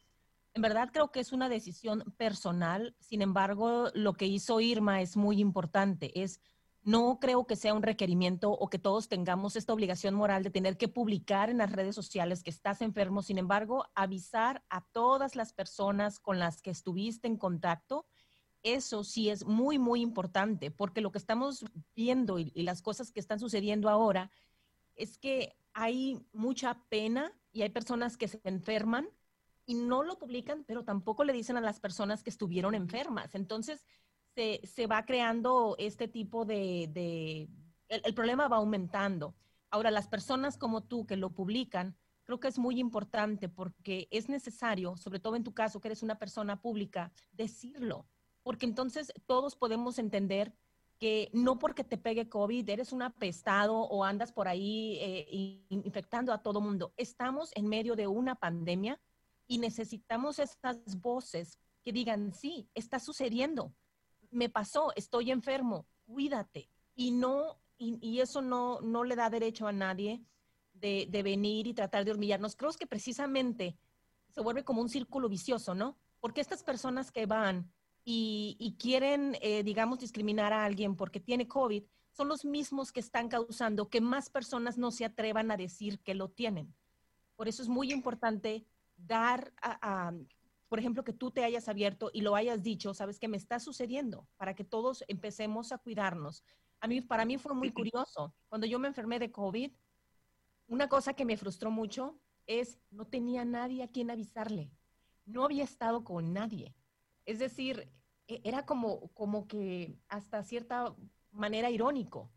En 0.56 0.64
verdad 0.64 0.90
creo 0.92 1.12
que 1.12 1.20
es 1.20 1.32
una 1.32 1.48
decisión 1.48 2.04
personal, 2.18 2.96
sin 3.00 3.22
embargo, 3.22 3.92
lo 3.94 4.14
que 4.14 4.26
hizo 4.26 4.60
Irma 4.60 5.00
es 5.02 5.16
muy 5.16 5.40
importante, 5.40 6.24
es 6.24 6.40
no 6.84 7.20
creo 7.20 7.48
que 7.48 7.56
sea 7.56 7.74
un 7.74 7.82
requerimiento 7.82 8.52
o 8.52 8.70
que 8.70 8.78
todos 8.78 9.08
tengamos 9.08 9.56
esta 9.56 9.74
obligación 9.74 10.14
moral 10.14 10.44
de 10.44 10.50
tener 10.50 10.78
que 10.78 10.90
publicar 10.90 11.50
en 11.50 11.58
las 11.58 11.72
redes 11.72 11.96
sociales 11.96 12.44
que 12.44 12.50
estás 12.50 12.82
enfermo. 12.82 13.22
Sin 13.22 13.38
embargo, 13.38 13.86
avisar 13.96 14.64
a 14.70 14.86
todas 14.92 15.36
las 15.36 15.54
personas 15.54 16.20
con 16.20 16.40
las 16.40 16.62
que 16.62 16.72
estuviste 16.72 17.28
en 17.28 17.38
contacto, 17.38 18.06
eso 18.64 19.04
sí 19.04 19.30
es 19.30 19.46
muy, 19.46 19.78
muy 19.78 20.02
importante, 20.02 20.72
porque 20.72 21.02
lo 21.02 21.12
que 21.12 21.18
estamos 21.18 21.66
viendo 21.96 22.40
y, 22.40 22.52
las 22.56 22.82
cosas 22.82 23.12
que 23.12 23.20
están 23.20 23.40
sucediendo 23.40 23.90
ahora 23.90 24.30
es 24.96 25.18
que 25.18 25.56
hay 25.74 26.26
mucha 26.34 26.82
pena 26.90 27.34
y 27.52 27.62
hay 27.62 27.70
personas 27.70 28.18
que 28.18 28.28
se 28.28 28.42
enferman 28.44 29.08
y 29.66 29.76
no 29.76 30.04
lo 30.04 30.18
publican, 30.18 30.66
pero 30.66 30.84
tampoco 30.84 31.24
le 31.24 31.34
dicen 31.34 31.56
a 31.56 31.62
las 31.62 31.80
personas 31.80 32.24
que 32.24 32.30
estuvieron 32.30 32.76
enfermas. 32.76 33.36
Entonces, 33.36 33.86
se, 34.36 34.88
va 34.88 35.06
creando 35.06 35.76
este 35.78 36.08
tipo 36.08 36.46
de, 36.46 36.90
de 36.92 37.50
el, 37.90 38.02
el, 38.04 38.14
problema 38.14 38.48
va 38.48 38.58
aumentando. 38.58 39.36
Ahora, 39.70 39.92
las 39.92 40.08
personas 40.08 40.58
como 40.58 40.82
tú 40.82 41.06
que 41.06 41.18
lo 41.18 41.32
publican, 41.32 41.96
creo 42.24 42.40
que 42.40 42.48
es 42.48 42.58
muy 42.58 42.80
importante 42.80 43.50
porque 43.50 44.08
es 44.12 44.30
necesario, 44.30 44.98
sobre 44.98 45.20
todo 45.20 45.36
en 45.36 45.44
tu 45.44 45.54
caso, 45.54 45.80
que 45.80 45.90
eres 45.90 46.04
una 46.04 46.18
persona 46.18 46.62
pública, 46.62 47.12
decirlo, 47.32 48.06
porque 48.44 48.66
entonces 48.66 49.14
todos 49.26 49.56
podemos 49.56 50.00
entender 50.00 50.54
que 51.00 51.30
no 51.34 51.60
porque 51.60 51.84
te 51.84 51.98
pegue 51.98 52.30
COVID 52.30 52.70
eres 52.70 52.94
un 52.94 53.02
apestado 53.02 53.76
o 53.76 54.04
andas 54.04 54.32
por 54.32 54.48
ahí 54.48 54.98
eh, 55.02 55.66
infectando 55.70 56.32
a 56.32 56.42
todo 56.42 56.62
mundo. 56.62 56.94
Estamos 56.98 57.52
en 57.56 57.68
medio 57.68 57.96
de 57.96 58.08
una 58.08 58.36
pandemia 58.36 59.02
y 59.48 59.58
necesitamos 59.58 60.40
estas 60.40 61.02
voces 61.02 61.60
que 61.84 61.92
digan, 61.92 62.34
sí, 62.34 62.70
está 62.74 63.00
sucediendo, 63.00 63.74
me 64.34 64.50
pasó, 64.50 64.92
estoy 64.96 65.32
enfermo, 65.32 65.86
cuídate. 66.06 66.70
Y 66.96 67.12
no, 67.12 67.60
y, 67.78 68.20
eso 68.20 68.42
no, 68.42 68.80
no 68.82 69.04
le 69.04 69.16
da 69.16 69.30
derecho 69.30 69.68
a 69.68 69.72
nadie 69.72 70.24
de, 70.74 71.08
venir 71.24 71.68
y 71.68 71.74
tratar 71.74 72.06
de 72.06 72.12
hormillarnos. 72.12 72.56
Creo 72.56 72.72
que 72.74 72.88
precisamente 72.88 73.78
se 74.30 74.42
vuelve 74.42 74.64
como 74.64 74.82
un 74.82 74.90
círculo 74.90 75.30
vicioso, 75.30 75.74
¿no? 75.74 75.98
Porque 76.20 76.42
estas 76.42 76.64
personas 76.64 77.12
que 77.12 77.26
van 77.26 77.72
y, 78.06 78.76
quieren, 78.80 79.38
eh, 79.42 79.64
digamos, 79.64 80.00
discriminar 80.00 80.54
a 80.54 80.66
alguien 80.66 80.96
porque 80.96 81.20
tiene 81.20 81.48
COVID, 81.48 81.84
son 82.12 82.28
los 82.28 82.46
mismos 82.46 82.92
que 82.92 83.00
están 83.00 83.28
causando 83.28 83.90
que 83.90 84.02
más 84.02 84.30
personas 84.30 84.78
no 84.78 84.92
se 84.92 85.06
atrevan 85.06 85.52
a 85.52 85.58
decir 85.58 86.00
que 86.00 86.14
lo 86.14 86.30
tienen. 86.30 86.74
Por 87.36 87.48
eso 87.48 87.64
es 87.64 87.70
muy 87.70 87.92
importante 87.92 88.66
dar 88.98 89.52
a 89.62 90.14
por 90.74 90.80
ejemplo, 90.80 91.04
que 91.04 91.14
tú 91.14 91.30
te 91.30 91.44
hayas 91.44 91.70
abierto 91.70 92.10
y 92.12 92.22
lo 92.22 92.36
hayas 92.36 92.64
dicho, 92.64 92.96
sabes 92.96 93.20
que 93.20 93.28
me 93.28 93.38
está 93.38 93.60
sucediendo, 93.60 94.28
para 94.38 94.56
que 94.56 94.64
todos 94.64 95.04
empecemos 95.08 95.72
a 95.72 95.78
cuidarnos. 95.78 96.44
A 96.80 96.88
mí, 96.88 97.00
para 97.00 97.26
mí 97.26 97.38
fue 97.38 97.54
muy 97.54 97.72
curioso. 97.72 98.34
Cuando 98.48 98.66
yo 98.66 98.80
me 98.80 98.88
enfermé 98.88 99.20
de 99.20 99.32
COVID, 99.32 99.72
una 100.66 100.90
cosa 100.90 101.14
que 101.14 101.26
me 101.26 101.38
frustró 101.38 101.70
mucho 101.70 102.18
es 102.48 102.80
no 102.90 103.06
tenía 103.06 103.46
nadie 103.46 103.84
a 103.84 103.88
quien 103.88 104.10
avisarle. 104.10 104.72
No 105.28 105.46
había 105.46 105.64
estado 105.64 106.04
con 106.04 106.34
nadie. 106.34 106.74
Es 107.28 107.38
decir, 107.38 107.94
era 108.26 108.66
como, 108.66 109.10
como 109.10 109.48
que 109.48 110.00
hasta 110.08 110.42
cierta 110.42 110.96
manera 111.30 111.70
irónico 111.70 112.32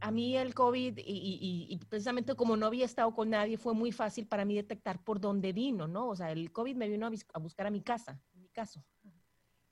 a 0.00 0.10
mí 0.10 0.36
el 0.36 0.54
COVID 0.54 0.98
y, 0.98 1.02
y, 1.02 1.66
y, 1.68 1.76
precisamente 1.78 2.34
como 2.34 2.56
no 2.56 2.66
había 2.66 2.84
estado 2.84 3.14
con 3.14 3.30
nadie, 3.30 3.58
fue 3.58 3.74
muy 3.74 3.92
fácil 3.92 4.26
para 4.26 4.44
mí 4.44 4.54
detectar 4.54 5.02
por 5.02 5.20
dónde 5.20 5.52
vino, 5.52 5.86
¿no? 5.86 6.08
O 6.08 6.16
sea, 6.16 6.32
el 6.32 6.52
COVID 6.52 6.76
me 6.76 6.88
vino 6.88 7.06
a, 7.06 7.10
a 7.34 7.38
buscar 7.38 7.66
a 7.66 7.70
mi 7.70 7.82
casa, 7.82 8.20
en 8.32 8.42
mi 8.42 8.48
caso. 8.48 8.82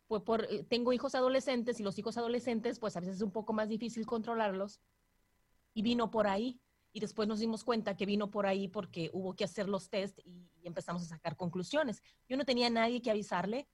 Fue 0.06 0.24
por, 0.24 0.44
eh, 0.50 0.64
tengo 0.64 0.92
hijos 0.92 1.14
adolescentes 1.14 1.80
y 1.80 1.82
los 1.82 1.98
hijos 1.98 2.16
adolescentes, 2.18 2.78
pues 2.78 2.96
a 2.96 3.00
veces 3.00 3.16
es 3.16 3.22
un 3.22 3.30
poco 3.30 3.52
más 3.52 3.68
difícil 3.68 4.06
controlarlos. 4.06 4.80
Y 5.74 5.82
vino 5.82 6.10
por 6.10 6.26
ahí. 6.26 6.60
Y 6.92 7.00
después 7.00 7.28
nos 7.28 7.38
dimos 7.38 7.64
cuenta 7.64 7.96
que 7.96 8.06
vino 8.06 8.30
por 8.30 8.46
ahí 8.46 8.66
porque 8.66 9.10
hubo 9.12 9.36
que 9.36 9.44
hacer 9.44 9.68
los 9.68 9.90
test 9.90 10.18
y, 10.24 10.50
y 10.62 10.66
empezamos 10.66 11.02
a 11.02 11.06
sacar 11.06 11.36
conclusiones. 11.36 12.02
Yo 12.28 12.36
no 12.36 12.44
tenía 12.44 12.70
nadie 12.70 13.02
que 13.02 13.10
avisarle, 13.10 13.68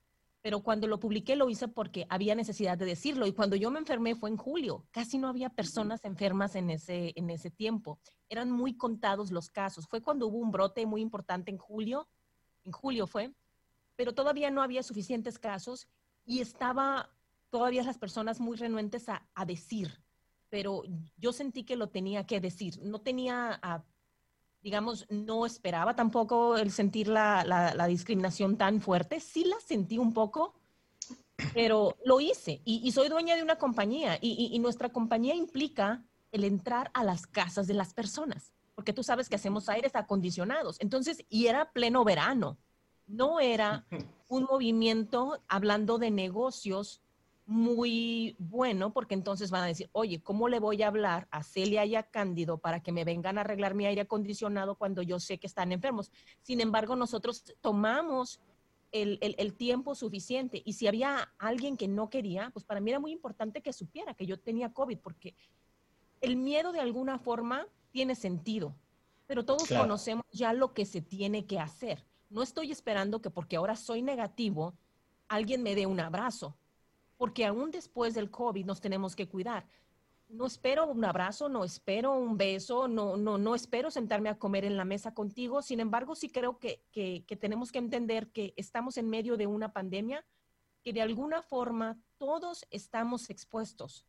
pero 0.45 0.61
cuando 0.61 0.85
lo 0.85 0.99
publiqué 0.99 1.35
lo 1.35 1.49
hice 1.49 1.67
porque 1.67 2.05
había 2.07 2.35
necesidad 2.35 2.77
de 2.77 2.85
decirlo. 2.85 3.25
Y 3.25 3.33
cuando 3.33 3.55
yo 3.55 3.71
me 3.71 3.79
enfermé 3.79 4.13
fue 4.13 4.29
en 4.29 4.37
julio. 4.37 4.85
Casi 4.91 5.17
no 5.17 5.27
había 5.27 5.49
personas 5.49 6.05
enfermas 6.05 6.53
en 6.53 6.69
ese, 6.69 7.13
en 7.15 7.31
ese 7.31 7.49
tiempo. 7.49 7.97
Eran 8.29 8.51
muy 8.51 8.77
contados 8.77 9.31
los 9.31 9.49
casos. 9.49 9.87
Fue 9.87 10.03
cuando 10.03 10.27
hubo 10.27 10.37
un 10.37 10.51
brote 10.51 10.85
muy 10.85 11.01
importante 11.01 11.49
en 11.49 11.57
julio. 11.57 12.07
En 12.63 12.73
julio 12.73 13.07
fue. 13.07 13.33
Pero 13.95 14.13
todavía 14.13 14.51
no 14.51 14.61
había 14.61 14.83
suficientes 14.83 15.39
casos 15.39 15.87
y 16.25 16.41
estaba 16.41 17.09
todavía 17.49 17.81
las 17.81 17.97
personas 17.97 18.39
muy 18.39 18.55
renuentes 18.55 19.09
a, 19.09 19.27
a 19.33 19.45
decir. 19.45 19.99
Pero 20.49 20.83
yo 21.17 21.33
sentí 21.33 21.63
que 21.63 21.75
lo 21.75 21.89
tenía 21.89 22.27
que 22.27 22.39
decir. 22.39 22.79
No 22.83 23.01
tenía 23.01 23.59
a 23.63 23.83
digamos, 24.65 25.05
no 25.09 25.45
esperaba 25.45 25.95
tampoco 25.95 26.57
el 26.57 26.71
sentir 26.71 27.07
la, 27.07 27.43
la, 27.45 27.85
discriminación 27.85 28.57
tan 28.57 28.81
fuerte. 28.81 29.19
Sí 29.19 29.43
la 29.43 29.59
sentí 29.59 29.99
un 29.99 30.11
poco, 30.11 30.55
pero 31.53 31.95
lo 32.03 32.19
hice. 32.19 32.63
Y, 32.65 32.91
soy 32.91 33.07
dueña 33.07 33.35
de 33.35 33.43
una 33.43 33.59
compañía 33.59 34.17
y, 34.19 34.49
y, 34.51 34.57
nuestra 34.57 34.89
compañía 34.89 35.35
implica 35.35 36.03
el 36.31 36.43
entrar 36.43 36.89
a 36.95 37.03
las 37.03 37.27
casas 37.27 37.67
de 37.67 37.75
las 37.75 37.93
personas, 37.93 38.53
porque 38.73 38.91
tú 38.91 39.03
sabes 39.03 39.29
que 39.29 39.35
hacemos 39.35 39.69
aires 39.69 39.95
acondicionados. 39.95 40.77
Entonces, 40.79 41.23
y 41.29 41.45
era 41.45 41.71
pleno 41.71 42.03
verano. 42.03 42.57
No 43.05 43.39
era 43.39 43.85
un 44.29 44.45
movimiento 44.45 45.43
hablando 45.47 45.99
de 45.99 46.09
negocios 46.09 47.03
muy 47.45 48.35
bueno 48.39 48.91
porque 48.91 49.13
entonces 49.13 49.51
van 49.51 49.63
a 49.63 49.67
decir, 49.67 49.89
oye, 49.91 50.21
¿cómo 50.21 50.49
le 50.49 50.59
voy 50.59 50.81
a 50.81 50.87
hablar 50.87 51.27
a 51.29 51.43
Celia 51.43 51.85
y 51.85 51.95
a 51.95 52.03
Cándido 52.03 52.57
para 52.57 52.81
que 52.81 52.91
me 52.91 53.03
vengan 53.03 53.37
a 53.37 53.41
arreglar 53.41 53.75
mi 53.75 53.85
aire 53.85 54.01
acondicionado 54.01 54.75
cuando 54.75 55.03
yo 55.03 55.19
sé 55.19 55.37
que 55.37 55.47
están 55.47 55.71
enfermos? 55.71 56.11
Sin 56.41 56.59
embargo, 56.59 56.95
nosotros 56.95 57.43
tomamos 57.61 58.41
el, 58.91 59.19
el, 59.21 59.53
tiempo 59.53 59.93
suficiente 59.93 60.61
y 60.65 60.73
si 60.73 60.87
había 60.87 61.33
alguien 61.37 61.77
que 61.77 61.87
no 61.87 62.09
quería, 62.09 62.49
pues 62.51 62.65
para 62.65 62.79
mí 62.79 62.89
era 62.89 62.99
muy 62.99 63.11
importante 63.11 63.61
que 63.61 63.73
supiera 63.73 64.13
que 64.13 64.25
yo 64.25 64.39
tenía 64.39 64.73
COVID 64.73 64.99
porque 64.99 65.35
el 66.21 66.37
miedo 66.37 66.71
de 66.71 66.79
alguna 66.79 67.19
forma 67.19 67.67
tiene 67.91 68.15
sentido, 68.15 68.75
pero 69.27 69.45
todos 69.45 69.67
conocemos 69.67 70.25
ya 70.31 70.53
lo 70.53 70.73
que 70.73 70.85
se 70.85 71.01
tiene 71.01 71.45
que 71.45 71.59
hacer. 71.59 72.05
No 72.29 72.41
estoy 72.41 72.71
esperando 72.71 73.21
que 73.21 73.29
porque 73.29 73.57
ahora 73.57 73.75
soy 73.75 74.01
negativo, 74.01 74.73
alguien 75.27 75.61
me 75.61 75.75
dé 75.75 75.85
un 75.85 75.99
abrazo 75.99 76.55
porque 77.17 77.45
aún 77.45 77.71
después 77.71 78.13
del 78.13 78.29
COVID 78.29 78.65
nos 78.65 78.81
tenemos 78.81 79.15
que 79.15 79.27
cuidar. 79.27 79.65
No 80.27 80.47
espero 80.47 80.87
un 80.87 81.05
abrazo, 81.05 81.49
no 81.49 81.63
espero 81.63 82.13
un 82.13 82.35
beso, 82.35 82.87
no, 82.87 83.15
no, 83.15 83.37
no 83.37 83.53
espero 83.53 83.91
sentarme 83.91 84.29
a 84.29 84.39
comer 84.39 84.65
en 84.65 84.75
la 84.75 84.83
mesa 84.83 85.13
contigo. 85.13 85.61
Sin 85.61 85.79
embargo, 85.79 86.15
sí 86.15 86.29
creo 86.29 86.57
que, 86.57 86.83
que, 86.91 87.23
tenemos 87.39 87.71
que 87.71 87.77
entender 87.77 88.31
que 88.31 88.53
estamos 88.57 88.97
en 88.97 89.09
medio 89.09 89.37
de 89.37 89.47
una 89.47 89.71
pandemia, 89.71 90.25
que 90.83 90.93
de 90.93 91.01
alguna 91.01 91.41
forma 91.41 91.99
todos 92.17 92.65
estamos 92.71 93.29
expuestos, 93.29 94.07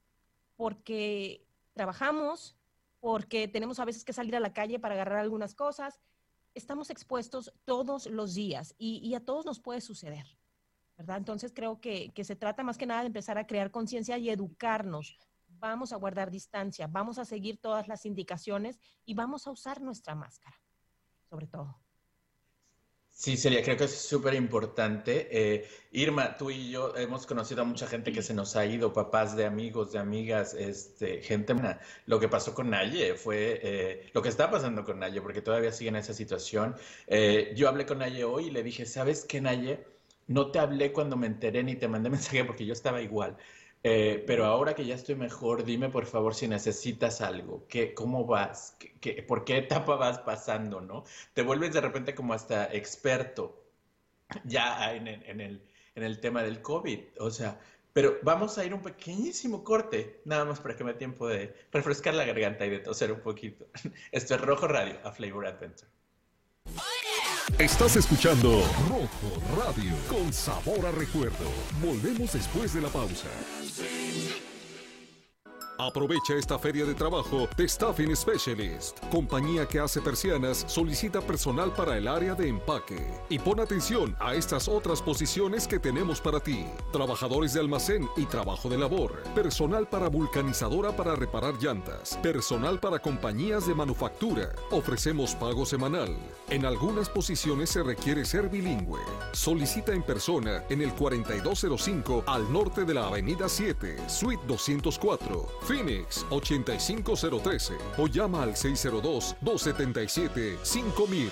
porque 0.57 1.46
trabajamos, 1.74 2.57
porque 2.98 3.46
tenemos 3.46 3.78
a 3.78 3.84
veces 3.84 4.04
que 4.04 4.14
salir 4.14 4.34
a 4.36 4.40
la 4.40 4.54
calle 4.54 4.80
para 4.80 4.94
agarrar 4.94 5.18
algunas 5.18 5.54
cosas. 5.54 6.00
Estamos 6.54 6.88
expuestos 6.88 7.52
todos 7.66 8.07
los 8.07 8.34
días 8.34 8.74
y 8.78 9.14
a 9.14 9.20
todos 9.20 9.44
nos 9.44 9.61
puede 9.61 9.82
suceder. 9.82 10.26
¿Verdad? 10.97 11.18
Entonces 11.18 11.53
creo 11.55 11.80
que, 11.80 12.12
se 12.24 12.36
trata 12.36 12.62
más 12.62 12.78
que 12.78 12.86
nada 12.86 13.01
de 13.01 13.09
empezar 13.09 13.38
a 13.38 13.47
crear 13.47 13.70
conciencia 13.70 14.18
y 14.18 14.30
educarnos. 14.30 15.18
Vamos 15.49 15.92
a 15.92 15.97
guardar 15.97 16.30
distancia, 16.30 16.86
vamos 16.86 17.18
a 17.18 17.24
seguir 17.24 17.59
todas 17.59 17.88
las 17.88 18.05
indicaciones 18.07 18.78
y 19.05 19.14
vamos 19.14 19.47
a 19.47 19.51
usar 19.51 19.80
nuestra 19.80 20.14
máscara, 20.14 20.57
sobre 21.28 21.47
todo. 21.47 21.78
Sí, 23.18 23.38
sería, 23.38 23.62
creo 23.62 23.78
que 23.78 23.84
es 23.84 23.94
súper 23.97 24.34
importante. 24.34 25.26
Eh, 25.30 25.66
Irma, 25.92 26.36
tú 26.36 26.51
y 26.51 26.70
yo 26.70 26.94
hemos 26.97 27.26
conocido 27.26 27.62
a 27.62 27.64
mucha 27.64 27.86
gente 27.86 28.12
que 28.12 28.20
se 28.20 28.34
nos 28.34 28.57
ha 28.57 28.66
ido, 28.66 28.92
papás 28.92 29.34
de 29.34 29.47
amigos, 29.47 29.92
de 29.92 29.99
amigas, 29.99 30.53
este, 30.53 31.22
gente. 31.22 31.55
Lo 32.05 32.20
que 32.20 32.28
pasó 32.28 32.53
con 32.53 32.68
Naye 32.68 33.14
fue 33.14 33.59
eh, 33.62 34.11
lo 34.12 34.20
que 34.20 34.28
está 34.28 34.51
pasando 34.51 34.84
con 34.84 34.99
Naye, 34.99 35.22
porque 35.22 35.40
todavía 35.40 35.72
sigue 35.72 35.88
en 35.88 35.97
esa 35.97 36.12
situación. 36.12 36.76
Eh, 37.07 37.55
yo 37.57 37.70
hablé 37.70 37.86
con 37.86 37.99
Naye 38.01 38.22
hoy 38.24 38.49
y 38.49 38.51
le 38.51 38.62
dije, 38.62 38.84
¿sabes 38.84 39.24
qué, 39.24 39.40
Naye? 39.40 39.95
No 40.26 40.50
te 40.50 40.58
hablé 40.58 40.92
cuando 40.92 41.16
me 41.16 41.26
enteré 41.26 41.62
ni 41.62 41.76
te 41.76 41.88
mandé 41.88 42.10
mensaje 42.16 42.44
porque 42.44 42.66
yo 42.66 42.72
estaba 42.72 43.00
igual. 43.02 43.36
Eh, 43.82 44.24
pero 44.26 44.46
ahora 44.46 44.74
que 44.74 44.84
ya 44.84 44.94
estoy 44.94 45.14
mejor, 45.14 45.64
dime 45.64 45.88
por 45.88 46.06
favor 46.06 46.34
si 46.34 46.48
necesitas 46.48 47.20
algo, 47.20 47.66
¿Qué, 47.68 47.94
¿cómo 47.94 48.24
vas? 48.26 48.76
¿Qué, 49.00 49.22
por 49.22 49.44
qué 49.44 49.58
etapa 49.58 49.96
vas 49.96 50.18
pasando? 50.20 50.80
¿no? 50.80 51.04
Te 51.34 51.42
vuelves 51.42 51.72
de 51.72 51.80
repente 51.80 52.14
como 52.14 52.34
hasta 52.34 52.72
experto 52.74 53.64
ya 54.44 54.92
en 54.94 55.06
el, 55.08 55.62
en 55.94 56.02
el, 56.02 56.20
tema 56.20 56.42
del 56.42 56.62
COVID. 56.62 57.00
O 57.20 57.30
sea, 57.30 57.60
pero 57.92 58.18
vamos 58.22 58.58
a 58.58 58.64
ir 58.64 58.74
un 58.74 58.82
pequeñísimo 58.82 59.62
corte, 59.64 60.20
nada 60.24 60.44
más 60.44 60.60
para 60.60 60.76
que 60.76 60.84
me 60.84 60.92
dé 60.92 60.98
tiempo 60.98 61.28
de 61.28 61.54
refrescar 61.72 62.14
la 62.14 62.24
garganta 62.24 62.66
y 62.66 62.70
de 62.70 62.80
toser 62.80 63.12
un 63.12 63.20
poquito. 63.20 63.66
Esto 64.12 64.34
es 64.34 64.40
Rojo 64.40 64.66
Radio, 64.68 64.98
a 65.04 65.12
Flavor 65.12 65.46
Adventure. 65.46 65.95
Estás 67.59 67.97
escuchando 67.97 68.62
Rojo 68.86 69.62
Radio 69.62 69.92
con 70.11 70.30
sabor 70.30 70.84
a 70.84 70.90
recuerdo. 70.90 71.51
Volvemos 71.80 72.34
después 72.34 72.74
de 72.74 72.82
la 72.82 72.88
pausa. 72.88 73.28
Aprovecha 75.78 76.34
esta 76.34 76.58
feria 76.58 76.86
de 76.86 76.94
trabajo 76.94 77.48
de 77.54 77.68
Staffing 77.68 78.16
Specialist. 78.16 78.98
Compañía 79.10 79.66
que 79.66 79.78
hace 79.78 80.00
persianas 80.00 80.64
solicita 80.66 81.20
personal 81.20 81.70
para 81.74 81.98
el 81.98 82.08
área 82.08 82.34
de 82.34 82.48
empaque. 82.48 82.96
Y 83.28 83.38
pon 83.38 83.60
atención 83.60 84.16
a 84.18 84.34
estas 84.34 84.68
otras 84.68 85.02
posiciones 85.02 85.68
que 85.68 85.78
tenemos 85.78 86.20
para 86.20 86.40
ti. 86.40 86.64
Trabajadores 86.92 87.52
de 87.52 87.60
almacén 87.60 88.08
y 88.16 88.24
trabajo 88.24 88.70
de 88.70 88.78
labor. 88.78 89.22
Personal 89.34 89.86
para 89.86 90.08
vulcanizadora 90.08 90.96
para 90.96 91.14
reparar 91.14 91.54
llantas. 91.60 92.18
Personal 92.22 92.80
para 92.80 92.98
compañías 92.98 93.66
de 93.66 93.74
manufactura. 93.74 94.54
Ofrecemos 94.70 95.34
pago 95.34 95.66
semanal. 95.66 96.16
En 96.48 96.64
algunas 96.64 97.10
posiciones 97.10 97.68
se 97.68 97.82
requiere 97.82 98.24
ser 98.24 98.48
bilingüe. 98.48 99.00
Solicita 99.32 99.92
en 99.92 100.02
persona 100.02 100.64
en 100.70 100.80
el 100.80 100.94
4205 100.94 102.24
al 102.26 102.50
norte 102.50 102.86
de 102.86 102.94
la 102.94 103.08
Avenida 103.08 103.46
7, 103.46 104.08
Suite 104.08 104.42
204 104.46 105.65
Phoenix 105.66 106.24
85013 106.30 107.74
o 107.98 108.06
llama 108.06 108.42
al 108.42 108.54
602-277-5000. 108.54 111.30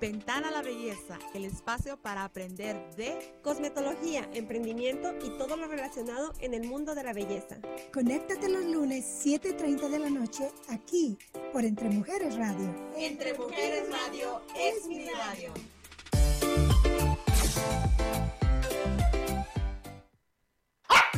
Ventana 0.00 0.48
a 0.48 0.50
la 0.50 0.62
Belleza, 0.62 1.18
el 1.34 1.44
espacio 1.44 1.98
para 1.98 2.24
aprender 2.24 2.74
de 2.96 3.34
cosmetología, 3.42 4.26
emprendimiento 4.32 5.12
y 5.22 5.28
todo 5.36 5.56
lo 5.56 5.66
relacionado 5.66 6.32
en 6.40 6.54
el 6.54 6.64
mundo 6.64 6.94
de 6.94 7.02
la 7.02 7.12
belleza. 7.12 7.58
Conéctate 7.92 8.48
los 8.48 8.64
lunes 8.64 9.04
7.30 9.24 9.90
de 9.90 9.98
la 9.98 10.08
noche 10.08 10.50
aquí 10.68 11.18
por 11.52 11.64
Entre 11.64 11.90
Mujeres 11.90 12.36
Radio. 12.36 12.74
Entre 12.96 13.34
Mujeres 13.34 13.90
Radio 13.90 14.40
es 14.56 14.86
mi 14.86 15.04
radio. 15.04 15.52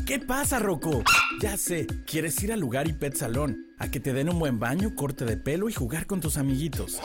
¿Qué 0.06 0.18
pasa, 0.18 0.58
Rocco? 0.58 1.04
Ya 1.40 1.56
sé, 1.56 1.86
quieres 2.06 2.42
ir 2.42 2.52
al 2.52 2.60
lugar 2.60 2.88
y 2.88 2.92
pet 2.92 3.14
salón, 3.14 3.66
a 3.78 3.88
que 3.88 4.00
te 4.00 4.12
den 4.12 4.28
un 4.28 4.38
buen 4.38 4.58
baño, 4.58 4.94
corte 4.94 5.24
de 5.24 5.36
pelo 5.36 5.68
y 5.68 5.72
jugar 5.72 6.06
con 6.06 6.20
tus 6.20 6.38
amiguitos. 6.38 6.98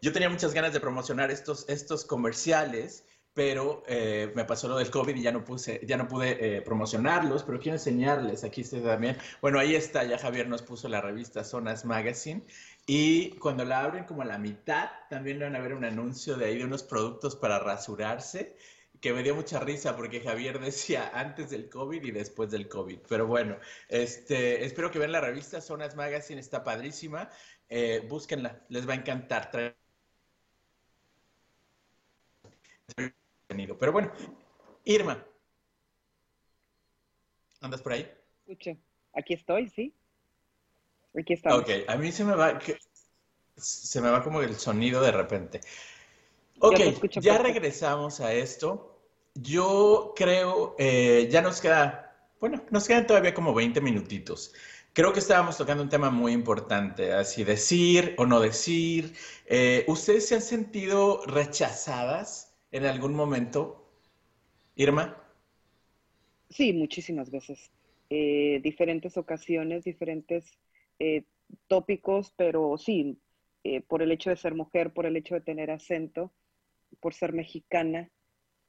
yo 0.00 0.12
tenía 0.12 0.30
muchas 0.30 0.54
ganas 0.54 0.72
de 0.72 0.80
promocionar 0.80 1.30
estos, 1.30 1.68
estos 1.68 2.04
comerciales 2.04 3.04
pero 3.34 3.82
eh, 3.86 4.32
me 4.34 4.44
pasó 4.44 4.68
lo 4.68 4.76
del 4.76 4.90
COVID 4.90 5.16
y 5.16 5.22
ya 5.22 5.32
no, 5.32 5.44
puse, 5.44 5.80
ya 5.86 5.96
no 5.96 6.06
pude 6.08 6.56
eh, 6.58 6.62
promocionarlos, 6.62 7.42
pero 7.44 7.58
quiero 7.58 7.76
enseñarles, 7.76 8.44
aquí 8.44 8.60
está 8.60 8.82
también, 8.82 9.16
bueno, 9.40 9.58
ahí 9.58 9.74
está, 9.74 10.04
ya 10.04 10.18
Javier 10.18 10.48
nos 10.48 10.62
puso 10.62 10.88
la 10.88 11.00
revista 11.00 11.44
Zonas 11.44 11.84
Magazine, 11.84 12.42
y 12.86 13.30
cuando 13.36 13.64
la 13.64 13.80
abren 13.80 14.04
como 14.04 14.22
a 14.22 14.24
la 14.26 14.38
mitad, 14.38 14.90
también 15.08 15.38
van 15.38 15.56
a 15.56 15.60
ver 15.60 15.74
un 15.74 15.84
anuncio 15.84 16.36
de 16.36 16.46
ahí 16.46 16.58
de 16.58 16.64
unos 16.64 16.82
productos 16.82 17.36
para 17.36 17.58
rasurarse, 17.58 18.56
que 19.02 19.12
me 19.12 19.22
dio 19.22 19.34
mucha 19.34 19.58
risa 19.60 19.96
porque 19.96 20.20
Javier 20.20 20.60
decía 20.60 21.10
antes 21.14 21.50
del 21.50 21.68
COVID 21.68 22.02
y 22.04 22.12
después 22.12 22.50
del 22.50 22.68
COVID. 22.68 23.00
Pero 23.08 23.26
bueno, 23.26 23.58
este, 23.88 24.64
espero 24.64 24.90
que 24.90 24.98
vean 25.00 25.12
la 25.12 25.20
revista 25.20 25.60
Zonas 25.60 25.96
Magazine, 25.96 26.40
está 26.40 26.62
padrísima. 26.64 27.28
Eh, 27.68 28.06
búsquenla, 28.08 28.64
les 28.68 28.88
va 28.88 28.92
a 28.92 28.96
encantar. 28.96 29.50
Pero 33.54 33.92
bueno, 33.92 34.12
Irma, 34.84 35.24
¿andas 37.60 37.82
por 37.82 37.92
ahí? 37.92 38.10
Escuche, 38.40 38.78
aquí 39.12 39.34
estoy, 39.34 39.68
sí. 39.68 39.94
Aquí 41.18 41.34
estamos. 41.34 41.60
Ok, 41.60 41.70
a 41.86 41.96
mí 41.96 42.10
se 42.10 42.24
me 42.24 42.34
va, 42.34 42.58
se 43.56 44.00
me 44.00 44.10
va 44.10 44.22
como 44.22 44.42
el 44.42 44.56
sonido 44.56 45.02
de 45.02 45.12
repente. 45.12 45.60
Ok, 46.60 46.78
ya, 47.20 47.38
regresamos 47.38 48.20
a 48.20 48.32
esto. 48.32 49.00
Yo 49.34 50.12
creo, 50.16 50.74
eh, 50.78 51.28
ya 51.30 51.42
nos 51.42 51.60
queda, 51.60 52.28
bueno, 52.40 52.62
nos 52.70 52.86
quedan 52.86 53.06
todavía 53.06 53.34
como 53.34 53.54
20 53.54 53.80
minutitos. 53.80 54.52
Creo 54.92 55.12
que 55.12 55.20
estábamos 55.20 55.56
tocando 55.56 55.82
un 55.82 55.88
tema 55.88 56.10
muy 56.10 56.32
importante, 56.32 57.12
así 57.12 57.44
decir 57.44 58.14
o 58.18 58.26
no 58.26 58.40
decir. 58.40 59.14
Eh, 59.46 59.84
¿Ustedes 59.88 60.28
se 60.28 60.34
han 60.34 60.42
sentido 60.42 61.22
rechazadas 61.26 62.51
en 62.72 62.86
algún 62.86 63.14
momento, 63.14 63.86
Irma? 64.74 65.16
Sí, 66.48 66.72
muchísimas 66.72 67.30
veces. 67.30 67.70
Eh, 68.10 68.60
diferentes 68.62 69.16
ocasiones, 69.16 69.84
diferentes 69.84 70.58
eh, 70.98 71.24
tópicos, 71.66 72.32
pero 72.36 72.76
sí, 72.78 73.18
eh, 73.64 73.82
por 73.82 74.02
el 74.02 74.10
hecho 74.10 74.30
de 74.30 74.36
ser 74.36 74.54
mujer, 74.54 74.92
por 74.92 75.06
el 75.06 75.16
hecho 75.16 75.34
de 75.34 75.42
tener 75.42 75.70
acento, 75.70 76.32
por 77.00 77.14
ser 77.14 77.32
mexicana 77.32 78.10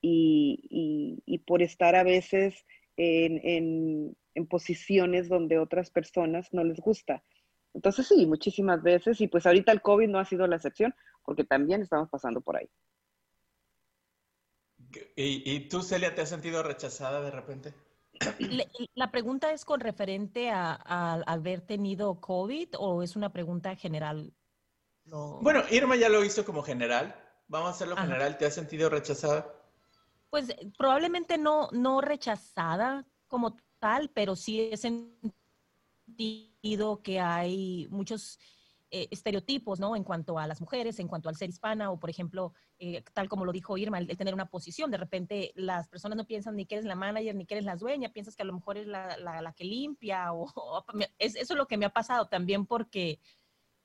y, 0.01 1.41
por 1.45 1.61
estar 1.61 1.95
a 1.95 2.03
veces 2.03 2.65
en, 2.97 4.15
en, 4.35 4.47
posiciones 4.47 5.29
donde 5.29 5.59
otras 5.59 5.89
personas 5.89 6.53
no 6.53 6.63
les 6.63 6.79
gusta. 6.79 7.23
Entonces 7.73 8.07
sí, 8.07 8.25
muchísimas 8.25 8.81
veces, 8.83 9.19
y 9.21 9.27
pues 9.27 9.45
ahorita 9.45 9.71
el 9.71 9.81
COVID 9.81 10.07
no 10.07 10.19
ha 10.19 10.25
sido 10.25 10.47
la 10.47 10.57
excepción, 10.57 10.93
porque 11.23 11.43
también 11.43 11.81
estamos 11.81 12.09
pasando 12.09 12.41
por 12.41 12.57
ahí. 12.57 12.69
¿Y, 15.15 15.59
tú, 15.69 15.81
Celia, 15.81 16.13
te 16.13 16.21
has 16.21 16.29
sentido 16.29 16.63
rechazada 16.63 17.21
de 17.21 17.31
repente? 17.31 17.73
La 18.95 19.11
pregunta 19.11 19.51
es 19.51 19.65
con 19.65 19.79
referente 19.79 20.51
a, 20.51 20.73
haber 21.25 21.61
tenido 21.61 22.19
COVID 22.19 22.69
o 22.77 23.03
es 23.03 23.15
una 23.15 23.31
pregunta 23.31 23.75
general? 23.75 24.33
Bueno, 25.05 25.63
Irma 25.69 25.95
ya 25.95 26.09
lo 26.09 26.23
hizo 26.23 26.45
como 26.45 26.63
general. 26.63 27.15
Vamos 27.47 27.69
a 27.69 27.71
hacerlo 27.71 27.97
general. 27.97 28.37
¿Te 28.37 28.45
has 28.45 28.55
sentido 28.55 28.89
rechazada? 28.89 29.53
Pues 30.29 30.55
probablemente 30.77 31.37
no, 31.37 31.69
no 31.71 32.01
rechazada 32.01 33.05
como 33.27 33.57
tal, 33.79 34.09
pero 34.09 34.35
sí 34.35 34.69
he 34.71 34.77
sentido 34.77 35.33
que 37.03 37.19
hay 37.19 37.87
muchos 37.89 38.39
eh, 38.95 39.07
estereotipos, 39.09 39.79
¿no? 39.79 39.95
En 39.95 40.03
cuanto 40.03 40.37
a 40.37 40.45
las 40.45 40.61
mujeres, 40.61 40.99
en 40.99 41.07
cuanto 41.07 41.27
al 41.27 41.35
ser 41.35 41.49
hispana, 41.49 41.89
o 41.89 41.99
por 41.99 42.11
ejemplo, 42.11 42.53
eh, 42.77 43.03
tal 43.11 43.27
como 43.27 43.43
lo 43.43 43.51
dijo 43.51 43.75
Irma, 43.75 43.97
el, 43.97 44.05
tener 44.15 44.35
una 44.35 44.51
posición. 44.51 44.91
De 44.91 44.97
repente 44.97 45.51
las 45.55 45.87
personas 45.87 46.15
no 46.15 46.27
piensan 46.27 46.55
ni 46.55 46.67
que 46.67 46.75
eres 46.75 46.85
la 46.85 46.93
manager, 46.93 47.33
ni 47.33 47.47
que 47.47 47.55
eres 47.55 47.65
la 47.65 47.75
dueña, 47.75 48.13
piensas 48.13 48.35
que 48.35 48.43
a 48.43 48.45
lo 48.45 48.53
mejor 48.53 48.77
es 48.77 48.85
la, 48.85 49.17
la, 49.17 49.53
que 49.53 49.63
limpia, 49.63 50.31
o, 50.31 50.45
es, 51.17 51.35
eso 51.35 51.53
es 51.53 51.57
lo 51.57 51.65
que 51.65 51.75
me 51.75 51.87
ha 51.87 51.89
pasado 51.89 52.27
también 52.27 52.67
porque, 52.67 53.19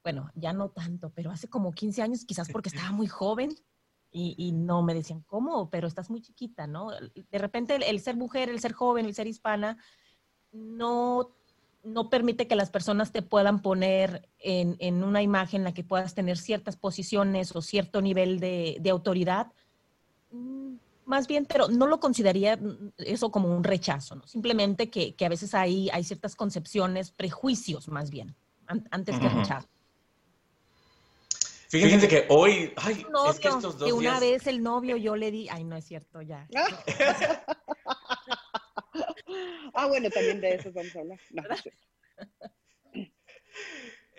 bueno, 0.03 0.31
ya 0.35 0.53
no 0.53 0.69
tanto, 0.69 1.11
pero 1.15 1.31
hace 1.31 1.49
como 1.49 1.73
15 1.73 2.03
años, 2.03 2.27
quizás 2.27 2.51
porque 2.51 2.69
estaba 2.75 2.93
muy 2.93 3.07
joven. 3.07 3.55
Y, 4.11 4.35
y, 4.37 4.53
no 4.53 4.83
me 4.83 4.93
decían, 4.93 5.23
¿cómo? 5.23 5.71
Pero 5.71 5.89
estás 5.89 6.11
muy 6.11 6.21
chiquita, 6.21 6.67
¿no? 6.67 6.91
De 6.91 7.39
repente 7.39 7.77
el 7.77 8.01
ser 8.01 8.17
mujer, 8.17 8.51
el 8.51 8.61
ser 8.61 8.73
joven, 8.75 9.07
el 9.07 9.15
ser 9.15 9.27
hispana, 9.27 9.79
no 10.53 11.38
no 11.85 12.11
permite 12.11 12.47
que 12.47 12.57
las 12.57 12.71
personas 12.71 13.13
te 13.13 13.23
puedan 13.23 13.63
poner 13.63 14.29
en, 14.39 15.03
una 15.03 15.23
imagen 15.23 15.61
en 15.61 15.65
la 15.65 15.75
que 15.75 15.85
puedas 15.85 16.15
tener 16.15 16.37
ciertas 16.37 16.77
posiciones 16.77 17.55
o 17.55 17.63
cierto 17.63 18.03
nivel 18.03 18.41
de, 18.41 18.89
autoridad. 18.91 19.49
Mm, 20.31 20.75
más 21.05 21.27
bien, 21.27 21.47
pero 21.47 21.69
no 21.69 21.87
lo 21.87 22.01
consideraría 22.01 22.59
eso 22.99 23.31
como 23.31 23.57
un 23.57 23.65
rechazo, 23.65 24.17
¿no? 24.17 24.27
Simplemente 24.27 24.91
que, 24.91 25.15
a 25.25 25.29
veces 25.29 25.55
hay, 25.55 25.89
hay 25.93 26.05
ciertas 26.05 26.37
concepciones, 26.37 27.11
prejuicios 27.11 27.89
más 27.89 28.11
bien, 28.11 28.35
antes 28.91 29.19
que 29.19 29.29
rechazo. 29.29 29.69
Fíjense 31.69 32.09
que 32.09 32.25
hoy, 32.31 32.73
ay, 32.77 33.05
es 33.29 33.41
que 33.41 33.49
estos 33.49 33.79
dos 33.79 33.85
que 33.85 33.93
una 33.93 34.19
vez 34.19 34.47
el 34.47 34.63
novio 34.63 34.97
yo 34.97 35.17
le 35.17 35.31
di, 35.31 35.49
ay, 35.51 35.65
no 35.65 35.77
es 35.77 35.85
cierto, 35.85 36.23
ya. 36.23 36.49
Ah, 39.75 39.87
bueno, 39.87 40.11
también 40.11 40.41
de 40.41 40.55
eso 40.55 40.71
vamos 40.73 40.95
a 40.97 41.01
hablar. 41.01 41.19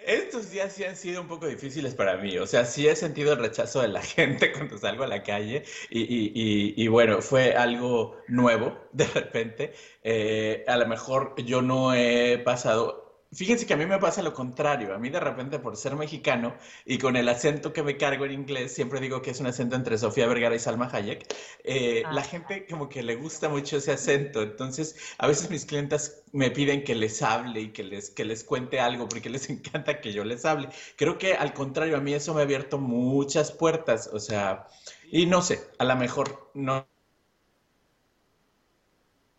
Estos 0.05 0.49
días 0.49 0.73
sí 0.73 0.83
han 0.85 0.95
sido 0.95 1.21
un 1.21 1.27
poco 1.27 1.47
difíciles 1.47 1.93
para 1.93 2.17
mí, 2.17 2.37
o 2.37 2.47
sea, 2.47 2.65
sí 2.65 2.87
he 2.87 2.95
sentido 2.95 3.33
el 3.33 3.39
rechazo 3.39 3.81
de 3.81 3.89
la 3.89 4.01
gente 4.03 4.51
cuando 4.51 4.77
salgo 4.77 5.03
a 5.03 5.07
la 5.07 5.23
calle 5.23 5.63
y, 5.89 6.87
bueno, 6.87 7.21
fue 7.21 7.53
algo 7.53 8.17
nuevo 8.27 8.77
de 8.93 9.05
repente. 9.05 9.73
Eh, 10.03 10.63
a 10.67 10.77
lo 10.77 10.87
mejor 10.87 11.35
yo 11.43 11.61
no 11.61 11.93
he 11.93 12.37
pasado 12.39 13.08
Fíjense 13.31 13.67
que 13.67 13.73
a 13.75 13.77
mí 13.77 13.85
me 13.85 13.99
pasa 13.99 14.23
lo 14.23 14.33
contrario. 14.33 14.93
A 14.93 14.97
mí 14.97 15.09
de 15.11 15.19
repente 15.19 15.59
por 15.59 15.77
ser 15.77 15.95
mexicano 15.95 16.55
y 16.83 16.97
con 16.97 17.15
el 17.15 17.29
acento 17.29 17.71
que 17.73 17.83
me 17.83 17.95
cargo 17.95 18.25
en 18.25 18.31
inglés, 18.31 18.73
siempre 18.73 18.99
digo 18.99 19.21
que 19.21 19.29
es 19.31 19.39
un 19.39 19.45
acento 19.45 19.75
entre 19.75 19.99
Sofía 19.99 20.25
Vergara 20.27 20.55
y 20.55 20.59
Salma 20.59 20.89
Hayek, 20.91 21.27
eh, 21.63 22.03
la 22.11 22.23
gente 22.23 22.65
como 22.67 22.89
que 22.89 23.03
le 23.03 23.15
gusta 23.15 23.47
mucho 23.47 23.77
ese 23.77 23.91
acento. 23.91 24.41
Entonces, 24.41 24.95
a 25.19 25.27
veces 25.27 25.49
mis 25.51 25.65
clientas 25.65 26.23
me 26.31 26.49
piden 26.49 26.83
que 26.83 26.95
les 26.95 27.21
hable 27.21 27.61
y 27.61 27.71
que 27.71 27.83
les, 27.83 28.09
que 28.09 28.25
les 28.25 28.43
cuente 28.43 28.79
algo 28.79 29.07
porque 29.07 29.29
les 29.29 29.47
encanta 29.51 30.01
que 30.01 30.11
yo 30.11 30.23
les 30.23 30.43
hable. 30.45 30.69
Creo 30.95 31.17
que 31.19 31.33
al 31.35 31.53
contrario, 31.53 31.97
a 31.97 31.99
mí 32.01 32.13
eso 32.15 32.33
me 32.33 32.41
ha 32.41 32.43
abierto 32.45 32.79
muchas 32.79 33.51
puertas. 33.51 34.09
O 34.11 34.19
sea, 34.19 34.67
y 35.11 35.27
no 35.27 35.41
sé, 35.43 35.61
a 35.77 35.85
lo 35.85 35.95
mejor 35.95 36.49
no... 36.55 36.87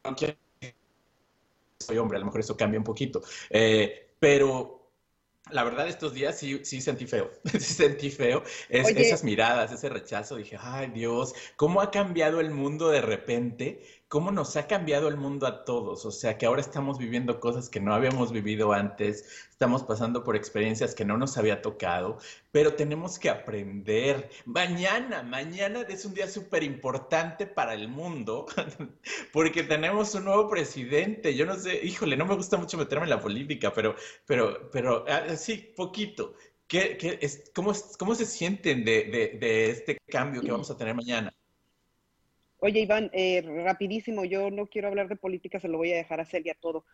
no 0.04 0.14
soy 1.90 1.98
hombre, 1.98 2.16
a 2.16 2.20
lo 2.20 2.26
mejor 2.26 2.40
eso 2.40 2.56
cambia 2.56 2.78
un 2.78 2.84
poquito. 2.84 3.20
Eh, 3.50 4.14
pero 4.18 4.80
la 5.50 5.64
verdad, 5.64 5.88
estos 5.88 6.14
días 6.14 6.38
sí, 6.38 6.60
sí 6.64 6.80
sentí 6.80 7.06
feo, 7.06 7.30
sí 7.44 7.60
sentí 7.60 8.10
feo. 8.10 8.42
esas 8.68 9.24
miradas, 9.24 9.72
ese 9.72 9.88
rechazo, 9.88 10.36
dije, 10.36 10.56
ay 10.60 10.90
Dios, 10.90 11.34
¿cómo 11.56 11.80
ha 11.80 11.90
cambiado 11.90 12.40
el 12.40 12.50
mundo 12.50 12.88
de 12.88 13.00
repente? 13.00 13.82
¿Cómo 14.10 14.32
nos 14.32 14.56
ha 14.56 14.66
cambiado 14.66 15.06
el 15.06 15.16
mundo 15.16 15.46
a 15.46 15.64
todos? 15.64 16.04
O 16.04 16.10
sea, 16.10 16.36
que 16.36 16.44
ahora 16.44 16.60
estamos 16.60 16.98
viviendo 16.98 17.38
cosas 17.38 17.68
que 17.68 17.78
no 17.78 17.94
habíamos 17.94 18.32
vivido 18.32 18.72
antes, 18.72 19.46
estamos 19.50 19.84
pasando 19.84 20.24
por 20.24 20.34
experiencias 20.34 20.96
que 20.96 21.04
no 21.04 21.16
nos 21.16 21.38
había 21.38 21.62
tocado, 21.62 22.18
pero 22.50 22.74
tenemos 22.74 23.20
que 23.20 23.30
aprender. 23.30 24.28
Mañana, 24.46 25.22
mañana 25.22 25.82
es 25.88 26.04
un 26.04 26.14
día 26.14 26.26
súper 26.28 26.64
importante 26.64 27.46
para 27.46 27.72
el 27.74 27.86
mundo, 27.86 28.46
porque 29.32 29.62
tenemos 29.62 30.12
un 30.16 30.24
nuevo 30.24 30.50
presidente. 30.50 31.36
Yo 31.36 31.46
no 31.46 31.54
sé, 31.54 31.80
híjole, 31.80 32.16
no 32.16 32.26
me 32.26 32.34
gusta 32.34 32.56
mucho 32.56 32.78
meterme 32.78 33.04
en 33.04 33.10
la 33.10 33.20
política, 33.20 33.72
pero, 33.72 33.94
pero, 34.26 34.72
pero, 34.72 35.04
ah, 35.06 35.36
sí, 35.36 35.72
poquito. 35.76 36.34
¿Qué, 36.66 36.98
es, 37.20 37.52
cómo, 37.54 37.72
¿Cómo 37.96 38.16
se 38.16 38.26
sienten 38.26 38.84
de 38.84 39.70
este 39.70 39.98
cambio 40.08 40.42
que 40.42 40.50
vamos 40.50 40.68
a 40.72 40.76
tener 40.76 40.96
mañana? 40.96 41.32
Oye, 42.60 42.80
Iván, 42.80 43.10
eh, 43.12 43.42
rapidísimo, 43.64 44.24
yo 44.24 44.50
no 44.50 44.66
quiero 44.66 44.88
hablar 44.88 45.08
de 45.08 45.16
política, 45.16 45.60
se 45.60 45.68
lo 45.68 45.78
voy 45.78 45.92
a 45.92 45.96
dejar 45.96 46.20
a 46.20 46.26
Celia 46.26 46.56
todo. 46.60 46.84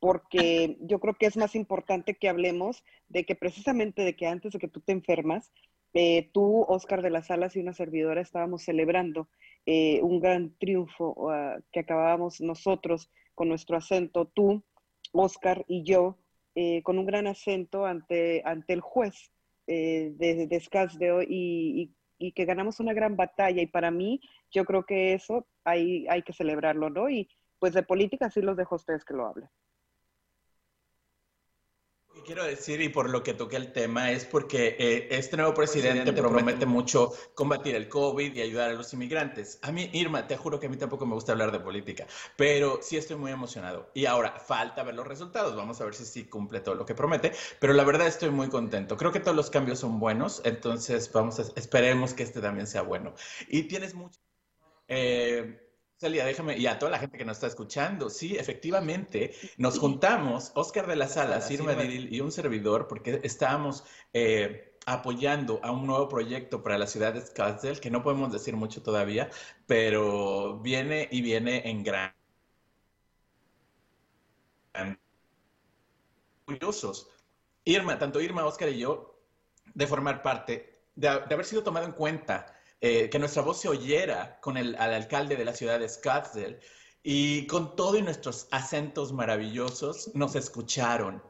porque 0.00 0.76
yo 0.80 1.00
creo 1.00 1.14
que 1.14 1.26
es 1.26 1.36
más 1.38 1.54
importante 1.54 2.14
que 2.14 2.28
hablemos 2.28 2.84
de 3.08 3.24
que 3.24 3.34
precisamente 3.34 4.02
de 4.02 4.14
que 4.16 4.26
antes 4.26 4.52
de 4.52 4.58
que 4.58 4.68
tú 4.68 4.80
te 4.80 4.92
enfermas, 4.92 5.50
eh, 5.94 6.28
tú, 6.32 6.62
Oscar 6.68 7.02
de 7.02 7.10
las 7.10 7.28
Salas 7.28 7.54
y 7.56 7.60
una 7.60 7.72
servidora 7.72 8.20
estábamos 8.20 8.64
celebrando 8.64 9.28
eh, 9.64 10.02
un 10.02 10.20
gran 10.20 10.54
triunfo 10.58 11.14
uh, 11.16 11.62
que 11.72 11.80
acabábamos 11.80 12.40
nosotros 12.40 13.10
con 13.34 13.48
nuestro 13.48 13.76
acento, 13.76 14.26
tú, 14.26 14.64
Oscar 15.12 15.64
y 15.68 15.84
yo, 15.84 16.18
eh, 16.56 16.82
con 16.82 16.98
un 16.98 17.06
gran 17.06 17.28
acento 17.28 17.86
ante, 17.86 18.42
ante 18.44 18.72
el 18.74 18.80
juez 18.80 19.30
de, 19.66 20.12
de 20.18 21.26
y, 21.28 21.82
y, 21.82 21.94
que 22.18 22.44
ganamos 22.44 22.80
una 22.80 22.92
gran 22.92 23.16
batalla. 23.16 23.62
Y 23.62 23.66
para 23.66 23.90
mí, 23.90 24.20
yo 24.50 24.64
creo 24.64 24.84
que 24.84 25.14
eso 25.14 25.46
hay, 25.64 26.06
hay 26.08 26.22
que 26.22 26.32
celebrarlo, 26.32 26.90
¿no? 26.90 27.08
Y 27.08 27.28
pues 27.58 27.74
de 27.74 27.82
política 27.82 28.30
sí 28.30 28.40
los 28.40 28.56
dejo 28.56 28.74
a 28.74 28.76
ustedes 28.76 29.04
que 29.04 29.14
lo 29.14 29.26
hablen 29.26 29.48
quiero 32.22 32.44
decir, 32.44 32.80
y 32.80 32.88
por 32.88 33.10
lo 33.10 33.22
que 33.22 33.34
toqué 33.34 33.56
el 33.56 33.72
tema, 33.72 34.10
es 34.10 34.24
porque 34.24 34.76
eh, 34.78 35.08
este 35.10 35.36
nuevo 35.36 35.54
presidente, 35.54 36.12
promete 36.12 36.66
mucho 36.66 37.12
combatir 37.34 37.74
el 37.74 37.88
COVID 37.88 38.34
y 38.34 38.40
ayudar 38.40 38.70
a 38.70 38.74
los 38.74 38.92
inmigrantes. 38.92 39.58
A 39.62 39.72
mí, 39.72 39.90
Irma, 39.92 40.26
te 40.26 40.36
juro 40.36 40.60
que 40.60 40.66
a 40.66 40.70
mí 40.70 40.76
tampoco 40.76 41.06
me 41.06 41.14
gusta 41.14 41.32
hablar 41.32 41.52
de 41.52 41.60
política, 41.60 42.06
pero 42.36 42.80
sí 42.82 42.96
estoy 42.96 43.16
muy 43.16 43.32
emocionado. 43.32 43.90
Y 43.94 44.06
ahora 44.06 44.38
falta 44.38 44.82
ver 44.82 44.94
los 44.94 45.06
resultados. 45.06 45.56
Vamos 45.56 45.80
a 45.80 45.84
ver 45.84 45.94
si 45.94 46.04
sí 46.04 46.24
cumple 46.24 46.60
todo 46.60 46.74
lo 46.74 46.86
que 46.86 46.94
promete, 46.94 47.32
pero 47.60 47.72
la 47.72 47.84
verdad 47.84 48.06
estoy 48.06 48.30
muy 48.30 48.48
contento. 48.48 48.96
Creo 48.96 49.12
que 49.12 49.20
todos 49.20 49.36
los 49.36 49.50
cambios 49.50 49.78
son 49.78 49.98
buenos, 49.98 50.42
entonces 50.44 51.10
vamos 51.12 51.38
a, 51.38 51.42
esperemos 51.56 52.14
que 52.14 52.22
este 52.22 52.40
también 52.40 52.66
sea 52.66 52.82
bueno. 52.82 53.14
Y 53.48 53.64
tienes 53.64 53.94
mucho... 53.94 54.20
Eh, 54.88 55.63
Celia, 55.96 56.24
déjame, 56.24 56.58
y 56.58 56.66
a 56.66 56.78
toda 56.78 56.90
la 56.90 56.98
gente 56.98 57.16
que 57.16 57.24
nos 57.24 57.36
está 57.36 57.46
escuchando, 57.46 58.10
sí, 58.10 58.36
efectivamente, 58.36 59.34
nos 59.58 59.78
juntamos, 59.78 60.50
Oscar 60.54 60.86
de 60.86 60.96
la 60.96 61.08
Sala, 61.08 61.40
Irma 61.48 61.74
Diril 61.74 62.12
y 62.12 62.20
un 62.20 62.32
servidor, 62.32 62.88
porque 62.88 63.20
estábamos 63.22 63.84
eh, 64.12 64.76
apoyando 64.86 65.60
a 65.62 65.70
un 65.70 65.86
nuevo 65.86 66.08
proyecto 66.08 66.62
para 66.62 66.78
la 66.78 66.88
ciudad 66.88 67.14
de 67.14 67.20
Scottsdale, 67.20 67.80
que 67.80 67.90
no 67.90 68.02
podemos 68.02 68.32
decir 68.32 68.56
mucho 68.56 68.82
todavía, 68.82 69.30
pero 69.66 70.58
viene 70.60 71.08
y 71.10 71.22
viene 71.22 71.68
en 71.68 71.84
gran... 71.84 72.14
Curiosos. 76.44 77.08
Irma, 77.64 77.98
tanto 77.98 78.20
Irma, 78.20 78.44
Oscar 78.44 78.68
y 78.68 78.80
yo, 78.80 79.20
de 79.72 79.86
formar 79.86 80.22
parte, 80.22 80.72
de 80.96 81.08
haber 81.08 81.44
sido 81.44 81.62
tomado 81.62 81.86
en 81.86 81.92
cuenta 81.92 82.54
eh, 82.86 83.08
que 83.08 83.18
nuestra 83.18 83.40
voz 83.40 83.62
se 83.62 83.68
oyera 83.70 84.38
con 84.42 84.58
el 84.58 84.76
al 84.76 84.92
alcalde 84.92 85.36
de 85.36 85.44
la 85.46 85.54
ciudad 85.54 85.80
de 85.80 85.88
Scottsdale 85.88 86.60
y 87.02 87.46
con 87.46 87.76
todos 87.76 88.02
nuestros 88.02 88.46
acentos 88.50 89.10
maravillosos 89.10 90.14
nos 90.14 90.36
escucharon. 90.36 91.22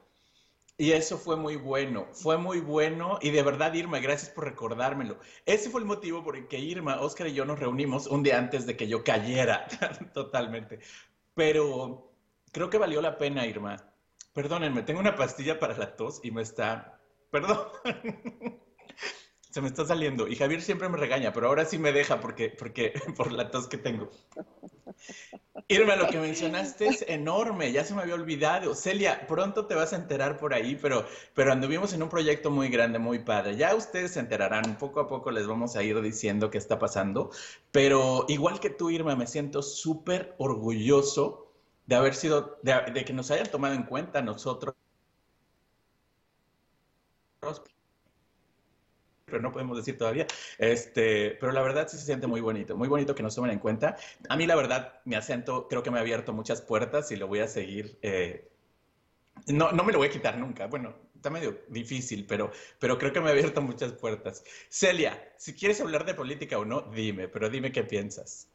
Y 0.76 0.90
eso 0.90 1.16
fue 1.16 1.36
muy 1.36 1.54
bueno, 1.54 2.08
fue 2.12 2.38
muy 2.38 2.58
bueno 2.58 3.20
y 3.22 3.30
de 3.30 3.44
verdad 3.44 3.72
Irma, 3.72 4.00
gracias 4.00 4.30
por 4.30 4.46
recordármelo. 4.46 5.20
Ese 5.46 5.70
fue 5.70 5.80
el 5.80 5.86
motivo 5.86 6.24
por 6.24 6.34
el 6.36 6.48
que 6.48 6.58
Irma, 6.58 7.00
Oscar 7.00 7.28
y 7.28 7.34
yo 7.34 7.44
nos 7.44 7.60
reunimos 7.60 8.08
un 8.08 8.24
día 8.24 8.36
antes 8.36 8.66
de 8.66 8.76
que 8.76 8.88
yo 8.88 9.04
cayera 9.04 9.68
totalmente. 10.12 10.80
Pero 11.34 12.16
creo 12.50 12.68
que 12.68 12.78
valió 12.78 13.00
la 13.00 13.16
pena, 13.16 13.46
Irma. 13.46 13.76
Perdónenme, 14.32 14.82
tengo 14.82 14.98
una 14.98 15.14
pastilla 15.14 15.60
para 15.60 15.78
la 15.78 15.94
tos 15.94 16.18
y 16.24 16.32
me 16.32 16.42
está... 16.42 17.00
Perdón. 17.30 17.68
se 19.54 19.60
me 19.60 19.68
está 19.68 19.86
saliendo. 19.86 20.26
Y 20.26 20.34
Javier 20.34 20.60
siempre 20.62 20.88
me 20.88 20.98
regaña, 20.98 21.32
pero 21.32 21.46
ahora 21.46 21.64
sí 21.64 21.78
me 21.78 21.92
deja 21.92 22.20
porque, 22.20 22.48
porque, 22.50 22.92
por 23.16 23.30
la 23.30 23.52
tos 23.52 23.68
que 23.68 23.78
tengo. 23.78 24.10
Irma, 25.68 25.94
lo 25.94 26.08
que 26.08 26.18
mencionaste 26.18 26.88
es 26.88 27.04
enorme, 27.06 27.70
ya 27.70 27.84
se 27.84 27.94
me 27.94 28.02
había 28.02 28.16
olvidado. 28.16 28.74
Celia, 28.74 29.28
pronto 29.28 29.66
te 29.66 29.76
vas 29.76 29.92
a 29.92 29.96
enterar 29.96 30.38
por 30.38 30.54
ahí, 30.54 30.76
pero, 30.82 31.06
pero 31.34 31.52
anduvimos 31.52 31.92
en 31.92 32.02
un 32.02 32.08
proyecto 32.08 32.50
muy 32.50 32.68
grande, 32.68 32.98
muy 32.98 33.20
padre. 33.20 33.56
Ya 33.56 33.76
ustedes 33.76 34.14
se 34.14 34.18
enterarán, 34.18 34.76
poco 34.76 34.98
a 34.98 35.06
poco 35.06 35.30
les 35.30 35.46
vamos 35.46 35.76
a 35.76 35.84
ir 35.84 36.02
diciendo 36.02 36.50
qué 36.50 36.58
está 36.58 36.80
pasando. 36.80 37.30
Pero 37.70 38.24
igual 38.26 38.58
que 38.58 38.70
tú, 38.70 38.90
Irma, 38.90 39.14
me 39.14 39.28
siento 39.28 39.62
súper 39.62 40.34
orgulloso 40.38 41.52
de 41.86 41.94
haber 41.94 42.16
sido, 42.16 42.58
de, 42.64 42.74
de 42.92 43.04
que 43.04 43.12
nos 43.12 43.30
hayan 43.30 43.48
tomado 43.52 43.74
en 43.74 43.84
cuenta 43.84 44.20
nosotros 44.20 44.74
pero 49.24 49.40
no 49.40 49.52
podemos 49.52 49.76
decir 49.76 49.96
todavía. 49.96 50.26
Este, 50.58 51.36
pero 51.40 51.52
la 51.52 51.62
verdad 51.62 51.88
sí 51.88 51.96
se 51.96 52.04
siente 52.04 52.26
muy 52.26 52.40
bonito, 52.40 52.76
muy 52.76 52.88
bonito 52.88 53.14
que 53.14 53.22
nos 53.22 53.34
tomen 53.34 53.50
en 53.50 53.58
cuenta. 53.58 53.96
A 54.28 54.36
mí 54.36 54.46
la 54.46 54.56
verdad, 54.56 55.00
mi 55.04 55.14
acento 55.14 55.68
creo 55.68 55.82
que 55.82 55.90
me 55.90 55.98
ha 55.98 56.02
abierto 56.02 56.32
muchas 56.32 56.60
puertas 56.60 57.10
y 57.10 57.16
lo 57.16 57.26
voy 57.26 57.40
a 57.40 57.48
seguir. 57.48 57.98
Eh, 58.02 58.50
no, 59.48 59.72
no 59.72 59.84
me 59.84 59.92
lo 59.92 59.98
voy 59.98 60.08
a 60.08 60.10
quitar 60.10 60.38
nunca. 60.38 60.66
Bueno, 60.66 60.94
está 61.14 61.30
medio 61.30 61.62
difícil, 61.68 62.26
pero, 62.26 62.52
pero 62.78 62.98
creo 62.98 63.12
que 63.12 63.20
me 63.20 63.28
ha 63.28 63.32
abierto 63.32 63.62
muchas 63.62 63.92
puertas. 63.92 64.44
Celia, 64.68 65.32
si 65.36 65.54
quieres 65.54 65.80
hablar 65.80 66.04
de 66.04 66.14
política 66.14 66.58
o 66.58 66.64
no, 66.64 66.82
dime, 66.82 67.28
pero 67.28 67.48
dime 67.48 67.72
qué 67.72 67.82
piensas. 67.82 68.48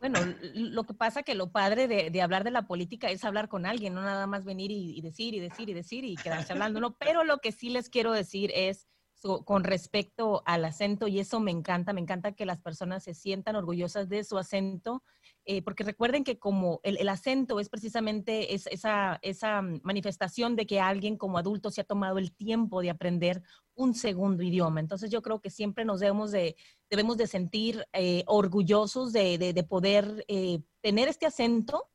Bueno, 0.00 0.18
lo 0.54 0.84
que 0.84 0.94
pasa 0.94 1.22
que 1.22 1.34
lo 1.34 1.52
padre 1.52 1.86
de, 1.86 2.22
hablar 2.22 2.42
de 2.42 2.50
la 2.50 2.66
política 2.66 3.10
es 3.10 3.22
hablar 3.22 3.50
con 3.50 3.66
alguien, 3.66 3.92
no 3.92 4.00
nada 4.00 4.26
más 4.26 4.46
venir 4.46 4.70
y, 4.70 4.98
y 4.98 5.02
decir 5.02 5.34
y 5.34 5.40
decir 5.40 5.68
y 5.68 5.74
decir 5.74 6.04
y 6.06 6.16
quedarse 6.16 6.54
hablando, 6.54 6.80
¿no? 6.80 6.94
Pero 6.98 7.22
lo 7.22 7.38
que 7.38 7.52
sí 7.52 7.68
les 7.68 7.90
quiero 7.90 8.12
decir 8.12 8.50
es 8.54 8.86
con 9.20 9.64
respecto 9.64 10.42
al 10.46 10.64
acento 10.64 11.06
y 11.06 11.20
eso 11.20 11.40
me 11.40 11.50
encanta, 11.50 11.92
me 11.92 12.00
encanta 12.00 12.32
que 12.32 12.46
las 12.46 12.58
personas 12.58 13.04
se 13.04 13.14
sientan 13.14 13.56
orgullosas 13.56 14.08
de 14.08 14.24
su 14.24 14.38
acento, 14.38 15.02
eh, 15.44 15.62
porque 15.62 15.84
recuerden 15.84 16.24
que 16.24 16.38
como 16.38 16.80
el, 16.84 17.08
acento 17.08 17.60
es 17.60 17.68
precisamente 17.68 18.54
esa, 18.54 19.18
esa 19.22 19.62
manifestación 19.82 20.56
de 20.56 20.66
que 20.66 20.80
alguien 20.80 21.16
como 21.16 21.38
adulto 21.38 21.70
se 21.70 21.82
ha 21.82 21.84
tomado 21.84 22.18
el 22.18 22.32
tiempo 22.32 22.80
de 22.80 22.90
aprender 22.90 23.42
un 23.74 23.94
segundo 23.94 24.42
idioma. 24.42 24.80
Entonces 24.80 25.10
yo 25.10 25.20
creo 25.22 25.40
que 25.40 25.50
siempre 25.50 25.84
nos 25.84 26.00
debemos 26.00 26.30
de, 26.30 26.56
debemos 26.88 27.16
de 27.16 27.26
sentir 27.26 27.86
eh, 27.92 28.24
orgullosos 28.26 29.12
de, 29.12 29.38
de, 29.38 29.64
poder 29.64 30.24
eh, 30.28 30.60
tener 30.80 31.08
este 31.08 31.26
acento 31.26 31.89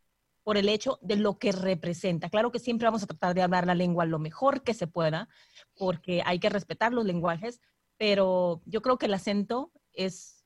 por 0.46 0.58
el 0.58 0.70
hecho 0.70 1.00
de 1.02 1.16
lo 1.16 1.39
que 1.39 1.52
representa. 1.52 2.30
Claro 2.30 2.52
que 2.52 2.60
siempre 2.60 2.86
vamos 2.86 3.02
a 3.02 3.08
tratar 3.08 3.34
de 3.34 3.41
hablar 3.41 3.66
la 3.66 3.74
lengua 3.74 4.06
lo 4.06 4.20
mejor 4.20 4.62
que 4.62 4.76
se 4.76 4.86
pueda, 4.86 5.28
porque 5.76 6.22
hay 6.24 6.38
que 6.38 6.50
respetar 6.50 6.93
los 6.93 7.04
lenguajes, 7.04 7.62
pero 7.98 8.62
yo 8.68 8.84
creo 8.84 9.00
que 9.00 9.08
el 9.08 9.16
acento 9.16 9.72
es, 9.91 10.46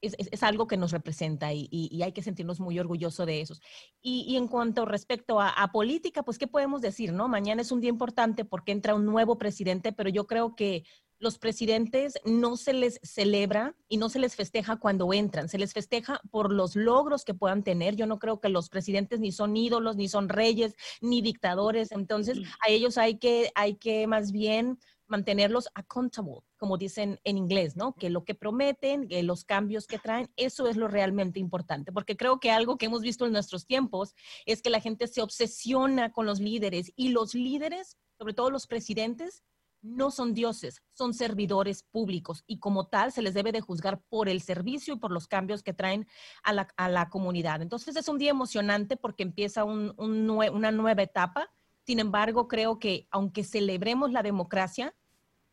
es, 0.00 0.42
algo 0.42 0.66
que 0.66 0.78
nos 0.78 0.92
representa 0.92 1.52
y, 1.52 2.00
hay 2.02 2.12
que 2.12 2.22
sentirnos 2.22 2.60
muy 2.60 2.78
orgullosos 2.78 3.26
de 3.26 3.42
eso. 3.42 3.56
Y, 4.00 4.38
en 4.38 4.48
cuanto 4.48 4.86
respecto 4.86 5.38
a, 5.38 5.50
a, 5.50 5.70
política, 5.70 6.22
pues, 6.22 6.38
¿qué 6.38 6.46
podemos 6.46 6.80
decir? 6.80 7.12
no? 7.12 7.28
Mañana 7.28 7.60
es 7.60 7.72
un 7.72 7.82
día 7.82 7.90
importante 7.90 8.46
porque 8.46 8.72
entra 8.72 8.94
un 8.94 9.04
nuevo 9.04 9.36
presidente, 9.36 9.92
pero 9.92 10.08
yo 10.08 10.26
creo 10.26 10.56
que 10.56 10.84
los 11.20 11.38
presidentes 11.38 12.14
no 12.24 12.56
se 12.56 12.72
les 12.72 12.98
celebra 13.02 13.76
y 13.88 13.98
no 13.98 14.08
se 14.08 14.18
les 14.18 14.34
festeja 14.34 14.76
cuando 14.76 15.12
entran, 15.12 15.48
se 15.48 15.58
les 15.58 15.74
festeja 15.74 16.20
por 16.30 16.50
los 16.50 16.74
logros 16.74 17.24
que 17.24 17.34
puedan 17.34 17.62
tener. 17.62 17.94
Yo 17.94 18.06
no 18.06 18.18
creo 18.18 18.40
que 18.40 18.48
los 18.48 18.70
presidentes 18.70 19.20
ni 19.20 19.30
son 19.30 19.56
ídolos, 19.56 19.96
ni 19.96 20.08
son 20.08 20.30
reyes, 20.30 20.74
ni 21.02 21.20
dictadores. 21.20 21.92
Entonces, 21.92 22.38
a 22.66 22.70
ellos 22.70 22.96
hay 22.96 23.18
que, 23.18 23.52
hay 23.54 23.74
que 23.74 24.06
más 24.06 24.32
bien 24.32 24.78
mantenerlos 25.06 25.68
accountable, 25.74 26.38
como 26.56 26.78
dicen 26.78 27.20
en 27.24 27.36
inglés, 27.36 27.76
¿no? 27.76 27.94
Que 27.94 28.08
lo 28.08 28.24
que 28.24 28.34
prometen, 28.34 29.08
que 29.08 29.22
los 29.22 29.44
cambios 29.44 29.86
que 29.86 29.98
traen, 29.98 30.30
eso 30.36 30.68
es 30.68 30.76
lo 30.76 30.88
realmente 30.88 31.38
importante, 31.38 31.92
porque 31.92 32.16
creo 32.16 32.40
que 32.40 32.50
algo 32.50 32.78
que 32.78 32.86
hemos 32.86 33.02
visto 33.02 33.26
en 33.26 33.32
nuestros 33.32 33.66
tiempos 33.66 34.14
es 34.46 34.62
que 34.62 34.70
la 34.70 34.80
gente 34.80 35.06
se 35.08 35.20
obsesiona 35.20 36.12
con 36.12 36.26
los 36.26 36.40
líderes 36.40 36.92
y 36.96 37.08
los 37.08 37.34
líderes, 37.34 37.98
sobre 38.16 38.34
todo 38.34 38.50
los 38.50 38.66
presidentes, 38.66 39.42
no 39.82 40.10
son 40.10 40.34
dioses, 40.34 40.82
son 40.92 41.14
servidores 41.14 41.82
públicos 41.82 42.44
y 42.46 42.58
como 42.58 42.86
tal 42.86 43.12
se 43.12 43.22
les 43.22 43.34
debe 43.34 43.52
de 43.52 43.60
juzgar 43.60 44.02
por 44.08 44.28
el 44.28 44.42
servicio 44.42 44.94
y 44.94 44.98
por 44.98 45.10
los 45.10 45.26
cambios 45.26 45.62
que 45.62 45.72
traen 45.72 46.06
a 46.42 46.52
la, 46.88 47.08
comunidad. 47.10 47.62
Entonces 47.62 47.96
es 47.96 48.08
un 48.08 48.18
día 48.18 48.30
emocionante 48.30 48.96
porque 48.96 49.22
empieza 49.22 49.64
una 49.64 50.70
nueva 50.70 51.02
etapa. 51.02 51.50
Sin 51.86 51.98
embargo, 51.98 52.46
creo 52.46 52.78
que 52.78 53.08
aunque 53.10 53.42
celebremos 53.42 54.12
la 54.12 54.22
democracia, 54.22 54.94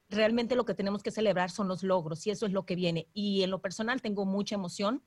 realmente 0.09 0.55
lo 0.55 0.65
que 0.65 0.73
tenemos 0.73 1.03
que 1.03 1.11
celebrar 1.11 1.49
son 1.49 1.67
los 1.67 1.83
logros 1.83 2.25
y 2.27 2.31
eso 2.31 2.45
es 2.45 2.51
lo 2.51 2.65
que 2.65 2.75
viene. 2.75 3.07
Y 3.13 3.43
en 3.43 3.49
lo 3.49 3.61
personal 3.61 4.01
tengo 4.01 4.25
mucha 4.25 4.55
emoción 4.55 5.03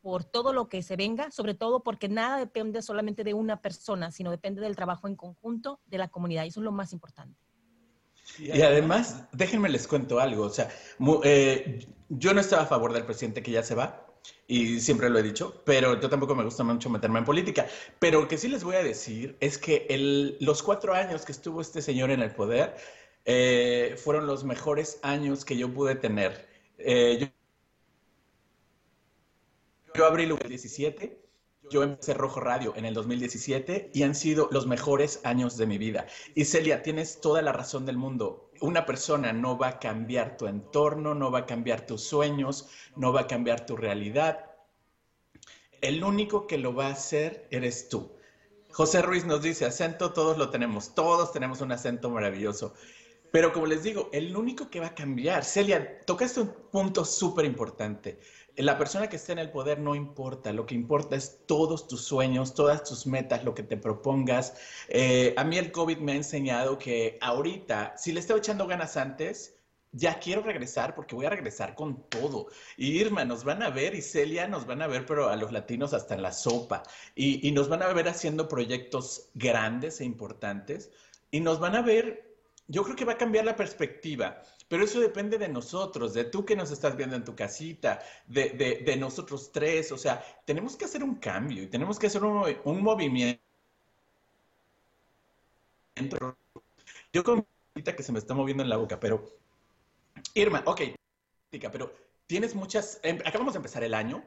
por 0.00 0.24
todo 0.24 0.52
lo 0.52 0.68
que 0.68 0.82
se 0.82 0.96
venga, 0.96 1.30
sobre 1.30 1.54
todo 1.54 1.84
porque 1.84 2.08
nada 2.08 2.36
depende 2.36 2.82
solamente 2.82 3.22
de 3.22 3.34
una 3.34 3.60
persona, 3.60 4.10
sino 4.10 4.30
depende 4.30 4.60
del 4.60 4.74
trabajo 4.74 5.06
en 5.06 5.14
conjunto 5.14 5.80
de 5.86 5.98
la 5.98 6.08
comunidad 6.08 6.44
y 6.44 6.48
eso 6.48 6.60
es 6.60 6.64
lo 6.64 6.72
más 6.72 6.92
importante. 6.92 7.38
Y 8.38 8.62
además, 8.62 9.24
déjenme 9.32 9.68
les 9.68 9.86
cuento 9.86 10.20
algo. 10.20 10.44
O 10.44 10.50
sea, 10.50 10.68
eh, 11.24 11.86
yo 12.08 12.34
no 12.34 12.40
estaba 12.40 12.62
a 12.62 12.66
favor 12.66 12.92
del 12.92 13.04
presidente 13.04 13.42
que 13.42 13.50
ya 13.50 13.62
se 13.62 13.74
va, 13.74 14.06
y 14.46 14.80
siempre 14.80 15.08
lo 15.08 15.18
he 15.18 15.22
dicho, 15.22 15.62
pero 15.64 15.98
yo 16.00 16.08
tampoco 16.08 16.34
me 16.34 16.44
gusta 16.44 16.62
mucho 16.64 16.90
meterme 16.90 17.18
en 17.20 17.24
política. 17.24 17.66
Pero 17.98 18.20
lo 18.22 18.28
que 18.28 18.38
sí 18.38 18.48
les 18.48 18.64
voy 18.64 18.76
a 18.76 18.82
decir 18.82 19.36
es 19.40 19.58
que 19.58 19.86
el, 19.88 20.36
los 20.40 20.62
cuatro 20.62 20.94
años 20.94 21.24
que 21.24 21.32
estuvo 21.32 21.60
este 21.60 21.82
señor 21.82 22.10
en 22.10 22.20
el 22.20 22.34
poder 22.34 22.76
eh, 23.24 23.96
fueron 24.02 24.26
los 24.26 24.44
mejores 24.44 24.98
años 25.02 25.44
que 25.44 25.56
yo 25.56 25.72
pude 25.72 25.94
tener. 25.94 26.48
Eh, 26.78 27.18
yo, 27.20 27.26
yo 29.94 30.06
abrí 30.06 30.24
el 30.24 30.36
17 30.36 31.21
yo 31.72 31.82
empecé 31.82 32.12
Rojo 32.12 32.38
Radio 32.38 32.74
en 32.76 32.84
el 32.84 32.92
2017 32.92 33.90
y 33.94 34.02
han 34.02 34.14
sido 34.14 34.48
los 34.52 34.66
mejores 34.66 35.20
años 35.24 35.56
de 35.56 35.66
mi 35.66 35.78
vida. 35.78 36.06
Y 36.34 36.44
Celia, 36.44 36.82
tienes 36.82 37.22
toda 37.22 37.40
la 37.40 37.50
razón 37.50 37.86
del 37.86 37.96
mundo. 37.96 38.50
Una 38.60 38.84
persona 38.84 39.32
no 39.32 39.56
va 39.56 39.68
a 39.68 39.78
cambiar 39.78 40.36
tu 40.36 40.46
entorno, 40.46 41.14
no 41.14 41.30
va 41.30 41.40
a 41.40 41.46
cambiar 41.46 41.86
tus 41.86 42.02
sueños, 42.02 42.68
no 42.94 43.10
va 43.10 43.22
a 43.22 43.26
cambiar 43.26 43.64
tu 43.64 43.74
realidad. 43.74 44.50
El 45.80 46.04
único 46.04 46.46
que 46.46 46.58
lo 46.58 46.74
va 46.74 46.88
a 46.88 46.92
hacer 46.92 47.48
eres 47.50 47.88
tú. 47.88 48.12
José 48.70 49.00
Ruiz 49.00 49.24
nos 49.24 49.40
dice, 49.40 49.64
acento 49.64 50.12
todos 50.12 50.36
lo 50.36 50.50
tenemos, 50.50 50.94
todos 50.94 51.32
tenemos 51.32 51.62
un 51.62 51.72
acento 51.72 52.10
maravilloso. 52.10 52.74
Pero 53.30 53.50
como 53.50 53.64
les 53.64 53.82
digo, 53.82 54.10
el 54.12 54.36
único 54.36 54.68
que 54.68 54.78
va 54.78 54.88
a 54.88 54.94
cambiar, 54.94 55.42
Celia, 55.42 56.00
tocaste 56.04 56.42
un 56.42 56.52
punto 56.70 57.02
súper 57.06 57.46
importante. 57.46 58.20
La 58.56 58.76
persona 58.76 59.08
que 59.08 59.16
esté 59.16 59.32
en 59.32 59.38
el 59.38 59.50
poder 59.50 59.78
no 59.78 59.94
importa, 59.94 60.52
lo 60.52 60.66
que 60.66 60.74
importa 60.74 61.16
es 61.16 61.40
todos 61.46 61.88
tus 61.88 62.04
sueños, 62.04 62.54
todas 62.54 62.84
tus 62.84 63.06
metas, 63.06 63.44
lo 63.44 63.54
que 63.54 63.62
te 63.62 63.76
propongas. 63.76 64.54
Eh, 64.88 65.34
a 65.36 65.44
mí 65.44 65.56
el 65.56 65.72
COVID 65.72 65.98
me 65.98 66.12
ha 66.12 66.16
enseñado 66.16 66.78
que 66.78 67.18
ahorita, 67.20 67.94
si 67.96 68.12
le 68.12 68.20
estaba 68.20 68.38
echando 68.38 68.66
ganas 68.66 68.96
antes, 68.96 69.56
ya 69.92 70.18
quiero 70.18 70.42
regresar 70.42 70.94
porque 70.94 71.14
voy 71.14 71.26
a 71.26 71.30
regresar 71.30 71.74
con 71.74 72.08
todo. 72.08 72.48
Y 72.76 72.98
Irma, 73.00 73.24
nos 73.24 73.44
van 73.44 73.62
a 73.62 73.70
ver 73.70 73.94
y 73.94 74.02
Celia 74.02 74.46
nos 74.48 74.66
van 74.66 74.82
a 74.82 74.86
ver, 74.86 75.06
pero 75.06 75.28
a 75.28 75.36
los 75.36 75.52
latinos 75.52 75.94
hasta 75.94 76.14
en 76.14 76.22
la 76.22 76.32
sopa. 76.32 76.82
Y, 77.14 77.46
y 77.46 77.52
nos 77.52 77.68
van 77.68 77.82
a 77.82 77.92
ver 77.92 78.08
haciendo 78.08 78.48
proyectos 78.48 79.30
grandes 79.34 80.00
e 80.00 80.04
importantes. 80.04 80.90
Y 81.30 81.40
nos 81.40 81.58
van 81.58 81.76
a 81.76 81.82
ver 81.82 82.32
yo 82.72 82.84
creo 82.84 82.96
que 82.96 83.04
va 83.04 83.12
a 83.12 83.18
cambiar 83.18 83.44
la 83.44 83.56
perspectiva, 83.56 84.42
pero 84.72 84.84
eso 84.84 85.00
depende 85.00 85.36
de 85.36 85.50
nosotros, 85.50 86.14
de 86.14 86.24
tú 86.24 86.46
que 86.46 86.56
nos 86.56 86.70
estás 86.70 86.96
viendo 86.96 87.14
en 87.14 87.26
tu 87.26 87.36
casita, 87.36 88.00
de, 88.26 88.82
de, 88.82 88.96
nosotros 88.96 89.52
tres. 89.52 89.92
O 89.92 89.98
sea, 89.98 90.24
tenemos 90.46 90.76
que 90.76 90.86
hacer 90.86 91.04
un 91.04 91.16
cambio 91.16 91.62
y 91.62 91.66
tenemos 91.66 91.98
que 91.98 92.06
hacer 92.06 92.24
un, 92.24 92.42
un 92.64 92.82
movimiento. 92.82 93.38
Yo 97.12 97.22
con 97.22 97.46
que 97.74 98.02
se 98.02 98.12
me 98.12 98.18
está 98.18 98.32
moviendo 98.32 98.62
en 98.62 98.70
la 98.70 98.78
boca, 98.78 98.98
pero 98.98 99.36
Irma, 100.32 100.62
ok, 100.64 100.80
pero 101.50 101.92
tienes 102.26 102.54
muchas, 102.54 102.98
em, 103.02 103.18
acabamos 103.26 103.52
de 103.52 103.58
empezar 103.58 103.84
el 103.84 103.92
año. 103.92 104.24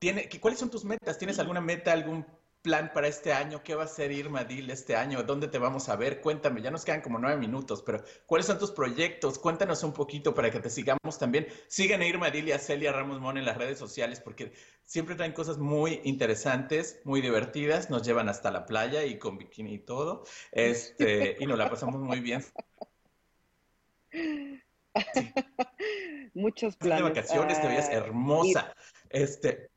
¿Tiene, 0.00 0.28
¿Cuáles 0.40 0.58
son 0.58 0.70
tus 0.70 0.84
metas? 0.84 1.18
¿Tienes 1.18 1.38
alguna 1.38 1.60
meta, 1.60 1.92
algún 1.92 2.26
plan 2.68 2.92
para 2.92 3.08
este 3.08 3.32
año? 3.32 3.62
¿Qué 3.64 3.74
va 3.74 3.84
a 3.84 3.86
ser 3.86 4.12
Irma 4.12 4.44
Dil 4.44 4.70
este 4.70 4.94
año? 4.94 5.22
¿Dónde 5.22 5.48
te 5.48 5.56
vamos 5.56 5.88
a 5.88 5.96
ver? 5.96 6.20
Cuéntame, 6.20 6.60
ya 6.60 6.70
nos 6.70 6.84
quedan 6.84 7.00
como 7.00 7.18
nueve 7.18 7.38
minutos, 7.38 7.82
pero 7.82 8.04
¿cuáles 8.26 8.46
son 8.46 8.58
tus 8.58 8.72
proyectos? 8.72 9.38
Cuéntanos 9.38 9.82
un 9.84 9.94
poquito 9.94 10.34
para 10.34 10.50
que 10.50 10.60
te 10.60 10.68
sigamos 10.68 11.18
también. 11.18 11.46
Sigan 11.66 12.02
a 12.02 12.06
Irma 12.06 12.28
Dil 12.28 12.46
y 12.46 12.52
a 12.52 12.58
Celia 12.58 12.92
Ramos 12.92 13.20
Mon 13.20 13.38
en 13.38 13.46
las 13.46 13.56
redes 13.56 13.78
sociales 13.78 14.20
porque 14.20 14.52
siempre 14.84 15.14
traen 15.14 15.32
cosas 15.32 15.56
muy 15.56 16.02
interesantes, 16.04 17.00
muy 17.04 17.22
divertidas, 17.22 17.88
nos 17.88 18.02
llevan 18.02 18.28
hasta 18.28 18.50
la 18.50 18.66
playa 18.66 19.02
y 19.02 19.18
con 19.18 19.38
bikini 19.38 19.72
y 19.72 19.78
todo, 19.78 20.24
este, 20.52 21.38
y 21.40 21.46
nos 21.46 21.56
la 21.56 21.70
pasamos 21.70 22.02
muy 22.02 22.20
bien. 22.20 22.44
Muchos 26.34 26.76
planes. 26.76 27.02
De 27.02 27.08
vacaciones, 27.08 27.62
te 27.62 27.66
veías 27.66 27.88
ah, 27.88 27.94
hermosa. 27.94 28.74
Este, 29.08 29.70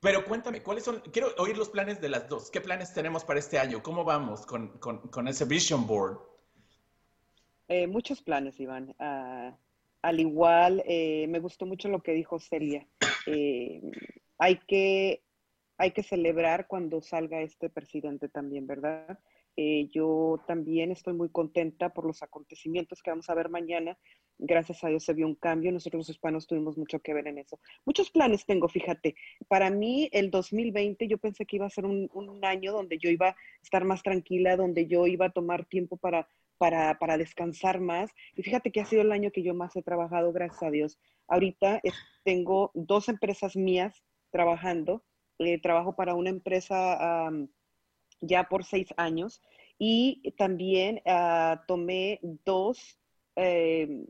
pero 0.00 0.24
cuéntame, 0.24 0.62
¿cuáles 0.62 0.84
son? 0.84 1.00
Quiero 1.12 1.28
oír 1.36 1.58
los 1.58 1.68
planes 1.68 2.00
de 2.00 2.08
las 2.08 2.26
dos. 2.26 2.50
¿Qué 2.50 2.62
planes 2.62 2.94
tenemos 2.94 3.22
para 3.22 3.38
este 3.38 3.58
año? 3.58 3.82
¿Cómo 3.82 4.02
vamos 4.02 4.46
con, 4.46 4.78
con, 4.78 5.28
ese 5.28 5.44
Vision 5.44 5.86
Board? 5.86 6.18
Eh, 7.68 7.86
muchos 7.86 8.22
planes, 8.22 8.58
Iván. 8.58 8.94
Ah, 8.98 9.54
al 10.00 10.20
igual, 10.20 10.82
eh, 10.86 11.26
me 11.28 11.38
gustó 11.38 11.66
mucho 11.66 11.88
lo 11.88 12.02
que 12.02 12.12
dijo 12.12 12.40
Celia. 12.40 12.86
Eh, 13.26 13.82
hay, 14.38 14.56
que, 14.66 15.22
hay 15.76 15.90
que 15.90 16.02
celebrar 16.02 16.66
cuando 16.66 17.02
salga 17.02 17.42
este 17.42 17.68
presidente 17.68 18.28
también, 18.28 18.66
¿verdad? 18.66 19.18
yo 19.92 20.42
también 20.46 20.90
estoy 20.90 21.12
muy 21.12 21.28
contenta 21.28 21.90
por 21.90 22.06
los 22.06 22.22
acontecimientos 22.22 23.02
que 23.02 23.10
vamos 23.10 23.28
a 23.28 23.34
ver 23.34 23.50
mañana 23.50 23.98
gracias 24.40 24.82
a 24.82 24.88
Dios 24.88 25.04
se 25.04 25.14
vio 25.14 25.26
un 25.26 25.34
cambio. 25.34 25.72
Nosotros 25.72 26.00
los 26.00 26.08
hispanos 26.08 26.46
tuvimos 26.46 26.76
mucho 26.76 27.00
que 27.00 27.14
ver 27.14 27.26
en 27.28 27.38
eso. 27.38 27.58
Muchos 27.84 28.10
planes 28.10 28.46
tengo, 28.46 28.68
fíjate. 28.68 29.14
Para 29.48 29.70
mí, 29.70 30.08
el 30.12 30.30
2020, 30.30 31.06
yo 31.08 31.18
pensé 31.18 31.46
que 31.46 31.56
iba 31.56 31.66
a 31.66 31.70
ser 31.70 31.84
un, 31.84 32.08
año 32.42 32.72
donde 32.72 32.98
yo 32.98 33.10
iba 33.10 33.28
a 33.28 33.36
estar 33.62 33.84
más 33.84 34.02
tranquila, 34.02 34.56
donde 34.56 34.86
yo 34.86 35.06
iba 35.06 35.26
a 35.26 35.30
tomar 35.30 35.66
tiempo 35.66 35.96
para, 35.98 36.26
para, 36.58 37.18
descansar 37.18 37.80
más. 37.80 38.10
Y 38.34 38.42
fíjate 38.42 38.72
que 38.72 38.80
ha 38.80 38.86
sido 38.86 39.02
el 39.02 39.12
año 39.12 39.30
que 39.30 39.42
yo 39.42 39.54
más 39.54 39.76
he 39.76 39.82
trabajado, 39.82 40.32
gracias 40.32 40.62
a 40.62 40.70
Dios. 40.70 40.98
Ahorita 41.28 41.80
tengo 42.24 42.70
dos 42.74 43.08
empresas 43.08 43.56
mías 43.56 44.02
trabajando. 44.30 45.04
Eh, 45.38 45.60
trabajo 45.60 45.94
para 45.96 46.14
una 46.14 46.30
empresa 46.30 47.30
ya 48.20 48.44
por 48.44 48.64
seis 48.64 48.92
años 48.96 49.40
y 49.78 50.34
también 50.36 51.00
ah, 51.06 51.64
tomé 51.66 52.20
dos 52.44 52.98
eh, 53.36 54.04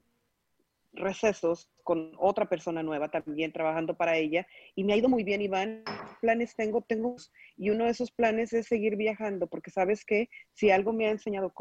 recesos 0.92 1.70
con 1.82 2.12
otra 2.18 2.48
persona 2.48 2.82
nueva 2.82 3.10
también 3.10 3.52
trabajando 3.52 3.96
para 3.96 4.16
ella 4.16 4.46
y 4.74 4.84
me 4.84 4.92
ha 4.92 4.96
ido 4.96 5.08
muy 5.08 5.24
bien, 5.24 5.42
Iván. 5.42 5.84
Planes 6.20 6.54
tengo, 6.56 6.82
tengo, 6.82 7.16
y 7.56 7.70
uno 7.70 7.84
de 7.84 7.90
esos 7.90 8.10
planes 8.10 8.52
es 8.52 8.66
seguir 8.66 8.96
viajando, 8.96 9.46
porque 9.46 9.70
sabes 9.70 10.04
que 10.04 10.28
si 10.52 10.70
algo 10.70 10.92
me 10.92 11.06
ha 11.06 11.10
enseñado 11.10 11.52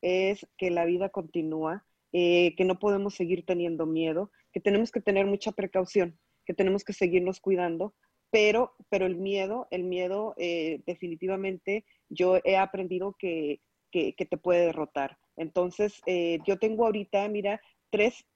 es 0.00 0.46
que 0.56 0.70
la 0.70 0.84
vida 0.84 1.08
continúa, 1.08 1.84
eh, 2.12 2.54
que 2.56 2.64
no 2.64 2.78
podemos 2.78 3.14
seguir 3.14 3.44
teniendo 3.44 3.86
miedo, 3.86 4.30
que 4.52 4.60
tenemos 4.60 4.90
que 4.90 5.00
tener 5.00 5.26
mucha 5.26 5.52
precaución, 5.52 6.18
que 6.46 6.54
tenemos 6.54 6.84
que 6.84 6.92
seguirnos 6.92 7.40
cuidando, 7.40 7.94
pero, 8.30 8.74
pero 8.88 9.06
el 9.06 9.16
miedo, 9.16 9.68
el 9.70 9.84
miedo 9.84 10.34
eh, 10.36 10.82
definitivamente 10.86 11.84
yo 12.08 12.38
he 12.44 12.56
aprendido 12.56 13.14
que, 13.18 13.60
que, 13.90 14.12
te 14.12 14.36
puede 14.36 14.66
derrotar. 14.66 15.18
Entonces, 15.36 16.00
eh, 16.06 16.38
yo 16.46 16.58
tengo 16.58 16.84
ahorita, 16.86 17.26
mira, 17.28 17.60
tres 17.90 18.26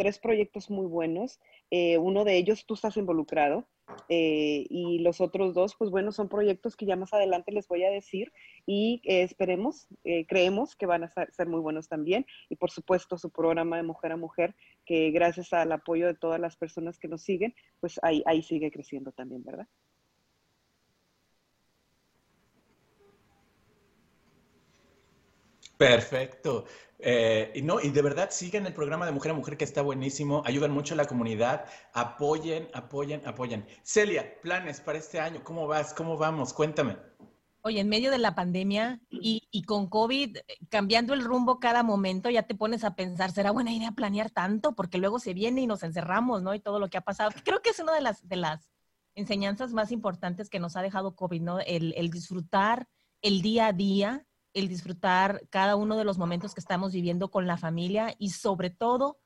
tres 0.00 0.18
proyectos 0.18 0.70
muy 0.70 0.86
buenos. 0.86 1.38
Eh, 1.70 1.98
uno 1.98 2.24
de 2.24 2.38
ellos 2.38 2.64
tú 2.64 2.72
estás 2.72 2.96
involucrado 2.96 3.68
eh, 4.08 4.64
y 4.70 5.00
los 5.00 5.20
otros 5.20 5.52
dos, 5.52 5.74
pues 5.78 5.90
bueno, 5.90 6.10
son 6.10 6.30
proyectos 6.30 6.74
que 6.74 6.86
ya 6.86 6.96
más 6.96 7.12
adelante 7.12 7.52
les 7.52 7.68
voy 7.68 7.84
a 7.84 7.90
decir 7.90 8.32
y 8.64 9.02
eh, 9.04 9.24
esperemos, 9.24 9.88
creemos 10.26 10.74
que 10.74 10.86
van 10.86 11.04
a 11.04 11.08
ser, 11.10 11.48
muy 11.48 11.60
buenos 11.60 11.86
también. 11.86 12.24
Y 12.48 12.56
por 12.56 12.70
supuesto 12.70 13.18
su 13.18 13.28
programa 13.28 13.76
de 13.76 13.82
mujer 13.82 14.12
a 14.12 14.16
mujer, 14.16 14.54
que 14.86 15.10
gracias 15.10 15.52
al 15.52 15.70
apoyo 15.70 16.06
de 16.06 16.14
todas 16.14 16.40
las 16.40 16.56
personas 16.56 16.98
que 16.98 17.08
nos 17.08 17.20
siguen, 17.20 17.54
pues 17.80 18.00
ahí, 18.02 18.22
ahí 18.24 18.42
sigue 18.42 18.70
creciendo 18.70 19.12
también, 19.12 19.44
¿verdad? 19.44 19.68
Perfecto. 25.80 26.66
Eh, 26.98 27.52
y 27.54 27.62
no, 27.62 27.80
y 27.80 27.88
de 27.88 28.02
verdad 28.02 28.28
sigan 28.30 28.66
el 28.66 28.74
programa 28.74 29.06
de 29.06 29.12
Mujer 29.12 29.30
a 29.30 29.34
Mujer 29.34 29.56
que 29.56 29.64
está 29.64 29.80
buenísimo, 29.80 30.42
ayudan 30.44 30.72
mucho 30.72 30.92
a 30.92 30.96
la 30.98 31.06
comunidad, 31.06 31.64
apoyen, 31.94 32.68
apoyen, 32.74 33.26
apoyen. 33.26 33.66
Celia, 33.82 34.38
planes 34.42 34.82
para 34.82 34.98
este 34.98 35.18
año, 35.18 35.42
¿cómo 35.42 35.66
vas? 35.66 35.94
¿Cómo 35.94 36.18
vamos? 36.18 36.52
Cuéntame. 36.52 36.98
Oye, 37.62 37.80
en 37.80 37.88
medio 37.88 38.10
de 38.10 38.18
la 38.18 38.34
pandemia 38.34 39.00
y, 39.08 39.48
y, 39.50 39.62
con 39.62 39.88
COVID 39.88 40.36
eh, 40.36 40.42
cambiando 40.68 41.14
el 41.14 41.24
rumbo 41.24 41.60
cada 41.60 41.82
momento, 41.82 42.28
ya 42.28 42.42
te 42.42 42.54
pones 42.54 42.84
a 42.84 42.94
pensar, 42.94 43.32
¿será 43.32 43.50
buena 43.50 43.72
idea 43.72 43.92
planear 43.92 44.28
tanto? 44.28 44.74
Porque 44.74 44.98
luego 44.98 45.18
se 45.18 45.32
viene 45.32 45.62
y 45.62 45.66
nos 45.66 45.82
encerramos, 45.82 46.42
¿no? 46.42 46.54
Y 46.54 46.60
todo 46.60 46.78
lo 46.78 46.90
que 46.90 46.98
ha 46.98 47.02
pasado. 47.02 47.30
Creo 47.42 47.62
que 47.62 47.70
es 47.70 47.78
una 47.80 47.94
de 47.94 48.02
las, 48.02 48.28
de 48.28 48.36
las 48.36 48.70
enseñanzas 49.14 49.72
más 49.72 49.92
importantes 49.92 50.50
que 50.50 50.60
nos 50.60 50.76
ha 50.76 50.82
dejado 50.82 51.16
COVID, 51.16 51.40
¿no? 51.40 51.58
El, 51.60 51.94
el 51.96 52.10
disfrutar 52.10 52.86
el 53.22 53.42
día 53.42 53.68
a 53.68 53.72
día, 53.72 54.26
el 54.52 54.68
disfrutar 54.68 55.42
cada 55.50 55.76
uno 55.76 55.96
de 55.96 56.04
los 56.04 56.18
momentos 56.18 56.54
que 56.54 56.60
estamos 56.60 56.92
viviendo 56.92 57.30
con 57.30 57.46
la 57.46 57.56
familia 57.56 58.14
y 58.18 58.30
sobre 58.30 58.70
todo 58.70 59.18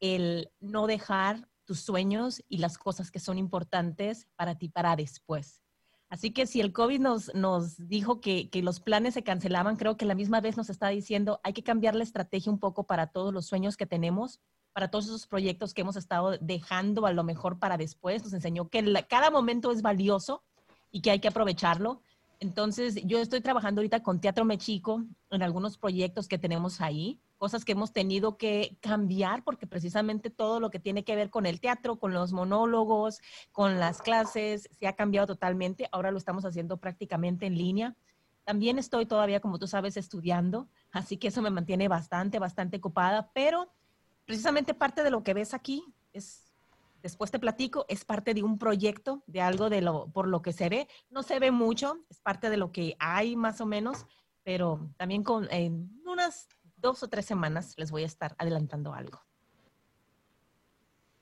el 0.00 0.50
no 0.60 0.86
dejar 0.86 1.48
tus 1.64 1.80
sueños 1.80 2.42
y 2.48 2.58
las 2.58 2.78
cosas 2.78 3.10
que 3.10 3.20
son 3.20 3.38
importantes 3.38 4.26
para 4.36 4.56
ti 4.56 4.68
para 4.68 4.96
después. 4.96 5.62
Así 6.08 6.30
que 6.32 6.46
si 6.46 6.60
el 6.60 6.72
COVID 6.72 7.00
nos, 7.00 7.34
nos 7.34 7.88
dijo 7.88 8.20
que, 8.20 8.50
que, 8.50 8.62
los 8.62 8.80
planes 8.80 9.14
se 9.14 9.22
cancelaban, 9.22 9.76
creo 9.76 9.96
que 9.96 10.04
la 10.04 10.14
misma 10.14 10.42
vez 10.42 10.58
nos 10.58 10.68
está 10.68 10.88
diciendo 10.88 11.40
hay 11.42 11.54
que 11.54 11.62
cambiar 11.62 11.94
la 11.94 12.04
estrategia 12.04 12.52
un 12.52 12.58
poco 12.58 12.84
para 12.84 13.06
todos 13.06 13.32
los 13.32 13.46
sueños 13.46 13.78
que 13.78 13.86
tenemos, 13.86 14.38
para 14.74 14.90
todos 14.90 15.06
esos 15.06 15.26
proyectos 15.26 15.72
que 15.72 15.80
hemos 15.80 15.96
estado 15.96 16.36
dejando 16.38 17.06
a 17.06 17.12
lo 17.12 17.24
mejor 17.24 17.58
para 17.58 17.78
después. 17.78 18.22
Nos 18.24 18.34
enseñó 18.34 18.68
que 18.68 19.06
cada 19.08 19.30
momento 19.30 19.72
es 19.72 19.80
valioso 19.80 20.42
y 20.90 21.00
que 21.00 21.10
hay 21.10 21.20
que 21.20 21.28
aprovecharlo. 21.28 22.02
Entonces, 22.42 22.96
yo 23.04 23.20
estoy 23.20 23.40
trabajando 23.40 23.80
ahorita 23.80 24.02
con 24.02 24.20
Teatro 24.20 24.44
Mexico 24.44 25.04
en 25.30 25.44
algunos 25.44 25.78
proyectos 25.78 26.26
que 26.26 26.38
tenemos 26.38 26.80
ahí, 26.80 27.20
cosas 27.38 27.64
que 27.64 27.70
hemos 27.70 27.92
tenido 27.92 28.36
que 28.36 28.78
cambiar 28.80 29.44
porque 29.44 29.68
precisamente 29.68 30.28
todo 30.28 30.58
lo 30.58 30.68
que 30.68 30.80
tiene 30.80 31.04
que 31.04 31.14
ver 31.14 31.30
con 31.30 31.46
el 31.46 31.60
teatro, 31.60 32.00
con 32.00 32.12
los 32.12 32.32
monólogos, 32.32 33.20
con 33.52 33.78
las 33.78 34.02
clases, 34.02 34.68
se 34.72 34.88
ha 34.88 34.94
cambiado 34.94 35.28
totalmente. 35.28 35.88
Ahora 35.92 36.10
lo 36.10 36.18
estamos 36.18 36.44
haciendo 36.44 36.78
prácticamente 36.78 37.46
en 37.46 37.56
línea. 37.56 37.94
También 38.42 38.76
estoy 38.76 39.06
todavía, 39.06 39.38
como 39.38 39.60
tú 39.60 39.68
sabes, 39.68 39.96
estudiando, 39.96 40.68
así 40.90 41.18
que 41.18 41.28
eso 41.28 41.42
me 41.42 41.50
mantiene 41.50 41.86
bastante, 41.86 42.40
bastante 42.40 42.78
ocupada, 42.78 43.30
pero 43.32 43.72
precisamente 44.26 44.74
parte 44.74 45.04
de 45.04 45.12
lo 45.12 45.22
que 45.22 45.32
ves 45.32 45.54
aquí 45.54 45.84
es 46.12 46.51
después 47.02 47.30
te 47.30 47.38
platico, 47.38 47.84
es 47.88 48.04
parte 48.04 48.34
de 48.34 48.42
un 48.42 48.58
proyecto, 48.58 49.22
de 49.26 49.40
algo 49.40 49.68
de 49.68 49.82
lo, 49.82 50.10
por 50.12 50.28
lo 50.28 50.42
que 50.42 50.52
se 50.52 50.68
ve. 50.68 50.88
No 51.10 51.22
se 51.22 51.38
ve 51.38 51.50
mucho, 51.50 52.04
es 52.08 52.20
parte 52.20 52.50
de 52.50 52.56
lo 52.56 52.72
que 52.72 52.96
hay 52.98 53.36
más 53.36 53.60
o 53.60 53.66
menos, 53.66 54.06
pero 54.42 54.90
también 54.96 55.22
con, 55.22 55.48
en 55.50 56.00
unas 56.04 56.48
dos 56.76 57.02
o 57.02 57.08
tres 57.08 57.26
semanas 57.26 57.74
les 57.76 57.90
voy 57.90 58.02
a 58.02 58.06
estar 58.06 58.34
adelantando 58.38 58.94
algo. 58.94 59.20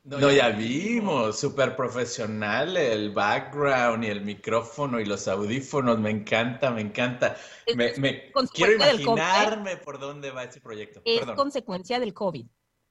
No, 0.02 0.30
ya 0.30 0.48
vimos, 0.48 1.38
súper 1.38 1.76
profesional 1.76 2.74
el 2.76 3.12
background 3.12 4.02
y 4.02 4.06
el 4.06 4.22
micrófono 4.22 4.98
y 4.98 5.04
los 5.04 5.28
audífonos, 5.28 5.98
me 5.98 6.10
encanta, 6.10 6.70
me 6.70 6.80
encanta. 6.80 7.36
Me, 7.76 8.32
quiero 8.54 8.72
imaginarme 8.72 9.76
por 9.76 9.98
dónde 9.98 10.30
va 10.30 10.44
ese 10.44 10.60
proyecto. 10.60 11.02
Es 11.04 11.26
consecuencia 11.32 12.00
del 12.00 12.14
COVID, 12.14 12.46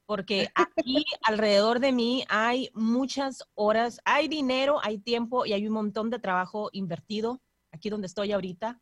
porque 0.09 0.49
aquí 0.55 1.05
alrededor 1.21 1.79
de 1.79 1.91
mí 1.91 2.25
hay 2.29 2.71
muchas 2.73 3.47
horas, 3.53 4.01
hay 4.05 4.27
dinero, 4.27 4.79
hay 4.81 4.97
tiempo 4.97 5.45
y 5.45 5.53
hay 5.53 5.67
un 5.67 5.73
montón 5.73 6.09
de 6.09 6.17
trabajo 6.17 6.71
invertido 6.73 7.43
aquí 7.71 7.91
donde 7.91 8.07
estoy 8.07 8.31
ahorita. 8.31 8.81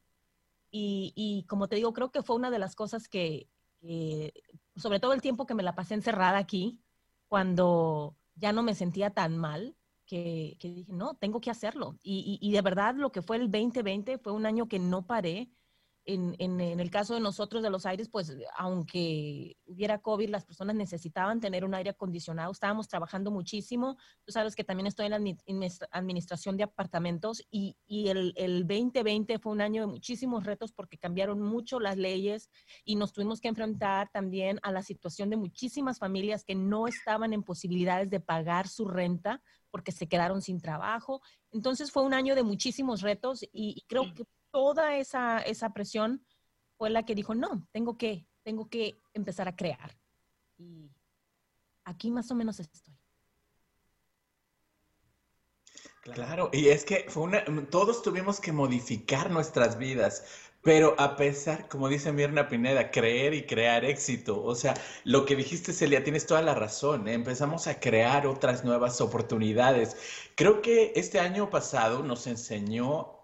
Y, 0.71 1.43
como 1.49 1.67
te 1.67 1.75
digo, 1.75 1.91
creo 1.91 2.11
que 2.11 2.23
fue 2.23 2.37
una 2.37 2.49
de 2.49 2.59
las 2.59 2.75
cosas 2.75 3.09
que, 3.09 3.49
sobre 4.77 5.01
todo 5.01 5.11
el 5.11 5.21
tiempo 5.21 5.45
que 5.45 5.53
me 5.53 5.63
la 5.63 5.75
pasé 5.75 5.95
encerrada 5.95 6.37
aquí, 6.37 6.79
cuando 7.27 8.15
ya 8.35 8.53
no 8.53 8.63
me 8.63 8.73
sentía 8.73 9.09
tan 9.09 9.37
mal, 9.37 9.75
que, 10.05 10.55
dije, 10.61 10.93
no, 10.93 11.15
tengo 11.15 11.41
que 11.41 11.51
hacerlo. 11.51 11.97
Y, 12.01 12.39
y, 12.41 12.51
de 12.53 12.61
verdad 12.61 12.95
lo 12.95 13.11
que 13.11 13.21
fue 13.21 13.35
el 13.35 13.51
2020 13.51 14.17
fue 14.19 14.31
un 14.31 14.45
año 14.45 14.69
que 14.69 14.79
no 14.79 15.05
paré, 15.05 15.49
en, 16.07 16.61
el 16.61 16.89
caso 16.89 17.15
de 17.15 17.19
nosotros 17.19 17.61
de 17.61 17.69
los 17.69 17.85
aires, 17.85 18.07
pues 18.09 18.33
aunque 18.55 19.57
hubiera 19.65 19.99
COVID, 19.99 20.29
las 20.29 20.45
personas 20.45 20.75
necesitaban 20.75 21.41
tener 21.41 21.65
un 21.65 21.73
aire 21.73 21.89
acondicionado. 21.89 22.51
Estábamos 22.51 22.87
trabajando 22.87 23.29
muchísimo. 23.29 23.97
Tú 24.23 24.31
sabes 24.31 24.55
que 24.55 24.63
también 24.63 24.87
estoy 24.87 25.07
en 25.07 25.11
la 25.59 25.67
administración 25.91 26.55
de 26.55 26.63
apartamentos 26.63 27.43
y, 27.51 27.75
el, 27.87 28.33
el 28.37 28.65
2020 28.65 29.37
fue 29.39 29.51
un 29.51 29.59
año 29.59 29.81
de 29.81 29.87
muchísimos 29.87 30.45
retos 30.45 30.71
porque 30.71 30.97
cambiaron 30.97 31.41
mucho 31.41 31.79
las 31.79 31.97
leyes 31.97 32.49
y 32.85 32.95
nos 32.95 33.11
tuvimos 33.11 33.41
que 33.41 33.49
enfrentar 33.49 34.09
también 34.09 34.59
a 34.63 34.71
la 34.71 34.83
situación 34.83 35.29
de 35.29 35.35
muchísimas 35.35 35.99
familias 35.99 36.45
que 36.45 36.55
no 36.55 36.87
estaban 36.87 37.33
en 37.33 37.43
posibilidades 37.43 38.09
de 38.09 38.21
pagar 38.21 38.69
su 38.69 38.87
renta 38.87 39.41
porque 39.71 39.91
se 39.91 40.07
quedaron 40.07 40.41
sin 40.41 40.61
trabajo. 40.61 41.21
Entonces 41.51 41.91
fue 41.91 42.03
un 42.03 42.13
año 42.13 42.33
de 42.33 42.43
muchísimos 42.43 43.01
retos 43.01 43.43
y 43.51 43.83
creo 43.87 44.13
que 44.13 44.25
toda 44.57 44.97
esa, 44.97 45.37
esa 45.41 45.69
presión 45.71 46.25
fue 46.79 46.89
la 46.89 47.05
que 47.05 47.13
dijo, 47.13 47.35
no, 47.35 47.67
tengo 47.71 47.95
que, 47.95 48.25
tengo 48.41 48.67
que 48.67 48.99
empezar 49.13 49.47
a 49.47 49.55
crear. 49.55 49.95
Y 50.57 50.89
aquí 51.83 52.09
más 52.09 52.31
o 52.31 52.35
menos 52.35 52.59
estoy. 52.59 52.97
Claro, 56.01 56.49
y 56.51 56.69
es 56.69 56.85
que 56.85 57.05
una, 57.15 57.45
todos 57.69 58.01
tuvimos 58.01 58.39
que 58.39 58.51
modificar 58.51 59.29
nuestras 59.29 59.77
vidas, 59.77 60.25
pero 60.63 60.95
a 60.97 61.15
pesar, 61.17 61.67
como 61.69 61.87
dice 61.87 62.11
Mirna 62.11 62.47
Pineda, 62.47 62.89
creer 62.89 63.35
y 63.35 63.45
crear 63.45 63.85
éxito. 63.85 64.43
O 64.43 64.55
sea, 64.55 64.73
lo 65.03 65.27
que 65.27 65.35
dijiste, 65.35 65.71
Celia, 65.71 66.03
tienes 66.03 66.25
toda 66.25 66.41
la 66.41 66.55
razón. 66.55 67.07
¿eh? 67.07 67.13
Empezamos 67.13 67.67
a 67.67 67.79
crear 67.79 68.25
otras 68.25 68.65
nuevas 68.65 69.01
oportunidades. 69.01 69.97
Creo 70.33 70.63
que 70.63 70.93
este 70.95 71.19
año 71.19 71.51
pasado 71.51 72.01
nos 72.01 72.25
enseñó 72.25 73.16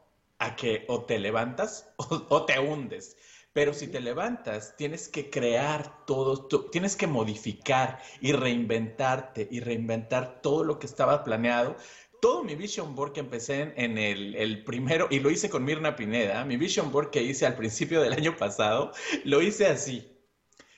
que 0.52 0.86
o 0.88 1.06
te 1.06 1.20
levantas 1.20 1.94
o, 1.98 2.46
te 2.46 2.60
hundes. 2.60 3.18
Pero 3.54 3.74
si 3.74 3.88
te 3.88 4.00
levantas, 4.00 4.76
tienes 4.78 5.08
que 5.08 5.30
crear 5.30 6.06
todo, 6.06 6.48
tienes 6.72 6.96
que 6.96 7.06
modificar 7.06 8.02
y 8.20 8.32
reinventarte 8.32 9.48
y 9.52 9.60
reinventar 9.60 10.42
todo 10.42 10.64
lo 10.64 10.80
que 10.80 10.88
estaba 10.88 11.24
planeado. 11.24 11.76
Todo 12.20 12.44
mi 12.44 12.56
vision 12.56 12.96
board 12.96 13.12
que 13.12 13.20
empecé 13.20 13.74
en, 13.76 13.98
el, 13.98 14.64
primero, 14.64 15.08
y 15.12 15.20
lo 15.20 15.30
hice 15.30 15.50
con 15.50 15.66
Mirna 15.66 15.96
Pineda, 15.96 16.46
mi 16.46 16.58
vision 16.58 16.92
board 16.92 17.12
que 17.12 17.22
hice 17.22 17.46
al 17.46 17.56
principio 17.56 18.02
del 18.02 18.14
año 18.14 18.38
pasado, 18.38 18.92
lo 19.24 19.42
hice 19.42 19.68
así. 19.68 20.10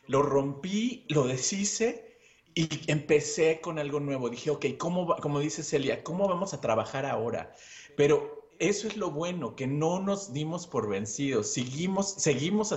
Lo 0.08 0.22
rompí, 0.22 1.06
lo 1.08 1.26
deshice 1.26 2.18
y 2.56 2.68
empecé 2.90 3.60
con 3.62 3.80
algo 3.80 4.00
nuevo. 4.00 4.30
Dije, 4.30 4.50
ok, 4.50 4.66
¿cómo, 4.78 5.16
como 5.18 5.40
dice 5.40 5.62
Celia, 5.62 6.04
¿cómo 6.04 6.28
vamos 6.28 6.54
a 6.54 6.62
trabajar 6.62 7.06
ahora? 7.06 7.54
Pero 7.96 8.35
eso 8.60 8.88
es 8.88 8.98
lo 8.98 9.12
bueno, 9.12 9.56
que 9.56 9.68
no 9.68 10.00
nos 10.00 10.34
dimos 10.34 10.68
por 10.68 10.90
vencidos, 10.90 11.48
seguimos, 11.52 12.14
seguimos 12.14 12.72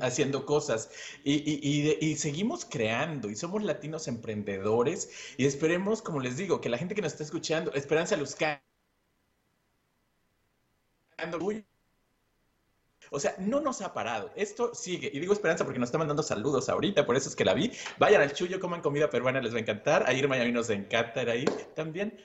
haciendo 0.00 0.46
cosas 0.46 0.90
y, 1.24 2.16
seguimos 2.16 2.64
creando 2.64 3.30
y 3.30 3.36
somos 3.36 3.62
latinos 3.62 4.08
emprendedores 4.08 5.10
y 5.36 5.46
esperemos, 5.46 6.02
como 6.02 6.20
les 6.20 6.36
digo, 6.36 6.60
que 6.60 6.68
la 6.68 6.78
gente 6.78 6.94
que 6.94 7.02
nos 7.02 7.12
está 7.12 7.24
escuchando, 7.24 7.72
Esperanza 7.74 8.16
Luzcano, 8.16 8.60
o 13.10 13.20
sea, 13.20 13.36
no 13.38 13.60
nos 13.60 13.80
ha 13.80 13.94
parado. 13.94 14.32
Esto 14.34 14.74
sigue. 14.74 15.10
Y 15.12 15.20
digo 15.20 15.32
esperanza 15.32 15.64
porque 15.64 15.78
nos 15.78 15.88
está 15.88 15.98
mandando 15.98 16.22
saludos 16.22 16.68
ahorita, 16.68 17.06
por 17.06 17.16
eso 17.16 17.28
es 17.28 17.36
que 17.36 17.44
la 17.44 17.54
vi. 17.54 17.70
Vayan 17.98 18.22
al 18.22 18.32
Chuyo, 18.32 18.58
coman 18.58 18.80
comida 18.80 19.08
peruana, 19.08 19.40
les 19.40 19.52
va 19.52 19.58
a 19.58 19.60
encantar. 19.60 20.04
A 20.08 20.12
Irma 20.12 20.36
y 20.36 20.40
a 20.40 20.44
mí 20.44 20.52
nos 20.52 20.68
encanta 20.70 21.22
ir 21.22 21.30
ahí 21.30 21.44
también. 21.74 22.18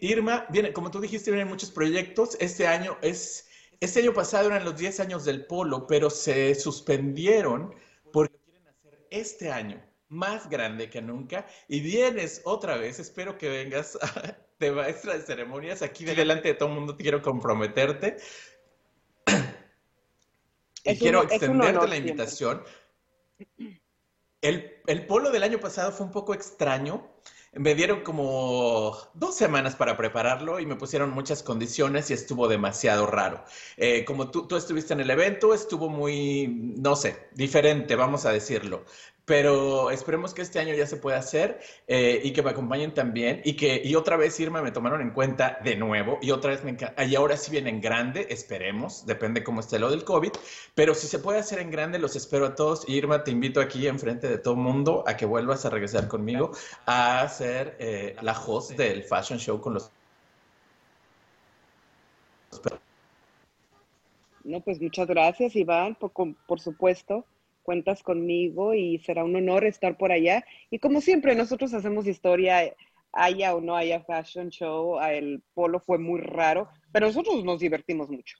Irma, 0.00 0.46
viene, 0.50 0.72
como 0.72 0.90
tú 0.90 1.00
dijiste, 1.00 1.30
vienen 1.30 1.48
muchos 1.48 1.70
proyectos. 1.70 2.36
Este 2.40 2.66
año 2.66 2.98
es, 3.02 3.48
este 3.80 4.00
año 4.00 4.12
pasado 4.12 4.48
eran 4.48 4.64
los 4.64 4.76
10 4.76 5.00
años 5.00 5.24
del 5.24 5.46
polo, 5.46 5.86
pero 5.86 6.10
se 6.10 6.54
suspendieron 6.54 7.74
porque 8.12 8.36
quieren 8.44 8.68
hacer 8.68 9.06
este 9.10 9.50
año 9.50 9.82
más 10.08 10.48
grande 10.50 10.90
que 10.90 11.00
nunca. 11.00 11.46
Y 11.68 11.80
vienes 11.80 12.42
otra 12.44 12.76
vez, 12.76 12.98
espero 12.98 13.38
que 13.38 13.48
vengas 13.48 13.98
de 14.58 14.72
maestra 14.72 15.14
de 15.14 15.22
ceremonias. 15.22 15.82
Aquí 15.82 16.04
delante 16.04 16.48
de 16.48 16.54
todo 16.54 16.68
el 16.68 16.74
mundo 16.74 16.96
quiero 16.96 17.22
comprometerte. 17.22 18.18
y 20.84 20.98
quiero 20.98 21.22
extenderte 21.22 21.88
la 21.88 21.96
invitación. 21.96 22.62
El, 24.42 24.82
el 24.86 25.06
polo 25.06 25.30
del 25.30 25.42
año 25.42 25.58
pasado 25.58 25.90
fue 25.90 26.06
un 26.06 26.12
poco 26.12 26.34
extraño 26.34 27.15
me 27.58 27.74
dieron 27.74 28.02
como 28.02 28.96
dos 29.14 29.36
semanas 29.36 29.76
para 29.76 29.96
prepararlo 29.96 30.60
y 30.60 30.66
me 30.66 30.76
pusieron 30.76 31.10
muchas 31.10 31.42
condiciones 31.42 32.10
y 32.10 32.14
estuvo 32.14 32.48
demasiado 32.48 33.06
raro. 33.06 33.44
Eh, 33.76 34.04
como 34.04 34.30
tú, 34.30 34.46
tú 34.46 34.56
estuviste 34.56 34.92
en 34.94 35.00
el 35.00 35.10
evento, 35.10 35.54
estuvo 35.54 35.88
muy, 35.88 36.48
no 36.76 36.96
sé, 36.96 37.28
diferente, 37.34 37.96
vamos 37.96 38.26
a 38.26 38.32
decirlo 38.32 38.84
pero 39.26 39.90
esperemos 39.90 40.32
que 40.32 40.40
este 40.40 40.60
año 40.60 40.72
ya 40.74 40.86
se 40.86 40.96
pueda 40.96 41.18
hacer 41.18 41.60
eh, 41.88 42.20
y 42.22 42.32
que 42.32 42.42
me 42.42 42.50
acompañen 42.50 42.94
también 42.94 43.42
y 43.44 43.54
que 43.54 43.82
y 43.84 43.94
otra 43.96 44.16
vez 44.16 44.38
Irma 44.40 44.62
me 44.62 44.70
tomaron 44.70 45.00
en 45.02 45.10
cuenta 45.10 45.58
de 45.62 45.76
nuevo 45.76 46.18
y 46.22 46.30
otra 46.30 46.52
vez 46.52 46.62
me 46.64 46.70
encanta 46.70 47.04
y 47.04 47.16
ahora 47.16 47.36
sí 47.36 47.50
viene 47.50 47.68
en 47.68 47.80
grande, 47.80 48.28
esperemos, 48.30 49.04
depende 49.04 49.42
cómo 49.42 49.60
esté 49.60 49.78
lo 49.80 49.90
del 49.90 50.04
COVID, 50.04 50.30
pero 50.74 50.94
si 50.94 51.08
se 51.08 51.18
puede 51.18 51.40
hacer 51.40 51.58
en 51.58 51.70
grande 51.70 51.98
los 51.98 52.14
espero 52.16 52.46
a 52.46 52.54
todos. 52.54 52.88
Irma 52.88 53.24
te 53.24 53.32
invito 53.32 53.60
aquí 53.60 53.88
enfrente 53.88 54.28
de 54.28 54.38
todo 54.38 54.54
mundo 54.54 55.02
a 55.06 55.16
que 55.16 55.26
vuelvas 55.26 55.66
a 55.66 55.70
regresar 55.70 56.06
conmigo 56.06 56.52
a 56.86 57.20
hacer 57.22 57.76
eh, 57.80 58.16
la 58.22 58.32
host 58.32 58.72
del 58.72 59.02
fashion 59.02 59.38
show 59.38 59.60
con 59.60 59.74
los 59.74 59.90
no, 64.44 64.60
pues 64.60 64.80
muchas 64.80 65.08
gracias, 65.08 65.56
Iván, 65.56 65.96
por, 65.96 66.12
por 66.46 66.60
supuesto 66.60 67.24
cuentas 67.66 68.02
conmigo 68.02 68.72
y 68.72 68.98
será 69.00 69.24
un 69.24 69.36
honor 69.36 69.66
estar 69.66 69.98
por 69.98 70.12
allá. 70.12 70.46
Y 70.70 70.78
como 70.78 71.00
siempre, 71.02 71.34
nosotros 71.34 71.74
hacemos 71.74 72.06
historia, 72.06 72.72
haya 73.12 73.54
o 73.54 73.60
no 73.60 73.76
haya 73.76 74.00
fashion 74.04 74.48
show, 74.50 74.98
el 75.00 75.42
polo 75.52 75.80
fue 75.80 75.98
muy 75.98 76.20
raro, 76.20 76.68
pero 76.92 77.08
nosotros 77.08 77.44
nos 77.44 77.60
divertimos 77.60 78.08
mucho. 78.08 78.38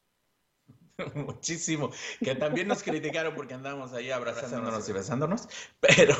Muchísimo, 1.15 1.91
que 2.21 2.35
también 2.37 2.69
nos 2.69 2.83
criticaron 2.83 3.35
porque 3.35 3.53
andábamos 3.53 3.93
ahí 3.93 4.11
abrazándonos 4.11 4.89
y 4.89 4.93
besándonos, 4.93 5.49
pero 5.81 6.15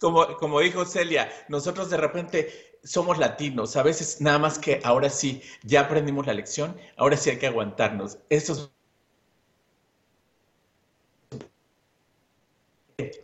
como, 0.00 0.26
como 0.36 0.60
dijo 0.60 0.86
Celia, 0.86 1.28
nosotros 1.48 1.90
de 1.90 1.98
repente 1.98 2.78
somos 2.82 3.18
latinos, 3.18 3.76
a 3.76 3.82
veces 3.82 4.20
nada 4.20 4.38
más 4.38 4.58
que 4.58 4.80
ahora 4.82 5.10
sí, 5.10 5.42
ya 5.62 5.82
aprendimos 5.82 6.26
la 6.26 6.32
lección, 6.32 6.76
ahora 6.96 7.16
sí 7.16 7.30
hay 7.30 7.38
que 7.38 7.48
aguantarnos. 7.48 8.18
Eso 8.30 8.52
es 8.54 8.77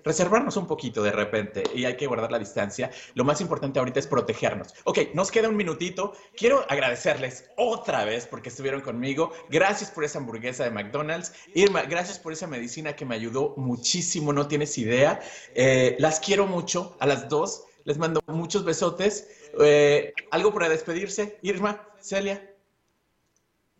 reservarnos 0.04 0.56
un 0.56 0.68
poquito 0.68 1.02
de 1.02 1.10
repente 1.10 1.64
y 1.74 1.84
hay 1.84 1.96
que 1.96 2.06
guardar 2.06 2.30
la 2.30 2.38
distancia. 2.38 2.90
Lo 3.14 3.24
más 3.24 3.40
importante 3.40 3.80
ahorita 3.80 3.98
es 3.98 4.06
protegernos. 4.06 4.72
Ok, 4.84 4.98
nos 5.14 5.32
queda 5.32 5.48
un 5.48 5.56
minutito. 5.56 6.12
Quiero 6.36 6.64
agradecerles 6.68 7.50
otra 7.56 8.04
vez 8.04 8.26
porque 8.26 8.50
estuvieron 8.50 8.82
conmigo. 8.82 9.32
Gracias 9.50 9.90
por 9.90 10.04
esa 10.04 10.18
hamburguesa 10.18 10.64
de 10.64 10.70
McDonald's. 10.70 11.32
Irma, 11.54 11.82
gracias 11.82 12.20
por 12.20 12.32
esa 12.32 12.46
medicina 12.46 12.94
que 12.94 13.04
me 13.04 13.16
ayudó 13.16 13.54
muchísimo, 13.56 14.32
no 14.32 14.46
tienes 14.46 14.78
idea. 14.78 15.20
Eh, 15.54 15.96
las 15.98 16.20
quiero 16.20 16.46
mucho 16.46 16.96
a 17.00 17.06
las 17.06 17.28
dos. 17.28 17.64
Les 17.84 17.98
mando 17.98 18.20
muchos 18.28 18.64
besotes. 18.64 19.50
Eh, 19.60 20.12
¿Algo 20.30 20.54
para 20.54 20.68
despedirse? 20.68 21.38
Irma, 21.42 21.84
Celia. 22.00 22.48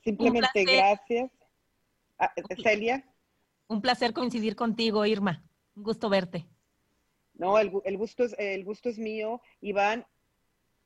Simplemente 0.03 0.65
gracias. 0.65 1.31
Ah, 2.19 2.33
Celia. 2.63 3.05
Un 3.69 3.81
placer 3.81 4.13
coincidir 4.13 4.57
contigo, 4.57 5.07
Irma. 5.07 5.43
Un 5.77 5.83
gusto 5.83 6.09
verte. 6.09 6.47
No, 7.35 7.59
el, 7.59 7.71
gusto 7.71 8.25
es, 8.25 8.35
el 8.39 8.65
gusto 8.65 8.89
es 8.89 8.99
mío. 8.99 9.41
Iván, 9.61 10.07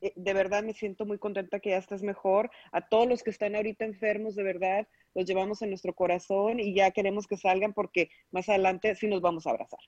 eh, 0.01 0.13
de 0.15 0.33
verdad 0.33 0.63
me 0.63 0.73
siento 0.73 1.05
muy 1.05 1.19
contenta 1.19 1.59
que 1.59 1.71
ya 1.71 1.77
estás 1.77 2.01
mejor. 2.01 2.49
A 2.71 2.87
todos 2.87 3.07
los 3.07 3.23
que 3.23 3.29
están 3.29 3.55
ahorita 3.55 3.85
enfermos, 3.85 4.35
de 4.35 4.43
verdad, 4.43 4.87
los 5.13 5.25
llevamos 5.25 5.61
en 5.61 5.69
nuestro 5.69 5.93
corazón 5.93 6.59
y 6.59 6.73
ya 6.73 6.91
queremos 6.91 7.27
que 7.27 7.37
salgan 7.37 7.73
porque 7.73 8.09
más 8.31 8.49
adelante 8.49 8.95
sí 8.95 9.07
nos 9.07 9.21
vamos 9.21 9.45
a 9.45 9.51
abrazar. 9.51 9.79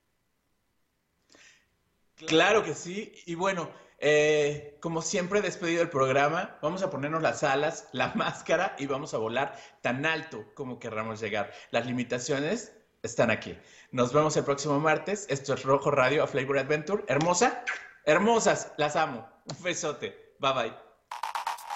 Claro 2.27 2.63
que 2.63 2.75
sí. 2.75 3.11
Y 3.25 3.33
bueno, 3.33 3.71
eh, 3.97 4.77
como 4.79 5.01
siempre, 5.01 5.41
despedido 5.41 5.81
el 5.81 5.89
programa, 5.89 6.59
vamos 6.61 6.83
a 6.83 6.89
ponernos 6.89 7.21
las 7.21 7.43
alas, 7.43 7.89
la 7.91 8.13
máscara 8.15 8.75
y 8.77 8.85
vamos 8.85 9.13
a 9.13 9.17
volar 9.17 9.55
tan 9.81 10.05
alto 10.05 10.53
como 10.53 10.79
querramos 10.79 11.19
llegar. 11.19 11.51
Las 11.71 11.85
limitaciones 11.85 12.77
están 13.03 13.31
aquí. 13.31 13.57
Nos 13.91 14.13
vemos 14.13 14.37
el 14.37 14.43
próximo 14.43 14.79
martes. 14.79 15.25
Esto 15.29 15.53
es 15.53 15.63
Rojo 15.63 15.91
Radio 15.91 16.23
a 16.23 16.27
Flavor 16.27 16.59
Adventure. 16.59 17.03
Hermosa, 17.07 17.63
hermosas, 18.05 18.71
las 18.77 18.95
amo. 18.95 19.27
Un 19.45 19.63
besote. 19.63 20.35
Bye 20.39 20.53
bye. 20.53 20.73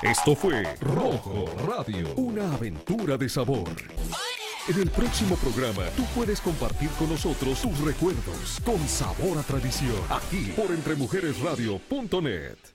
Esto 0.02 0.36
fue 0.36 0.64
Rojo 0.82 1.46
Radio, 1.68 2.14
una 2.16 2.54
aventura 2.54 3.18
de 3.18 3.30
sabor. 3.30 3.70
En 4.68 4.82
el 4.82 4.90
próximo 4.90 5.36
programa, 5.38 5.84
tú 5.96 6.04
puedes 6.16 6.42
compartir 6.42 6.90
con 6.98 7.10
nosotros 7.10 7.62
tus 7.62 7.80
recuerdos 7.82 8.60
con 8.66 8.80
sabor 8.88 9.38
a 9.38 9.44
tradición, 9.44 9.96
aquí 10.10 10.54
por 10.56 10.72
entremujeresradio.net. 10.72 12.75